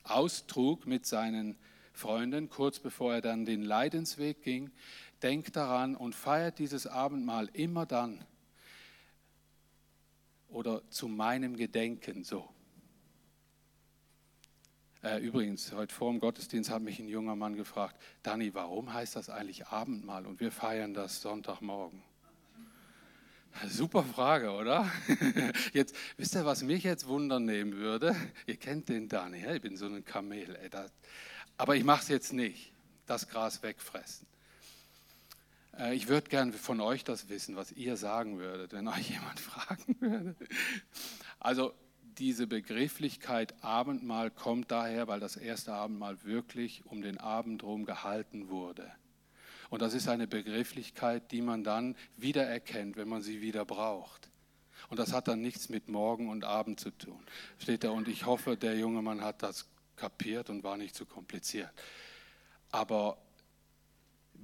austrug 0.03 0.85
mit 0.85 1.05
seinen 1.05 1.57
Freunden, 1.93 2.49
kurz 2.49 2.79
bevor 2.79 3.15
er 3.15 3.21
dann 3.21 3.45
den 3.45 3.63
Leidensweg 3.63 4.43
ging, 4.43 4.71
denkt 5.21 5.55
daran 5.55 5.95
und 5.95 6.13
feiert 6.13 6.59
dieses 6.59 6.87
Abendmahl 6.87 7.49
immer 7.53 7.85
dann, 7.85 8.23
oder 10.49 10.81
zu 10.89 11.07
meinem 11.07 11.55
Gedenken 11.55 12.23
so. 12.23 12.49
Äh, 15.03 15.19
übrigens, 15.19 15.71
heute 15.71 15.93
vor 15.93 16.11
dem 16.11 16.19
Gottesdienst 16.19 16.71
hat 16.71 16.81
mich 16.81 16.97
ein 16.99 17.07
junger 17.07 17.35
Mann 17.35 17.55
gefragt, 17.55 17.95
Dani, 18.23 18.53
warum 18.55 18.91
heißt 18.91 19.15
das 19.15 19.29
eigentlich 19.29 19.67
Abendmahl 19.67 20.25
und 20.25 20.39
wir 20.39 20.51
feiern 20.51 20.95
das 20.95 21.21
Sonntagmorgen? 21.21 22.01
Super 23.67 24.03
Frage, 24.03 24.51
oder? 24.51 24.91
Jetzt 25.73 25.95
wisst 26.17 26.35
ihr, 26.35 26.43
was 26.43 26.61
mich 26.61 26.83
jetzt 26.83 27.07
wundern 27.07 27.45
nehmen 27.45 27.73
würde? 27.73 28.15
Ihr 28.47 28.57
kennt 28.57 28.89
den 28.89 29.07
Dani, 29.07 29.45
ich 29.45 29.61
bin 29.61 29.77
so 29.77 29.85
ein 29.85 30.03
Kamel. 30.03 30.57
Ey, 30.61 30.69
das, 30.69 30.91
aber 31.57 31.75
ich 31.75 31.83
mache 31.83 32.01
es 32.01 32.07
jetzt 32.09 32.33
nicht, 32.33 32.73
das 33.05 33.29
Gras 33.29 33.63
wegfressen. 33.63 34.27
Äh, 35.77 35.95
ich 35.95 36.07
würde 36.07 36.29
gerne 36.29 36.53
von 36.53 36.79
euch 36.81 37.03
das 37.03 37.29
wissen, 37.29 37.55
was 37.55 37.71
ihr 37.71 37.97
sagen 37.97 38.39
würdet, 38.39 38.73
wenn 38.73 38.87
euch 38.87 39.09
jemand 39.09 39.39
fragen 39.39 39.97
würde. 39.99 40.35
Also 41.39 41.73
diese 42.17 42.47
Begrifflichkeit 42.47 43.53
Abendmahl 43.61 44.31
kommt 44.31 44.71
daher, 44.71 45.07
weil 45.07 45.19
das 45.19 45.35
erste 45.35 45.73
Abendmahl 45.73 46.23
wirklich 46.23 46.85
um 46.85 47.01
den 47.01 47.17
Abend 47.17 47.63
herum 47.63 47.85
gehalten 47.85 48.49
wurde. 48.49 48.89
Und 49.69 49.81
das 49.81 49.93
ist 49.93 50.07
eine 50.07 50.27
Begrifflichkeit, 50.27 51.31
die 51.31 51.41
man 51.41 51.63
dann 51.63 51.95
wiedererkennt, 52.17 52.95
wenn 52.95 53.09
man 53.09 53.21
sie 53.21 53.41
wieder 53.41 53.65
braucht. 53.65 54.29
Und 54.89 54.99
das 54.99 55.11
hat 55.11 55.27
dann 55.27 55.41
nichts 55.41 55.69
mit 55.69 55.89
Morgen 55.89 56.29
und 56.29 56.45
Abend 56.45 56.79
zu 56.79 56.91
tun. 56.91 57.19
Steht 57.57 57.83
da, 57.83 57.89
und 57.89 58.07
ich 58.07 58.25
hoffe, 58.25 58.55
der 58.55 58.77
junge 58.77 59.01
Mann 59.01 59.21
hat 59.21 59.41
das 59.41 59.67
kapiert 59.95 60.49
und 60.49 60.63
war 60.63 60.77
nicht 60.77 60.95
zu 60.95 61.05
kompliziert. 61.05 61.71
Aber 62.71 63.17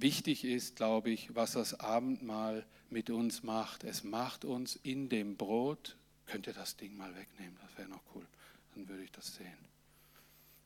wichtig 0.00 0.44
ist, 0.44 0.76
glaube 0.76 1.10
ich, 1.10 1.34
was 1.34 1.52
das 1.52 1.78
Abendmahl 1.80 2.64
mit 2.90 3.10
uns 3.10 3.42
macht. 3.42 3.84
Es 3.84 4.04
macht 4.04 4.44
uns 4.44 4.76
in 4.76 5.08
dem 5.08 5.36
Brot, 5.36 5.96
könnt 6.26 6.46
ihr 6.46 6.52
das 6.52 6.76
Ding 6.76 6.96
mal 6.96 7.14
wegnehmen, 7.16 7.56
das 7.62 7.78
wäre 7.78 7.88
noch 7.88 8.02
cool, 8.14 8.26
dann 8.74 8.88
würde 8.88 9.04
ich 9.04 9.12
das 9.12 9.34
sehen. 9.34 9.58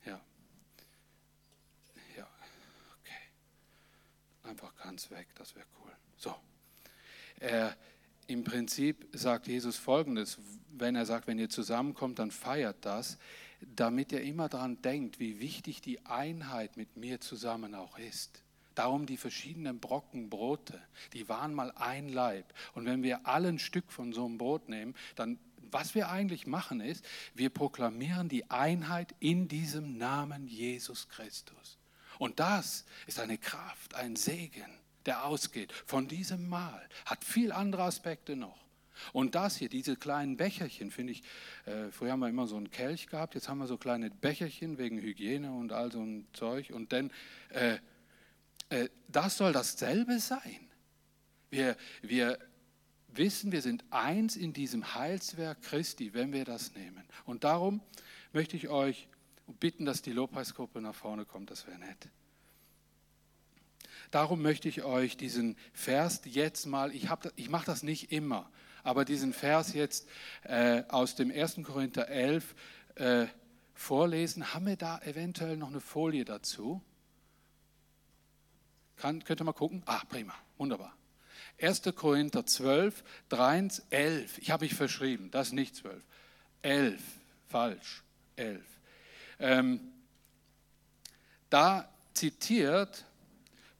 Ja. 0.05 0.19
Ja, 2.17 2.27
okay. 3.01 4.49
Einfach 4.49 4.75
ganz 4.75 5.09
weg, 5.11 5.27
das 5.35 5.55
wäre 5.55 5.65
cool. 5.83 5.91
So. 6.17 6.35
Er, 7.39 7.75
im 8.27 8.43
Prinzip 8.43 9.07
sagt 9.13 9.47
Jesus 9.47 9.77
Folgendes, 9.77 10.37
wenn 10.71 10.95
er 10.95 11.05
sagt, 11.05 11.27
wenn 11.27 11.39
ihr 11.39 11.49
zusammenkommt, 11.49 12.19
dann 12.19 12.31
feiert 12.31 12.77
das, 12.81 13.17
damit 13.61 14.11
ihr 14.11 14.21
immer 14.21 14.49
daran 14.49 14.81
denkt, 14.81 15.19
wie 15.19 15.39
wichtig 15.39 15.81
die 15.81 16.05
Einheit 16.05 16.77
mit 16.77 16.97
mir 16.97 17.19
zusammen 17.21 17.73
auch 17.73 17.97
ist. 17.97 18.43
Darum 18.77 19.07
die 19.07 19.17
verschiedenen 19.17 19.79
Brocken 19.79 20.29
Brote, 20.29 20.79
die 21.13 21.27
waren 21.27 21.51
mal 21.51 21.71
ein 21.71 22.09
Leib. 22.09 22.53
Und 22.75 22.85
wenn 22.85 23.01
wir 23.01 23.25
alle 23.25 23.47
ein 23.47 23.57
Stück 23.57 23.91
von 23.91 24.13
so 24.13 24.23
einem 24.23 24.37
Brot 24.37 24.69
nehmen, 24.69 24.93
dann, 25.15 25.39
was 25.71 25.95
wir 25.95 26.09
eigentlich 26.09 26.45
machen 26.45 26.79
ist, 26.79 27.03
wir 27.33 27.49
proklamieren 27.49 28.29
die 28.29 28.47
Einheit 28.51 29.15
in 29.19 29.47
diesem 29.47 29.97
Namen 29.97 30.47
Jesus 30.47 31.09
Christus. 31.09 31.79
Und 32.19 32.39
das 32.39 32.85
ist 33.07 33.19
eine 33.19 33.39
Kraft, 33.39 33.95
ein 33.95 34.15
Segen, 34.15 34.69
der 35.07 35.25
ausgeht 35.25 35.73
von 35.87 36.07
diesem 36.07 36.47
Mahl. 36.47 36.87
Hat 37.05 37.23
viel 37.25 37.51
andere 37.51 37.81
Aspekte 37.81 38.35
noch. 38.35 38.59
Und 39.11 39.33
das 39.33 39.57
hier, 39.57 39.69
diese 39.69 39.95
kleinen 39.95 40.37
Becherchen, 40.37 40.91
finde 40.91 41.13
ich, 41.13 41.23
äh, 41.65 41.89
früher 41.89 42.11
haben 42.11 42.19
wir 42.19 42.29
immer 42.29 42.45
so 42.45 42.57
einen 42.57 42.69
Kelch 42.69 43.07
gehabt, 43.07 43.33
jetzt 43.33 43.49
haben 43.49 43.57
wir 43.57 43.65
so 43.67 43.77
kleine 43.77 44.11
Becherchen 44.11 44.77
wegen 44.77 45.01
Hygiene 45.01 45.51
und 45.51 45.71
all 45.71 45.91
so 45.91 45.99
ein 45.99 46.27
Zeug. 46.33 46.69
Und 46.71 46.93
dann, 46.93 47.11
äh, 47.49 47.77
das 49.07 49.37
soll 49.37 49.53
dasselbe 49.53 50.19
sein. 50.19 50.67
Wir, 51.49 51.77
wir 52.01 52.37
wissen, 53.07 53.51
wir 53.51 53.61
sind 53.61 53.85
eins 53.89 54.35
in 54.35 54.53
diesem 54.53 54.93
Heilswerk 54.93 55.61
Christi, 55.61 56.13
wenn 56.13 56.33
wir 56.33 56.45
das 56.45 56.73
nehmen. 56.75 57.03
Und 57.25 57.43
darum 57.43 57.81
möchte 58.33 58.57
ich 58.57 58.69
euch 58.69 59.07
bitten, 59.59 59.85
dass 59.85 60.01
die 60.01 60.11
Lobpreisgruppe 60.11 60.81
nach 60.81 60.95
vorne 60.95 61.25
kommt, 61.25 61.51
das 61.51 61.67
wäre 61.67 61.79
nett. 61.79 62.09
Darum 64.11 64.41
möchte 64.41 64.69
ich 64.69 64.83
euch 64.83 65.17
diesen 65.17 65.57
Vers 65.73 66.21
jetzt 66.25 66.65
mal, 66.65 66.93
ich, 66.93 67.07
ich 67.35 67.49
mache 67.49 67.65
das 67.65 67.83
nicht 67.83 68.11
immer, 68.11 68.49
aber 68.83 69.03
diesen 69.03 69.33
Vers 69.33 69.73
jetzt 69.73 70.07
äh, 70.43 70.83
aus 70.87 71.15
dem 71.15 71.29
1. 71.29 71.59
Korinther 71.63 72.07
11 72.07 72.55
äh, 72.95 73.27
vorlesen. 73.73 74.53
Haben 74.53 74.67
wir 74.67 74.77
da 74.77 74.99
eventuell 74.99 75.57
noch 75.57 75.69
eine 75.69 75.81
Folie 75.81 76.23
dazu? 76.23 76.81
Kann, 78.97 79.23
könnt 79.23 79.41
ihr 79.41 79.43
mal 79.43 79.53
gucken? 79.53 79.83
Ah, 79.85 80.01
prima, 80.09 80.33
wunderbar. 80.57 80.93
1. 81.59 81.81
Korinther 81.95 82.45
12, 82.45 83.03
3, 83.29 83.67
11. 83.89 84.37
Ich 84.39 84.51
habe 84.51 84.65
mich 84.65 84.75
verschrieben, 84.75 85.31
das 85.31 85.47
ist 85.47 85.53
nicht 85.53 85.75
12. 85.75 86.03
11, 86.61 87.01
falsch, 87.47 88.03
11. 88.35 88.63
Ähm, 89.39 89.79
da 91.49 91.87
zitiert 92.13 93.05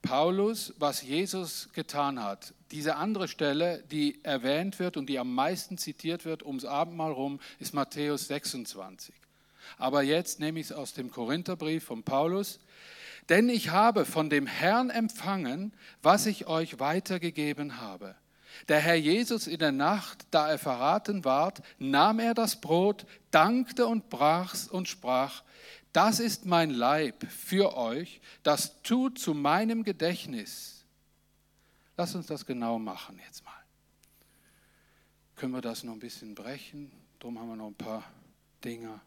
Paulus, 0.02 0.74
was 0.78 1.02
Jesus 1.02 1.70
getan 1.74 2.24
hat. 2.24 2.54
Diese 2.72 2.96
andere 2.96 3.28
Stelle, 3.28 3.84
die 3.92 4.24
erwähnt 4.24 4.80
wird 4.80 4.98
und 4.98 5.08
die 5.08 5.20
am 5.20 5.34
meisten 5.34 5.78
zitiert 5.78 6.26
wird 6.26 6.44
ums 6.44 6.66
Abendmahl 6.66 7.12
rum, 7.12 7.40
ist 7.60 7.74
Matthäus 7.74 8.28
26. 8.28 9.14
Aber 9.78 10.02
jetzt 10.02 10.40
nehme 10.40 10.60
ich 10.60 10.68
es 10.68 10.72
aus 10.72 10.94
dem 10.94 11.12
Korintherbrief 11.12 11.84
von 11.84 12.04
Paulus. 12.04 12.60
Denn 13.30 13.50
ich 13.50 13.70
habe 13.70 14.06
von 14.06 14.30
dem 14.30 14.48
Herrn 14.48 14.90
empfangen, 14.90 15.74
was 16.02 16.26
ich 16.26 16.48
euch 16.48 16.80
weitergegeben 16.80 17.82
habe. 17.82 18.16
Der 18.70 18.80
Herr 18.80 18.96
Jesus 18.96 19.48
in 19.48 19.60
der 19.60 19.72
Nacht, 19.72 20.26
da 20.32 20.50
er 20.50 20.58
verraten 20.58 21.26
ward, 21.26 21.62
nahm 21.78 22.20
er 22.20 22.34
das 22.34 22.60
Brot, 22.62 23.06
dankte 23.32 23.86
und 23.86 24.10
brach's 24.10 24.68
und 24.68 24.88
sprach, 24.88 25.44
das 25.94 26.20
ist 26.20 26.46
mein 26.46 26.70
Leib 26.70 27.26
für 27.30 27.76
euch, 27.76 28.22
das 28.44 28.82
tut 28.82 29.20
zu 29.20 29.34
meinem 29.34 29.84
Gedächtnis. 29.84 30.86
Lass 31.98 32.16
uns 32.16 32.28
das 32.28 32.46
genau 32.46 32.80
machen 32.80 33.20
jetzt 33.26 33.44
mal. 33.44 33.54
Können 35.36 35.54
wir 35.54 35.62
das 35.62 35.84
noch 35.84 35.94
ein 35.94 36.00
bisschen 36.00 36.34
brechen? 36.34 36.92
Darum 37.20 37.40
haben 37.40 37.50
wir 37.50 37.56
noch 37.56 37.68
ein 37.68 37.76
paar 37.76 38.04
Dinge. 38.64 39.00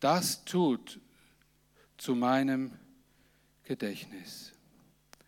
Das 0.00 0.44
tut 0.44 1.00
zu 1.96 2.14
meinem 2.14 2.68
Gedächtnis. 2.68 2.87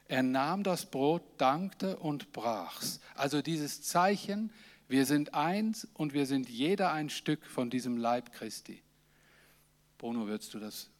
Er 0.09 0.23
nahm 0.23 0.63
das 0.63 0.87
Brot, 0.87 1.23
dankte 1.39 1.97
und 1.99 2.33
brach's. 2.33 3.01
Also 3.15 3.43
dieses 3.43 3.83
Zeichen, 3.83 4.51
wir 4.89 5.07
sind 5.07 5.35
eins 5.35 5.87
und 5.95 6.15
wir 6.15 6.27
sind 6.27 6.49
jeder 6.49 6.93
ein 6.93 7.11
Stück 7.11 7.47
von 7.47 7.71
diesem 7.71 7.97
Leib 7.97 8.33
Christi. 8.33 8.83
Bruno, 9.99 10.27
würdest 10.27 10.53
du 10.55 10.59
das, 10.59 10.91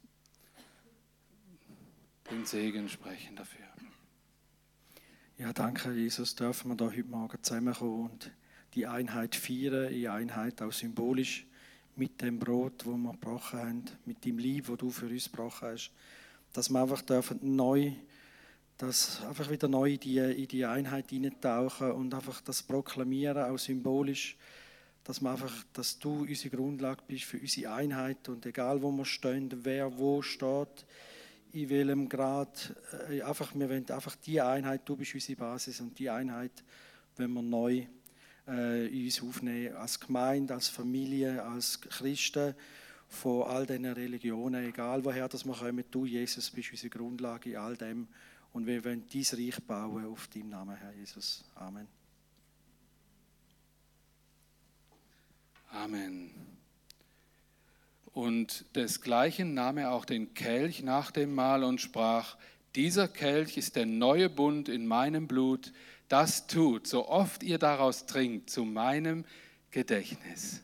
den 2.29 2.45
Segen 2.45 2.87
sprechen 2.87 3.35
dafür? 3.35 3.65
Ja, 5.41 5.53
danke, 5.53 5.91
Jesus, 5.91 6.35
dürfen 6.35 6.69
wir 6.69 6.75
da 6.75 6.85
heute 6.85 7.03
Morgen 7.03 7.41
zusammenkommen 7.41 8.11
und 8.11 8.31
die 8.75 8.85
Einheit 8.85 9.35
feiern, 9.35 9.91
die 9.91 10.07
Einheit 10.07 10.61
auch 10.61 10.71
symbolisch 10.71 11.47
mit 11.95 12.21
dem 12.21 12.37
Brot, 12.37 12.85
wo 12.85 12.95
wir 12.95 13.11
gebrochen 13.13 13.59
haben, 13.59 13.85
mit 14.05 14.23
dem 14.23 14.37
Lieb, 14.37 14.67
wo 14.67 14.75
du 14.75 14.91
für 14.91 15.07
uns 15.07 15.31
gebrochen 15.31 15.69
hast, 15.69 15.91
dass 16.53 16.69
wir 16.69 16.81
einfach 16.81 17.01
dürfen 17.01 17.39
neu, 17.55 17.91
dass 18.77 19.23
einfach 19.25 19.49
wieder 19.49 19.67
neu 19.67 19.93
in 19.93 19.99
die, 19.99 20.17
in 20.17 20.47
die 20.47 20.65
Einheit 20.65 21.11
eintauchen 21.11 21.91
und 21.91 22.13
einfach 22.13 22.41
das 22.41 22.63
proklamieren, 22.63 23.43
auch 23.43 23.57
symbolisch, 23.57 24.37
dass, 25.03 25.21
wir 25.21 25.31
einfach, 25.31 25.53
dass 25.73 25.99
du 25.99 26.21
unsere 26.21 26.55
Grundlage 26.55 27.01
bist 27.07 27.25
für 27.25 27.39
unsere 27.39 27.73
Einheit 27.73 28.27
und 28.29 28.45
egal 28.45 28.81
wo 28.81 28.91
wir 28.91 29.05
stehen, 29.05 29.49
wer 29.63 29.97
wo 29.97 30.21
steht, 30.21 30.85
in 31.53 31.69
welchem 31.69 32.07
Grad, 32.07 32.73
äh, 33.09 33.21
einfach, 33.21 33.53
wir 33.53 33.69
wollen 33.69 33.89
einfach 33.89 34.15
die 34.15 34.39
Einheit, 34.39 34.81
du 34.85 34.95
bist 34.95 35.13
unsere 35.13 35.37
Basis 35.37 35.81
und 35.81 35.97
die 35.99 36.09
Einheit 36.09 36.63
wenn 37.17 37.33
wir 37.33 37.41
neu 37.41 37.85
äh, 38.47 38.87
in 38.87 39.05
uns 39.05 39.21
aufnehmen, 39.21 39.75
als 39.75 39.99
Gemeinde, 39.99 40.53
als 40.53 40.67
Familie, 40.67 41.43
als 41.43 41.79
Christen 41.81 42.55
von 43.11 43.43
all 43.43 43.65
diesen 43.65 43.85
Religionen, 43.85 44.63
egal 44.63 45.03
woher 45.03 45.27
das 45.27 45.45
wir 45.45 45.53
kommen, 45.53 45.83
du, 45.91 46.05
Jesus, 46.05 46.49
bist 46.49 46.71
unsere 46.71 46.89
Grundlage 46.89 47.51
in 47.51 47.57
all 47.57 47.75
dem 47.75 48.07
und 48.53 48.65
wir 48.65 48.83
wollen 48.85 49.03
dein 49.11 49.25
Reich 49.33 49.61
bauen 49.63 50.05
auf 50.05 50.29
deinem 50.29 50.49
Namen, 50.49 50.77
Herr 50.77 50.93
Jesus. 50.93 51.43
Amen. 51.55 51.87
Amen. 55.71 56.31
Und 58.13 58.65
desgleichen 58.75 59.53
nahm 59.53 59.77
er 59.77 59.91
auch 59.91 60.05
den 60.05 60.33
Kelch 60.33 60.81
nach 60.81 61.11
dem 61.11 61.35
Mahl 61.35 61.65
und 61.65 61.81
sprach, 61.81 62.37
dieser 62.75 63.09
Kelch 63.09 63.57
ist 63.57 63.75
der 63.75 63.85
neue 63.85 64.29
Bund 64.29 64.69
in 64.69 64.87
meinem 64.87 65.27
Blut, 65.27 65.73
das 66.07 66.47
tut, 66.47 66.87
so 66.87 67.09
oft 67.09 67.43
ihr 67.43 67.57
daraus 67.57 68.05
trinkt, 68.05 68.49
zu 68.49 68.63
meinem 68.63 69.25
Gedächtnis. 69.69 70.61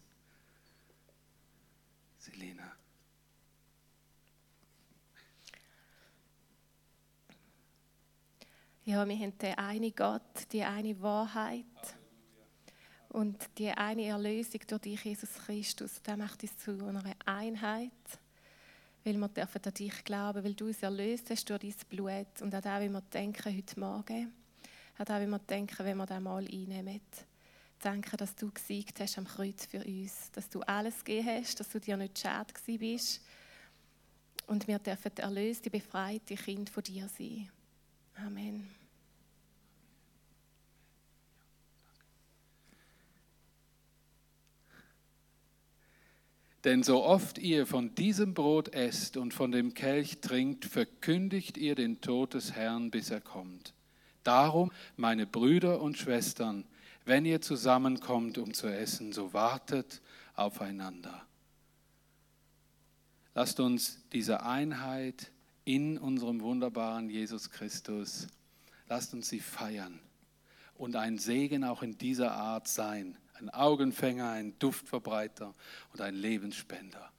Ja, 8.87 9.05
wir 9.05 9.19
haben 9.19 9.37
den 9.37 9.53
einen 9.55 9.93
Gott, 9.93 10.49
die 10.53 10.63
eine 10.63 11.01
Wahrheit 11.01 11.65
und 13.09 13.37
die 13.57 13.67
eine 13.67 14.05
Erlösung 14.05 14.61
durch 14.65 14.81
dich, 14.81 15.03
Jesus 15.03 15.33
Christus, 15.45 16.01
das 16.01 16.15
macht 16.15 16.41
uns 16.41 16.57
zu 16.57 16.71
einer 16.85 17.03
Einheit, 17.25 17.91
weil 19.03 19.17
wir 19.17 19.27
dürfen 19.27 19.61
an 19.61 19.73
dich 19.73 20.05
glauben, 20.05 20.41
weil 20.41 20.53
du 20.53 20.67
uns 20.67 20.81
erlöst 20.81 21.29
hast 21.29 21.49
durch 21.49 21.59
dein 21.59 21.73
Blut. 21.89 22.41
Und 22.41 22.55
an 22.55 22.61
das, 22.61 22.81
wie 22.81 22.87
wir 22.87 23.01
denken 23.01 23.57
heute 23.57 23.77
Morgen, 23.77 24.31
an 24.97 25.05
das, 25.05 25.21
wie 25.21 25.27
wir 25.27 25.39
denken, 25.39 25.85
wenn 25.85 25.97
wir 25.97 26.05
das 26.05 26.21
mal 26.21 26.45
einnehmen. 26.45 27.01
Danke, 27.81 28.15
dass 28.15 28.37
du 28.37 28.49
gesiegt 28.53 29.01
hast 29.01 29.17
am 29.17 29.25
Kreuz 29.25 29.65
für 29.65 29.83
uns, 29.83 30.31
dass 30.31 30.49
du 30.49 30.61
alles 30.61 31.03
gegeben 31.03 31.27
hast, 31.27 31.59
dass 31.59 31.67
du 31.67 31.81
dir 31.81 31.97
nicht 31.97 32.19
schade 32.19 32.53
bist. 32.65 33.21
Und 34.45 34.65
wir 34.65 34.79
dürfen 34.79 35.11
erlöste, 35.17 35.69
befreite 35.69 36.35
Kind 36.35 36.69
von 36.69 36.83
dir 36.83 37.09
sein. 37.09 37.49
Amen. 38.25 38.76
Denn 46.67 46.83
so 46.83 47.05
oft 47.05 47.37
ihr 47.37 47.65
von 47.65 47.95
diesem 47.95 48.33
Brot 48.33 48.73
esst 48.73 49.15
und 49.15 49.33
von 49.33 49.53
dem 49.53 49.73
Kelch 49.73 50.19
trinkt, 50.19 50.65
verkündigt 50.65 51.57
ihr 51.57 51.75
den 51.75 52.01
Tod 52.01 52.33
des 52.33 52.51
Herrn, 52.51 52.91
bis 52.91 53.09
er 53.09 53.21
kommt. 53.21 53.73
Darum, 54.23 54.73
meine 54.97 55.25
Brüder 55.25 55.79
und 55.79 55.97
Schwestern, 55.97 56.65
wenn 57.05 57.23
ihr 57.23 57.39
zusammenkommt, 57.39 58.37
um 58.37 58.53
zu 58.53 58.67
essen, 58.67 59.13
so 59.13 59.31
wartet 59.31 60.01
aufeinander. 60.35 61.25
Lasst 63.33 63.61
uns 63.61 64.01
diese 64.11 64.43
Einheit 64.43 65.31
in 65.63 65.97
unserem 65.97 66.41
wunderbaren 66.41 67.09
Jesus 67.09 67.49
Christus, 67.49 68.27
lasst 68.89 69.13
uns 69.13 69.29
sie 69.29 69.39
feiern 69.39 70.01
und 70.75 70.97
ein 70.97 71.17
Segen 71.17 71.63
auch 71.63 71.81
in 71.81 71.97
dieser 71.97 72.33
Art 72.33 72.67
sein 72.67 73.17
ein 73.39 73.49
Augenfänger, 73.49 74.31
ein 74.31 74.57
Duftverbreiter 74.59 75.53
und 75.93 76.01
ein 76.01 76.15
Lebensspender. 76.15 77.11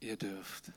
Ihr 0.00 0.16
dürft. 0.16 0.72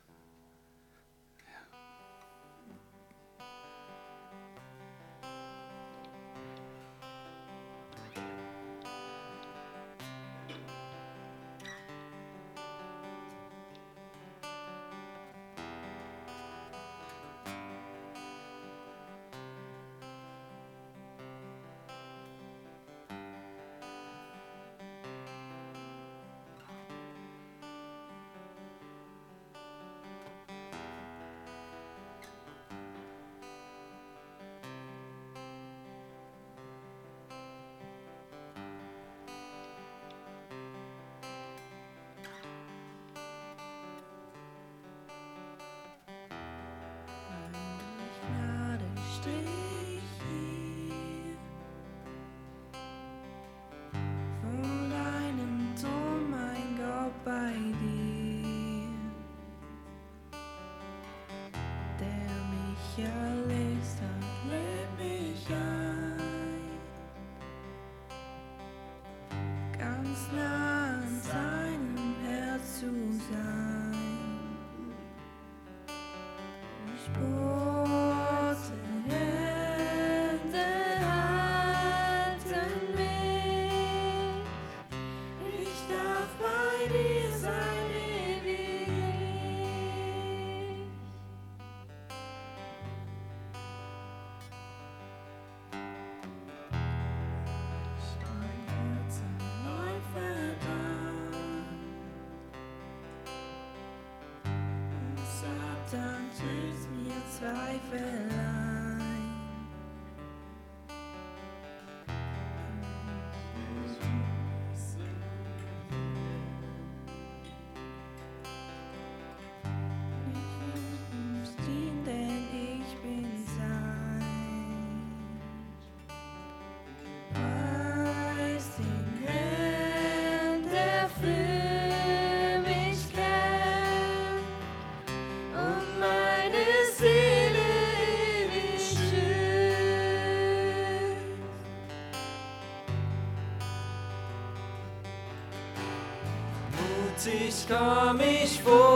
Ich 147.33 147.67
komm 147.67 148.19
ich 148.19 148.61
vor 148.61 148.88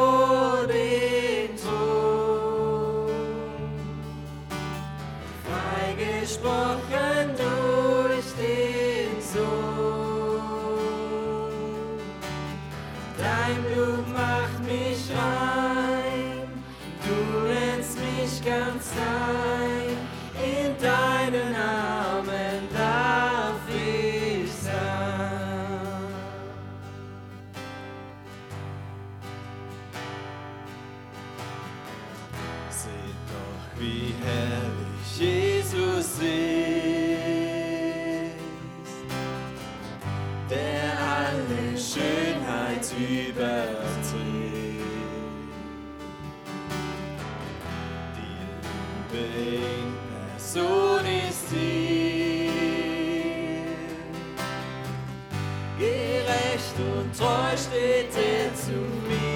Und 56.78 57.16
treu 57.18 57.56
steht 57.56 58.10
er 58.16 58.56
zu 58.56 58.72
mir. 58.72 59.33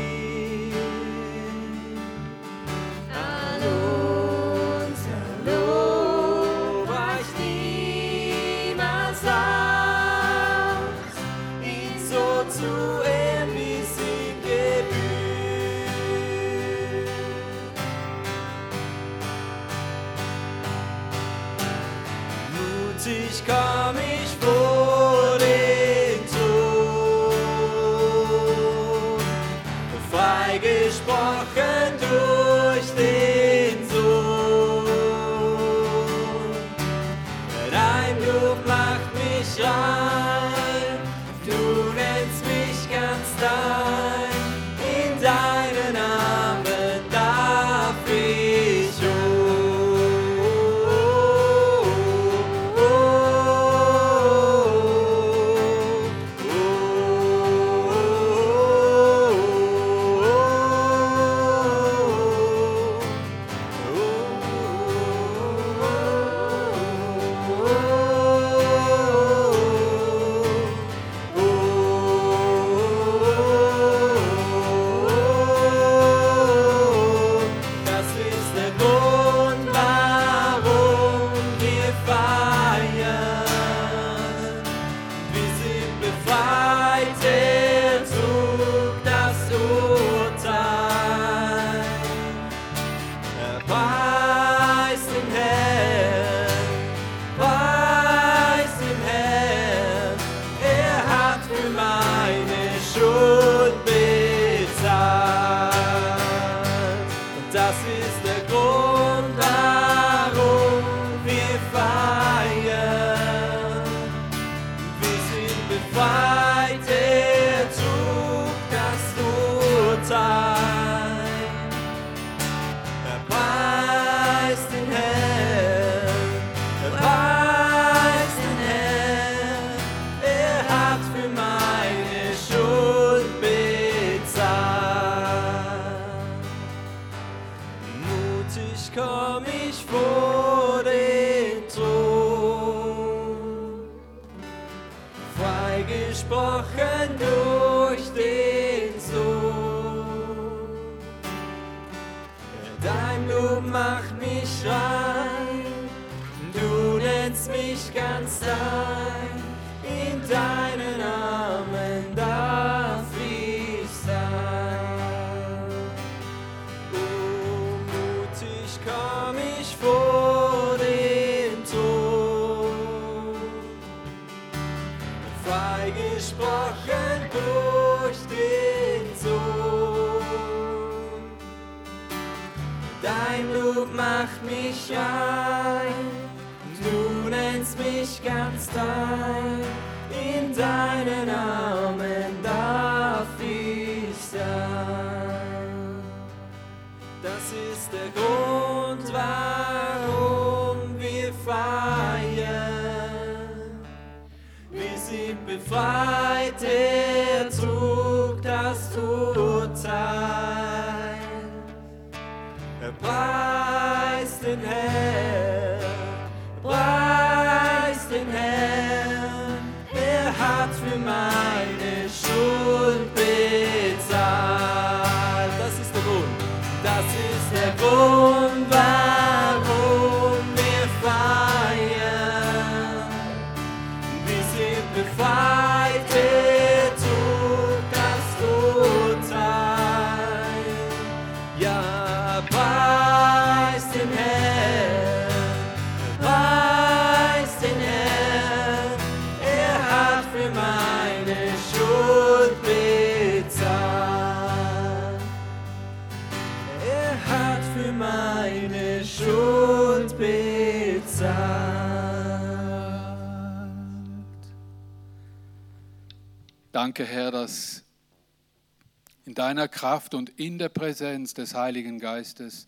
Deiner 269.47 269.69
Kraft 269.69 270.13
und 270.13 270.29
in 270.31 270.57
der 270.57 270.67
Präsenz 270.67 271.33
des 271.33 271.55
Heiligen 271.55 271.99
Geistes, 271.99 272.65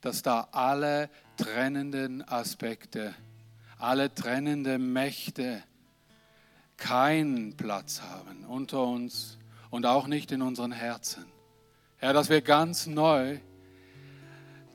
dass 0.00 0.22
da 0.22 0.48
alle 0.50 1.08
trennenden 1.36 2.26
Aspekte, 2.26 3.14
alle 3.78 4.12
trennenden 4.12 4.92
Mächte 4.92 5.62
keinen 6.76 7.56
Platz 7.56 8.02
haben 8.02 8.44
unter 8.44 8.82
uns 8.82 9.38
und 9.70 9.86
auch 9.86 10.08
nicht 10.08 10.32
in 10.32 10.42
unseren 10.42 10.72
Herzen. 10.72 11.24
Herr, 11.98 12.12
dass 12.12 12.28
wir 12.28 12.40
ganz 12.40 12.88
neu 12.88 13.38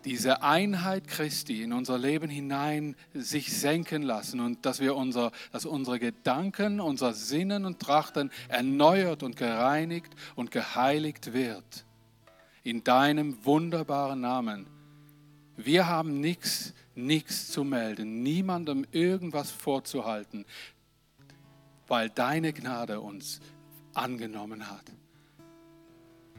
diese 0.05 0.41
Einheit 0.43 1.07
Christi 1.07 1.61
in 1.61 1.73
unser 1.73 1.97
Leben 1.97 2.29
hinein 2.29 2.95
sich 3.13 3.57
senken 3.57 4.01
lassen 4.01 4.39
und 4.39 4.65
dass 4.65 4.79
wir 4.79 4.95
unser, 4.95 5.31
dass 5.51 5.65
unsere 5.65 5.99
Gedanken, 5.99 6.79
unser 6.79 7.13
Sinnen 7.13 7.65
und 7.65 7.79
Trachten 7.79 8.31
erneuert 8.47 9.23
und 9.23 9.35
gereinigt 9.35 10.13
und 10.35 10.51
geheiligt 10.51 11.33
wird. 11.33 11.85
In 12.63 12.83
deinem 12.83 13.43
wunderbaren 13.45 14.21
Namen. 14.21 14.67
Wir 15.57 15.87
haben 15.87 16.19
nichts, 16.19 16.73
nichts 16.95 17.49
zu 17.49 17.63
melden, 17.63 18.23
niemandem 18.23 18.85
irgendwas 18.91 19.51
vorzuhalten, 19.51 20.45
weil 21.87 22.09
deine 22.09 22.53
Gnade 22.53 22.99
uns 23.01 23.39
angenommen 23.93 24.69
hat. 24.69 24.85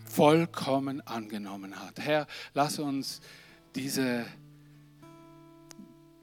Vollkommen 0.05 1.01
angenommen 1.07 1.79
hat. 1.79 1.99
Herr, 1.99 2.27
lass 2.55 2.79
uns 2.79 3.21
diese, 3.75 4.27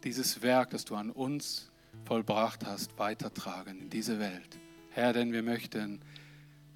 dieses 0.04 0.41
Werk, 0.41 0.72
das 0.72 0.86
du 0.86 0.95
an 0.95 1.12
uns 1.12 1.72
vollbracht 2.06 2.66
hast, 2.66 2.97
weitertragen 2.97 3.80
in 3.82 3.89
diese 3.89 4.20
Welt. 4.20 4.60
Herr, 4.91 5.14
denn 5.14 5.32
wir 5.32 5.43
möchten 5.43 6.02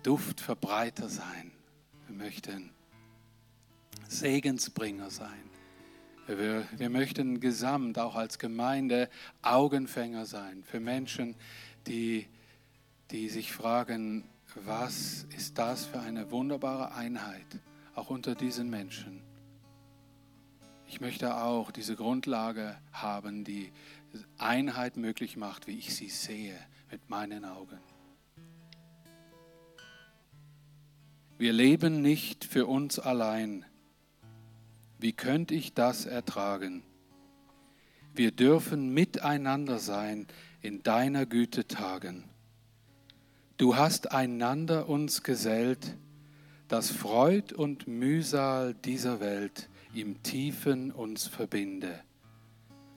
Duftverbreiter 0.03 1.09
sein. 1.09 1.51
Wir 2.07 2.15
möchten 2.15 2.71
Segensbringer 4.07 5.09
sein. 5.09 5.49
Wir, 6.27 6.67
wir 6.77 6.89
möchten 6.89 7.39
gesamt 7.39 7.99
auch 7.99 8.15
als 8.15 8.39
Gemeinde 8.39 9.09
Augenfänger 9.41 10.25
sein 10.25 10.63
für 10.63 10.79
Menschen, 10.79 11.35
die, 11.87 12.27
die 13.11 13.29
sich 13.29 13.51
fragen, 13.51 14.29
was 14.55 15.25
ist 15.35 15.57
das 15.57 15.85
für 15.85 15.99
eine 15.99 16.31
wunderbare 16.31 16.93
Einheit, 16.93 17.59
auch 17.95 18.09
unter 18.09 18.35
diesen 18.35 18.69
Menschen. 18.69 19.21
Ich 20.93 21.01
möchte 21.01 21.37
auch 21.37 21.71
diese 21.71 21.95
Grundlage 21.95 22.77
haben, 22.91 23.43
die 23.43 23.71
Einheit 24.37 24.95
möglich 24.95 25.37
macht, 25.37 25.65
wie 25.65 25.75
ich 25.79 25.95
sie 25.95 26.07
sehe 26.07 26.55
mit 26.91 27.09
meinen 27.09 27.45
Augen. 27.45 27.79
Wir 31.39 31.51
leben 31.51 32.03
nicht 32.03 32.45
für 32.45 32.67
uns 32.67 32.99
allein. 32.99 33.65
Wie 34.99 35.13
könnte 35.13 35.55
ich 35.55 35.73
das 35.73 36.05
ertragen? 36.05 36.83
Wir 38.13 38.29
dürfen 38.29 38.93
miteinander 38.93 39.79
sein 39.79 40.27
in 40.61 40.83
deiner 40.83 41.25
Güte 41.25 41.67
tagen. 41.67 42.23
Du 43.57 43.75
hast 43.75 44.11
einander 44.11 44.87
uns 44.87 45.23
gesellt, 45.23 45.97
dass 46.67 46.91
Freud 46.91 47.51
und 47.55 47.87
Mühsal 47.87 48.75
dieser 48.75 49.19
Welt 49.19 49.69
im 49.93 50.21
Tiefen 50.23 50.91
uns 50.91 51.27
verbinde, 51.27 51.99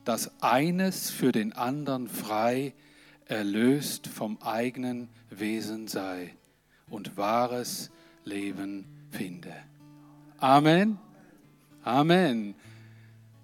dass 0.04 0.30
eines 0.42 1.10
für 1.10 1.32
den 1.32 1.52
anderen 1.52 2.08
frei, 2.08 2.72
erlöst 3.26 4.06
vom 4.06 4.38
eigenen 4.40 5.08
Wesen 5.30 5.88
sei 5.88 6.34
und 6.88 7.16
wahres 7.16 7.90
Leben 8.24 8.86
finde. 9.10 9.52
Amen. 10.38 10.98
Amen. 11.82 12.54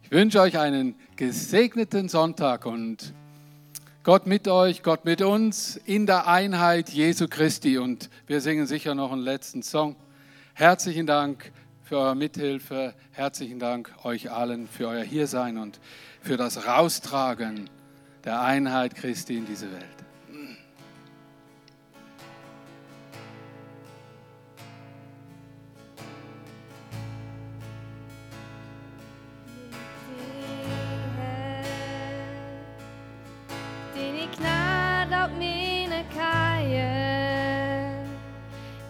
Ich 0.05 0.11
wünsche 0.11 0.40
euch 0.40 0.59
einen 0.59 0.94
gesegneten 1.16 2.09
Sonntag 2.09 2.66
und 2.66 3.12
Gott 4.05 4.26
mit 4.26 4.48
euch, 4.48 4.82
Gott 4.82 5.05
mit 5.05 5.22
uns 5.22 5.76
in 5.76 6.07
der 6.07 6.26
Einheit 6.26 6.90
Jesu 6.90 7.28
Christi. 7.28 7.78
Und 7.78 8.11
wir 8.26 8.40
singen 8.40 8.66
sicher 8.66 8.96
noch 8.96 9.12
einen 9.12 9.22
letzten 9.22 9.62
Song. 9.62 9.94
Herzlichen 10.55 11.07
Dank 11.07 11.53
für 11.83 11.99
eure 11.99 12.16
Mithilfe. 12.16 12.95
Herzlichen 13.12 13.59
Dank 13.59 13.93
euch 14.05 14.30
allen 14.30 14.68
für 14.68 14.89
euer 14.89 15.05
Hiersein 15.05 15.59
und 15.59 15.80
für 16.20 16.37
das 16.37 16.66
Raustragen 16.66 17.68
der 18.24 18.41
Einheit 18.41 18.95
Christi 18.95 19.37
in 19.37 19.47
diese 19.47 19.70
Welt. 19.72 19.87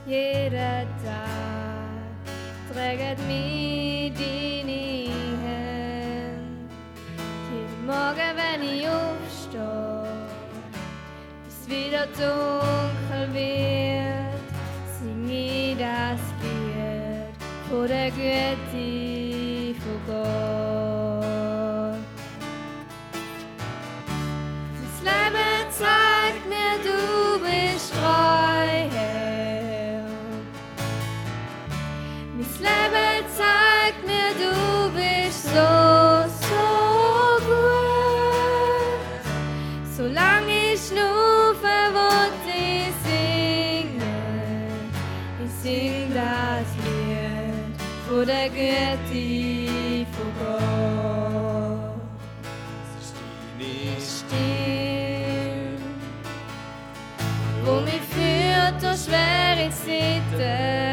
Jeder 0.05 0.85
Tag 1.03 1.52
trägt 2.73 3.19
mich 3.27 4.13
deine 4.15 5.13
Hand. 5.45 6.71
Jeden 7.53 7.87
Morgen, 7.87 8.33
wenn 8.37 8.63
ich 8.63 8.89
aufstehe, 8.89 10.07
bis 11.45 11.69
wieder 11.69 12.07
dunkel 12.17 13.35
wird, 13.35 14.53
sing 14.99 15.29
ich 15.29 15.77
das 15.77 16.21
Lied 16.43 17.37
vor 17.69 17.87
der 17.87 18.11
Güte 18.11 19.12
in 45.93 46.15
das 46.15 46.69
Licht, 46.85 47.77
wo 48.09 48.25
der 48.25 48.49
Götti 48.49 50.07
vor 50.13 50.31
Gott. 50.41 52.01
Ich 53.59 54.05
still, 54.19 55.77
wo 57.65 57.75
mich 57.81 58.05
führt 58.13 58.83
durch 58.83 59.03
schwere 59.05 59.71
Sitten. 59.71 60.92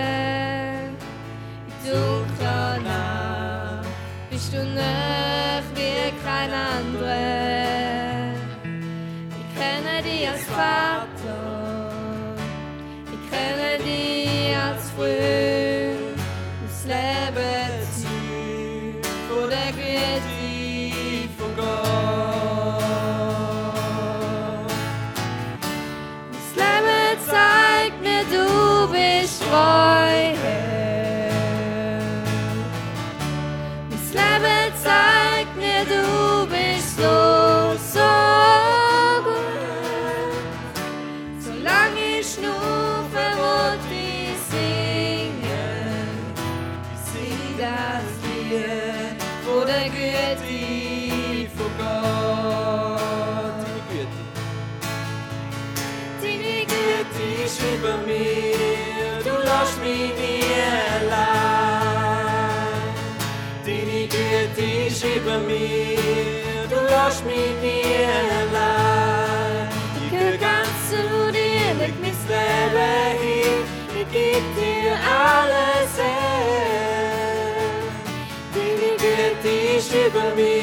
enable 80.09 80.35
me. 80.35 80.58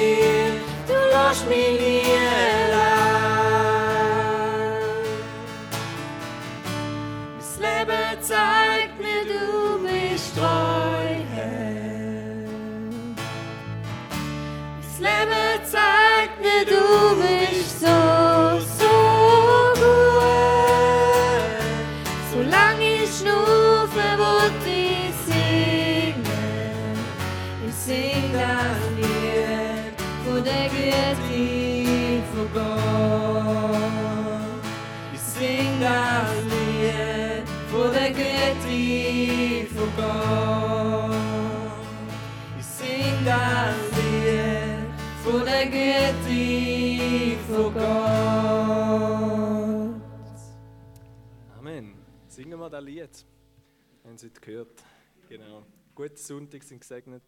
noch 52.67 52.73
das 52.73 52.85
Lied. 52.85 53.25
Haben 54.05 54.19
Sie 54.19 54.27
es 54.27 54.41
gehört? 54.41 54.83
Genau. 55.29 55.65
Guten 55.95 56.17
Sonntag, 56.17 56.63
sind 56.65 56.81
gesegnet. 56.81 57.23